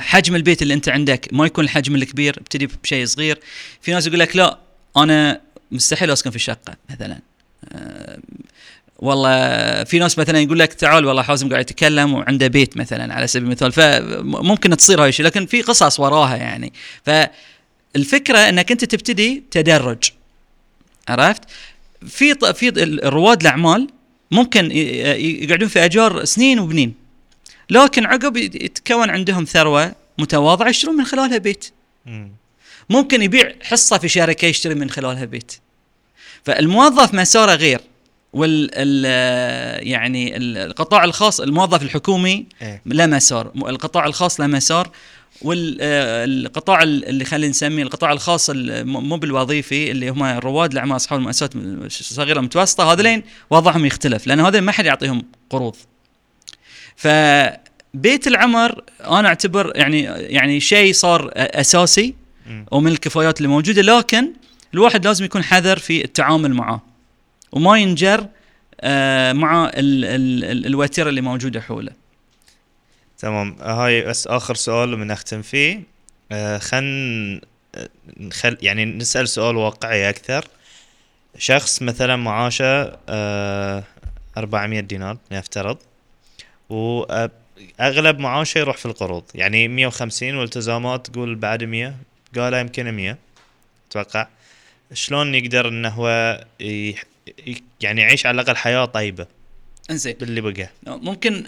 حجم 0.00 0.36
البيت 0.36 0.62
اللي 0.62 0.74
انت 0.74 0.88
عندك 0.88 1.28
ما 1.32 1.46
يكون 1.46 1.64
الحجم 1.64 1.94
الكبير 1.94 2.36
ابتدي 2.38 2.68
بشيء 2.82 3.06
صغير. 3.06 3.40
في 3.80 3.92
ناس 3.92 4.06
يقول 4.06 4.20
لك 4.20 4.36
لا 4.36 4.58
أنا 4.96 5.40
مستحيل 5.72 6.10
أسكن 6.10 6.30
في 6.30 6.38
شقه 6.38 6.76
مثلا. 6.90 7.18
آه، 7.72 8.18
والله 8.98 9.84
في 9.84 9.98
ناس 9.98 10.18
مثلا 10.18 10.38
يقول 10.38 10.58
لك 10.58 10.72
تعال 10.74 11.06
والله 11.06 11.22
حازم 11.22 11.48
قاعد 11.48 11.70
يتكلم 11.70 12.14
وعنده 12.14 12.46
بيت 12.46 12.76
مثلا 12.76 13.14
على 13.14 13.26
سبيل 13.26 13.46
المثال. 13.46 13.72
فممكن 13.72 14.76
تصير 14.76 15.02
هاي 15.02 15.08
الشيء 15.08 15.26
لكن 15.26 15.46
في 15.46 15.62
قصص 15.62 16.00
وراها 16.00 16.36
يعني. 16.36 16.72
فالفكرة 17.04 18.38
إنك 18.38 18.72
أنت 18.72 18.84
تبتدي 18.84 19.42
تدرج. 19.50 20.04
عرفت؟ 21.08 21.42
في 22.08 22.34
في 22.54 22.98
رواد 23.04 23.40
الأعمال 23.40 23.88
ممكن 24.30 24.70
يقعدون 24.70 25.68
في 25.68 25.84
أجار 25.84 26.24
سنين 26.24 26.58
وبنين. 26.58 27.03
لكن 27.70 28.06
عقب 28.06 28.36
يت- 28.36 28.54
يتكون 28.54 29.10
عندهم 29.10 29.44
ثروة 29.44 29.92
متواضعة 30.18 30.68
يشترون 30.68 30.96
من 30.96 31.04
خلالها 31.04 31.38
بيت. 31.38 31.70
مم. 32.06 32.32
ممكن 32.90 33.22
يبيع 33.22 33.52
حصة 33.62 33.98
في 33.98 34.08
شركه 34.08 34.46
يشتري 34.46 34.74
من 34.74 34.90
خلالها 34.90 35.24
بيت. 35.24 35.52
فالموظف 36.44 37.14
مساره 37.14 37.54
غير 37.54 37.80
وال 38.32 38.70
ال- 38.72 39.86
يعني 39.88 40.36
ال- 40.36 40.58
القطاع 40.58 41.04
الخاص 41.04 41.40
الموظف 41.40 41.82
الحكومي 41.82 42.46
إيه. 42.62 42.82
له 42.86 43.06
مسار 43.06 43.50
القطاع 43.56 44.06
الخاص 44.06 44.40
له 44.40 44.46
مسار 44.46 44.90
والقطاع 45.42 46.82
اللي 46.82 47.24
خلينا 47.24 47.50
نسميه 47.50 47.82
القطاع 47.82 48.12
الخاص 48.12 48.50
مو 48.54 49.16
بالوظيفي 49.16 49.90
اللي 49.90 50.08
هم 50.08 50.22
رواد 50.22 50.72
الاعمال 50.72 50.96
اصحاب 50.96 51.18
المؤسسات 51.18 51.56
الصغيره 51.56 52.38
المتوسطه 52.38 52.92
هذولين 52.92 53.22
وضعهم 53.50 53.86
يختلف 53.86 54.26
لأن 54.26 54.40
هذول 54.40 54.60
ما 54.60 54.72
حد 54.72 54.86
يعطيهم 54.86 55.22
قروض. 55.50 55.76
فبيت 56.96 58.26
العمر 58.26 58.84
أنا 59.00 59.28
أعتبر 59.28 59.72
يعني 59.76 60.02
يعني 60.02 60.60
شيء 60.60 60.92
صار 60.92 61.30
أساسي. 61.36 62.14
ومن 62.70 62.92
الكفايات 62.92 63.38
اللي 63.38 63.48
موجودة 63.48 63.82
لكن 63.82 64.32
الواحد 64.74 65.06
لازم 65.06 65.24
يكون 65.24 65.42
حذر 65.42 65.78
في 65.78 66.04
التعامل 66.04 66.54
معه 66.54 66.82
وما 67.52 67.78
ينجر 67.78 68.26
آه، 68.80 69.32
مع 69.32 69.64
ال 69.64 70.04
ال 70.04 70.44
ال 70.44 70.66
الوتيرة 70.66 71.08
اللي 71.08 71.20
موجودة 71.20 71.60
حوله. 71.60 71.92
تمام. 73.18 73.56
هاي 73.60 74.02
بس 74.04 74.26
آخر 74.26 74.54
سؤال 74.54 74.98
من 74.98 75.06
نختم 75.06 75.42
فيه. 75.42 75.82
آه 76.32 76.58
خل 76.58 77.40
نخل 78.20 78.56
يعني 78.62 78.84
نسأل 78.84 79.28
سؤال 79.28 79.56
واقعي 79.56 80.08
أكثر. 80.08 80.44
شخص 81.38 81.82
مثلا 81.82 82.16
معاشه 82.16 82.98
آه 83.08 83.84
400 84.36 84.80
دينار 84.80 85.16
نفترض. 85.32 85.78
وأغلب 86.70 88.18
معاشه 88.18 88.58
يروح 88.58 88.76
في 88.76 88.86
القروض. 88.86 89.24
يعني 89.34 89.68
150 89.68 90.34
والتزامات 90.34 91.06
تقول 91.06 91.34
بعد 91.34 91.64
100 91.64 91.94
قال 92.36 92.54
يمكن 92.54 92.90
100 92.90 93.18
أتوقع. 93.90 94.28
شلون 94.92 95.34
يقدر 95.34 95.68
إنه 95.68 95.88
هو 95.88 96.08
يعني 97.80 98.00
يعيش 98.00 98.26
على 98.26 98.40
الأقل 98.40 98.56
حياة 98.56 98.84
طيبة 98.84 99.26
إنزين. 99.90 100.14
باللي 100.20 100.40
بقى. 100.40 100.70
ممكن 100.86 101.44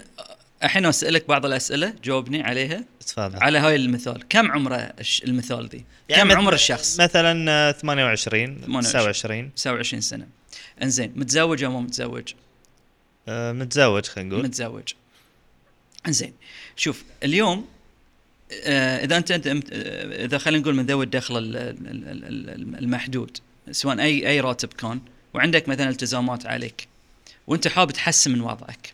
الحين 0.63 0.85
أسألك 0.85 1.27
بعض 1.27 1.45
الأسئلة 1.45 1.93
جاوبني 2.03 2.43
عليها. 2.43 2.83
تفضل. 3.07 3.43
على 3.43 3.57
هاي 3.59 3.75
المثال. 3.75 4.27
كم 4.29 4.51
عمره 4.51 4.93
المثال 5.23 5.69
دي؟ 5.69 5.85
يعني 6.09 6.23
كم 6.33 6.37
عمر 6.37 6.53
الشخص؟ 6.53 6.99
مثلا 6.99 7.51
آه، 7.51 7.71
28 7.71 8.55
28. 8.61 8.83
29 8.83 9.53
29 9.55 10.01
سنة. 10.01 10.27
إنزين 10.83 11.13
متزوج 11.15 11.63
أو 11.63 11.71
مو 11.71 11.81
متزوج؟ 11.81 12.33
آه، 13.27 13.51
متزوج 13.51 14.05
خلينا 14.05 14.29
نقول. 14.29 14.43
متزوج. 14.43 14.83
انزين 16.07 16.33
شوف 16.75 17.03
اليوم 17.23 17.65
آه 18.63 19.05
إذا 19.05 19.17
انت 19.17 19.31
انت 19.31 19.47
آه، 19.47 20.25
إذا 20.25 20.37
خلينا 20.37 20.61
نقول 20.61 20.75
من 20.75 20.85
ذوي 20.85 21.05
الدخل 21.05 21.37
ال- 21.37 21.55
ال- 21.57 21.87
ال- 21.87 22.49
ال- 22.49 22.77
المحدود 22.79 23.37
سواء 23.71 23.99
اي 24.01 24.29
أي 24.29 24.39
راتب 24.39 24.73
كان 24.73 24.99
وعندك 25.33 25.69
مثلا 25.69 25.89
التزامات 25.89 26.45
عليك 26.45 26.87
وأنت 27.47 27.67
حابب 27.67 27.91
تحسن 27.91 28.31
من 28.31 28.41
وضعك 28.41 28.93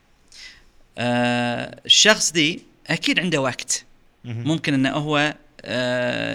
آه 0.98 1.80
الشخص 1.86 2.32
دي 2.32 2.62
أكيد 2.88 3.20
عنده 3.20 3.42
وقت. 3.42 3.86
ممكن 4.26 4.74
إنه 4.74 4.90
هو 4.92 5.36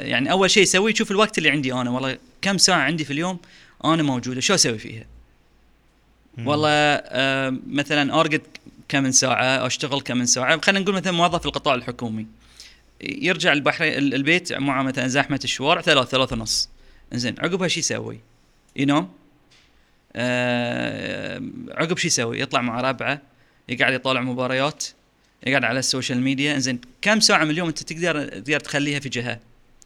يعني 0.04 0.30
أول 0.30 0.50
شيء 0.50 0.62
يسويه 0.62 0.92
يشوف 0.92 1.10
الوقت 1.10 1.38
اللي 1.38 1.50
عندي 1.50 1.72
أنا 1.72 1.90
والله 1.90 2.18
كم 2.42 2.58
ساعة 2.58 2.78
عندي 2.80 3.04
في 3.04 3.12
اليوم 3.12 3.38
أنا 3.84 4.02
موجودة 4.02 4.40
شو 4.40 4.54
أسوي 4.54 4.78
فيها. 4.78 5.04
والله 6.38 7.02
مثلا 7.66 8.20
أرقد 8.20 8.42
كم 8.88 9.02
من 9.02 9.12
ساعة 9.12 9.66
أشتغل 9.66 10.00
كم 10.00 10.16
من 10.16 10.26
ساعة 10.26 10.60
خلينا 10.60 10.80
نقول 10.80 10.94
مثلا 10.94 11.12
موظف 11.12 11.40
في 11.40 11.46
القطاع 11.46 11.74
الحكومي 11.74 12.26
يرجع 13.00 13.52
البحرين 13.52 13.92
ال- 13.98 14.14
البيت 14.14 14.52
مع 14.52 14.82
مثلا 14.82 15.08
زحمة 15.08 15.40
الشوارع 15.44 15.80
ثلاث 15.80 16.08
ثلاث 16.08 16.32
ونص 16.32 16.68
زين 17.12 17.34
عقبها 17.38 17.68
شو 17.68 17.78
يسوي؟ 17.80 18.20
ينام 18.76 19.08
آه 20.16 21.42
عقب 21.70 21.98
شو 21.98 22.06
يسوي؟ 22.06 22.40
يطلع 22.40 22.60
مع 22.62 22.80
ربعه 22.80 23.22
يقعد 23.68 23.92
يطالع 23.92 24.20
مباريات 24.20 24.84
يقعد 25.46 25.64
على 25.64 25.78
ال 25.78 25.84
social 25.84 26.20
media 26.20 26.58
زين 26.58 26.80
كم 27.02 27.20
ساعة 27.20 27.44
من 27.44 27.50
اليوم 27.50 27.68
أنت 27.68 27.82
تقدر 27.82 28.28
تقدر 28.28 28.60
تخليها 28.60 29.00
في 29.00 29.08
جهة؟ 29.08 29.40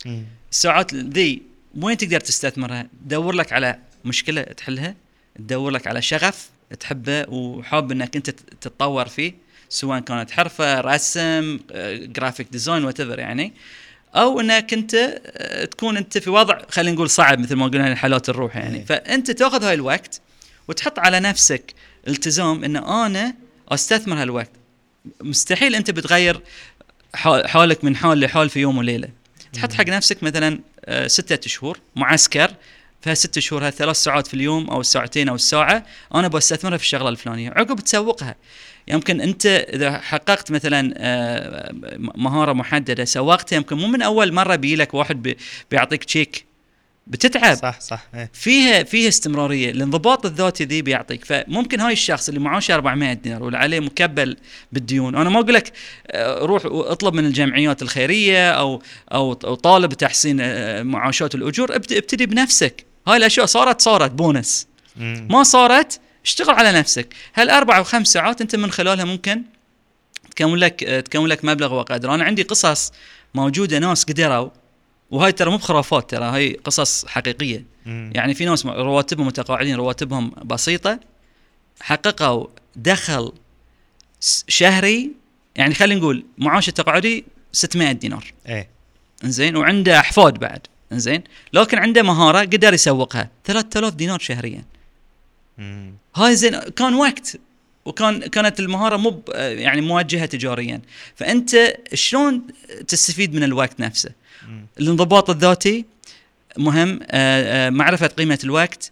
مم. 0.06 0.24
الساعات 0.52 0.94
ذي 0.94 1.42
وين 1.80 1.96
تقدر 1.96 2.20
تستثمرها؟ 2.20 2.86
دور 3.02 3.32
لك 3.34 3.52
على 3.52 3.78
مشكلة 4.04 4.42
تحلها، 4.42 4.94
تدور 5.36 5.70
لك 5.70 5.86
على 5.86 6.02
شغف 6.02 6.50
تحبه 6.80 7.24
وحاب 7.28 7.92
إنك 7.92 8.16
أنت 8.16 8.30
تتطور 8.30 9.08
فيه 9.08 9.34
سواء 9.68 10.00
كانت 10.00 10.30
حرفة، 10.30 10.80
رسم، 10.80 11.58
graphic 12.06 12.48
design 12.52 12.84
whatever 12.84 13.00
يعني. 13.00 13.52
أو 14.14 14.40
إنك 14.40 14.72
أنت 14.72 14.94
آه، 15.26 15.64
تكون 15.64 15.96
أنت 15.96 16.18
في 16.18 16.30
وضع 16.30 16.58
خلينا 16.70 16.94
نقول 16.94 17.10
صعب 17.10 17.38
مثل 17.38 17.54
ما 17.54 17.66
قلنا 17.66 17.94
حالات 17.94 18.28
الروح 18.28 18.56
يعني. 18.56 18.78
إيه. 18.78 18.84
فأنت 18.84 19.30
تأخذ 19.30 19.64
هاي 19.64 19.74
الوقت 19.74 20.20
وتحط 20.68 20.98
على 20.98 21.20
نفسك 21.20 21.74
التزام 22.08 22.64
إن 22.64 22.76
أنا 22.76 23.34
أستثمر 23.68 24.22
هالوقت. 24.22 24.50
مستحيل 25.20 25.74
أنت 25.74 25.90
بتغير 25.90 26.40
حال- 27.14 27.48
حالك 27.48 27.84
من 27.84 27.96
حال 27.96 28.20
لحال 28.20 28.50
في 28.50 28.60
يوم 28.60 28.78
وليلة. 28.78 29.08
تحط 29.52 29.72
حق 29.72 29.84
نفسك 29.88 30.22
مثلا 30.22 30.60
آه، 30.84 31.06
ستة 31.06 31.48
شهور 31.48 31.78
معسكر 31.96 32.50
فست 33.02 33.38
شهور 33.38 33.66
هذه 33.66 33.70
ثلاث 33.72 33.96
ساعات 33.96 34.26
في 34.26 34.34
اليوم 34.34 34.70
أو 34.70 34.80
الساعتين 34.80 35.28
أو 35.28 35.34
الساعة 35.34 35.84
أنا 36.14 36.28
بستثمرها 36.28 36.76
في 36.76 36.84
الشغلة 36.84 37.08
الفلانية. 37.08 37.50
عقب 37.50 37.80
تسوقها. 37.80 38.36
يمكن 38.88 39.20
أنت 39.20 39.46
إذا 39.46 39.98
حققت 39.98 40.50
مثلا 40.50 40.94
آه، 40.96 41.70
مهارة 41.98 42.52
محددة 42.52 43.04
سوقتها 43.04 43.56
يمكن 43.56 43.76
مو 43.76 43.86
من 43.86 44.02
أول 44.02 44.32
مرة 44.32 44.56
بيجي 44.56 44.76
لك 44.76 44.94
واحد 44.94 45.22
بي- 45.22 45.36
بيعطيك 45.70 46.04
تشيك 46.04 46.44
بتتعب. 47.06 47.56
صح 47.56 47.80
صح. 47.80 48.06
إيه. 48.14 48.30
فيها 48.32 48.82
فيها 48.82 49.08
استمرارية. 49.08 49.70
الانضباط 49.70 50.26
الذاتي 50.26 50.64
ذي 50.64 50.82
بيعطيك. 50.82 51.24
فممكن 51.24 51.80
هاي 51.80 51.92
الشخص 51.92 52.28
اللي 52.28 52.40
معاشه 52.40 52.74
400 52.74 53.12
دينار 53.12 53.42
واللي 53.42 53.58
عليه 53.58 53.80
مكبل 53.80 54.36
بالديون. 54.72 55.14
أنا 55.16 55.30
ما 55.30 55.40
أقول 55.40 55.54
لك 55.54 55.72
آه، 56.06 56.38
روح 56.38 56.62
اطلب 56.66 57.14
من 57.14 57.26
الجمعيات 57.26 57.82
الخيرية 57.82 58.50
أو 58.50 58.82
أو 59.12 59.32
طالب 59.34 59.92
تحسين 59.94 60.38
آه، 60.40 60.82
معاشات 60.82 61.34
الأجور. 61.34 61.74
ابت- 61.76 61.92
ابتدي 61.92 62.26
بنفسك. 62.26 62.84
هاي 63.08 63.16
الأشياء 63.16 63.46
صارت 63.46 63.80
صارت 63.80 64.10
بونس. 64.10 64.66
مم. 64.96 65.28
ما 65.30 65.42
صارت 65.42 66.00
اشتغل 66.24 66.54
على 66.54 66.72
نفسك. 66.72 67.14
هالاربع 67.34 67.78
أو 67.78 67.84
خمس 67.84 68.08
ساعات 68.08 68.40
أنت 68.40 68.56
من 68.56 68.70
خلالها 68.70 69.04
ممكن 69.04 69.42
تكون 70.36 70.54
لك 70.54 70.80
تكون 70.80 71.26
لك 71.26 71.44
مبلغ 71.44 71.74
وقدر 71.74 72.14
أنا 72.14 72.24
عندي 72.24 72.42
قصص 72.42 72.92
موجودة 73.34 73.78
ناس 73.78 74.04
قدروا 74.04 74.50
وهاي 75.10 75.32
ترى 75.32 75.50
مو 75.50 75.56
بخرافات 75.56 76.10
ترى 76.10 76.24
هاي 76.24 76.60
قصص 76.64 77.06
حقيقية. 77.06 77.64
مم. 77.86 78.12
يعني 78.14 78.34
في 78.34 78.44
ناس 78.44 78.66
رواتبهم 78.66 79.26
متقاعدين 79.26 79.76
رواتبهم 79.76 80.32
بسيطة 80.44 81.00
حققوا 81.80 82.46
دخل 82.76 83.32
شهري 84.48 85.10
يعني 85.56 85.74
خلينا 85.74 86.00
نقول 86.00 86.24
معاش 86.38 86.68
التقاعدي 86.68 87.24
600 87.52 87.92
دينار. 87.92 88.32
إيه. 88.46 88.68
إنزين؟ 89.24 89.56
وعنده 89.56 90.00
أحفاد 90.00 90.34
بعد. 90.38 90.66
انزين 90.92 91.22
لكن 91.52 91.78
عنده 91.78 92.02
مهارة 92.02 92.40
قدر 92.40 92.74
يسوقها. 92.74 93.30
3000 93.44 93.94
دينار 93.94 94.18
شهريا. 94.18 94.64
مم. 95.58 95.94
هاي 96.16 96.36
زين 96.36 96.58
كان 96.58 96.94
وقت 96.94 97.36
وكان 97.84 98.20
كانت 98.20 98.60
المهارة 98.60 98.96
مو 98.96 99.22
يعني 99.34 99.80
موجهه 99.80 100.26
تجاريا. 100.26 100.80
فأنت 101.16 101.74
شلون 101.94 102.42
تستفيد 102.88 103.34
من 103.34 103.42
الوقت 103.42 103.80
نفسه؟ 103.80 104.10
مم. 104.48 104.66
الانضباط 104.80 105.30
الذاتي 105.30 105.84
مهم 106.58 107.00
آه، 107.02 107.66
آه، 107.66 107.70
معرفة 107.70 108.06
قيمة 108.06 108.38
الوقت 108.44 108.90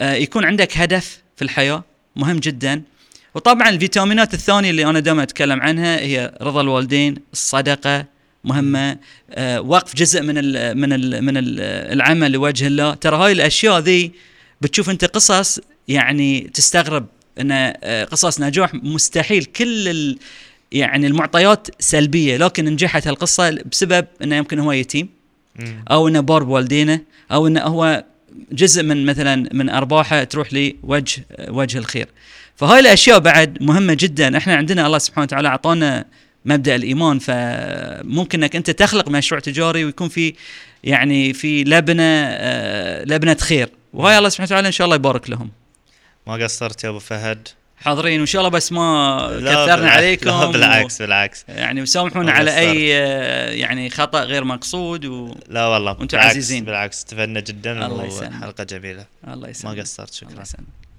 آه، 0.00 0.14
يكون 0.14 0.44
عندك 0.44 0.78
هدف 0.78 1.22
في 1.36 1.42
الحياة 1.42 1.84
مهم 2.16 2.38
جدا. 2.38 2.82
وطبعا 3.34 3.68
الفيتامينات 3.68 4.34
الثانية 4.34 4.70
اللي 4.70 4.84
أنا 4.84 5.00
دائما 5.00 5.22
أتكلم 5.22 5.60
عنها 5.60 6.00
هي 6.00 6.34
رضا 6.42 6.60
الوالدين 6.60 7.14
الصدقة 7.32 8.04
مهمة. 8.44 8.98
آه، 9.30 9.60
وقف 9.60 9.96
جزء 9.96 10.22
من 10.22 10.38
ال 10.38 10.78
من 10.78 10.92
ال 10.92 11.24
من 11.24 11.36
ال 11.36 11.60
العمل 11.92 12.32
لوجه 12.32 12.66
الله. 12.66 12.94
ترى 12.94 13.16
هاي 13.16 13.32
الأشياء 13.32 13.78
ذي 13.78 14.12
بتشوف 14.60 14.90
أنت 14.90 15.04
قصص 15.04 15.60
يعني 15.88 16.40
تستغرب 16.40 17.06
أن 17.40 17.48
آه، 17.52 18.04
قصص 18.04 18.40
نجاح 18.40 18.74
مستحيل. 18.74 19.44
كل 19.44 19.88
ال 19.88 20.18
يعني 20.72 21.06
المعطيات 21.06 21.68
سلبية 21.78 22.36
لكن 22.36 22.64
نجحت 22.64 23.06
هالقصة 23.06 23.50
بسبب 23.50 24.06
أنه 24.22 24.36
يمكن 24.36 24.58
هو 24.58 24.72
يتيم. 24.72 25.08
أو 25.90 26.08
أنه 26.08 26.20
بار 26.20 26.42
بوالدينه 26.42 27.00
أو 27.32 27.46
أنه 27.46 27.60
هو 27.60 28.04
جزء 28.52 28.82
من 28.82 29.06
مثلا 29.06 29.48
من 29.52 29.68
أرباحه 29.70 30.24
تروح 30.24 30.48
لوجه 30.52 31.24
وجه 31.48 31.78
الخير. 31.78 32.08
فهاي 32.56 32.80
الأشياء 32.80 33.18
بعد 33.18 33.62
مهمة 33.62 33.96
جدا. 34.00 34.36
إحنا 34.36 34.54
عندنا 34.54 34.86
الله 34.86 34.98
سبحانه 34.98 35.24
وتعالى 35.24 35.48
أعطانا 35.48 36.04
مبدأ 36.44 36.76
الإيمان 36.76 37.18
فممكن 37.18 38.42
إنك 38.42 38.56
أنت 38.56 38.70
تخلق 38.70 39.08
مشروع 39.08 39.40
تجاري 39.40 39.84
ويكون 39.84 40.08
في 40.08 40.34
يعني 40.84 41.32
في 41.32 41.64
لبنة 41.64 42.02
آه، 42.28 43.04
لبنة 43.04 43.36
خير. 43.40 43.68
وهاي 43.92 44.18
الله 44.18 44.28
سبحانه 44.28 44.46
وتعالى 44.46 44.66
إن 44.66 44.72
شاء 44.72 44.84
الله 44.84 44.96
يبارك 44.96 45.30
لهم. 45.30 45.50
ما 46.26 46.34
قصرت 46.34 46.84
يا 46.84 46.88
أبو 46.88 46.98
فهد؟ 46.98 47.48
حاضرين 47.76 48.18
وإن 48.18 48.26
شاء 48.26 48.40
الله 48.40 48.50
بس 48.50 48.72
ما 48.72 49.26
كثرنا 49.38 49.90
عليكم 49.90 50.30
لا 50.30 50.46
بالعكس 50.46 51.02
بالعكس. 51.02 51.44
يعني 51.48 51.82
وسامحونا 51.82 52.32
على. 52.32 52.58
أي 52.58 52.96
آه، 52.96 53.50
يعني 53.50 53.90
خطأ 53.90 54.24
غير 54.24 54.44
مقصود 54.44 55.04
و... 55.04 55.34
لا 55.48 55.66
والله 55.66 55.90
وأنتم 55.92 56.16
بالعكس 56.16 56.30
عزيزين. 56.30 56.64
بالعكس 56.64 56.98
استفدنا 56.98 57.40
جدا 57.40 57.86
الله 57.86 58.04
يسلمك. 58.04 58.32
وحلقه 58.32 58.64
جميلة. 58.64 59.06
الله 59.28 59.48
يسلمك. 59.48 59.76
ما 59.76 59.82
قصرت 59.82 60.22
الله 60.22 60.32
شكرا 60.32 60.42
يسلمك. 60.42 60.89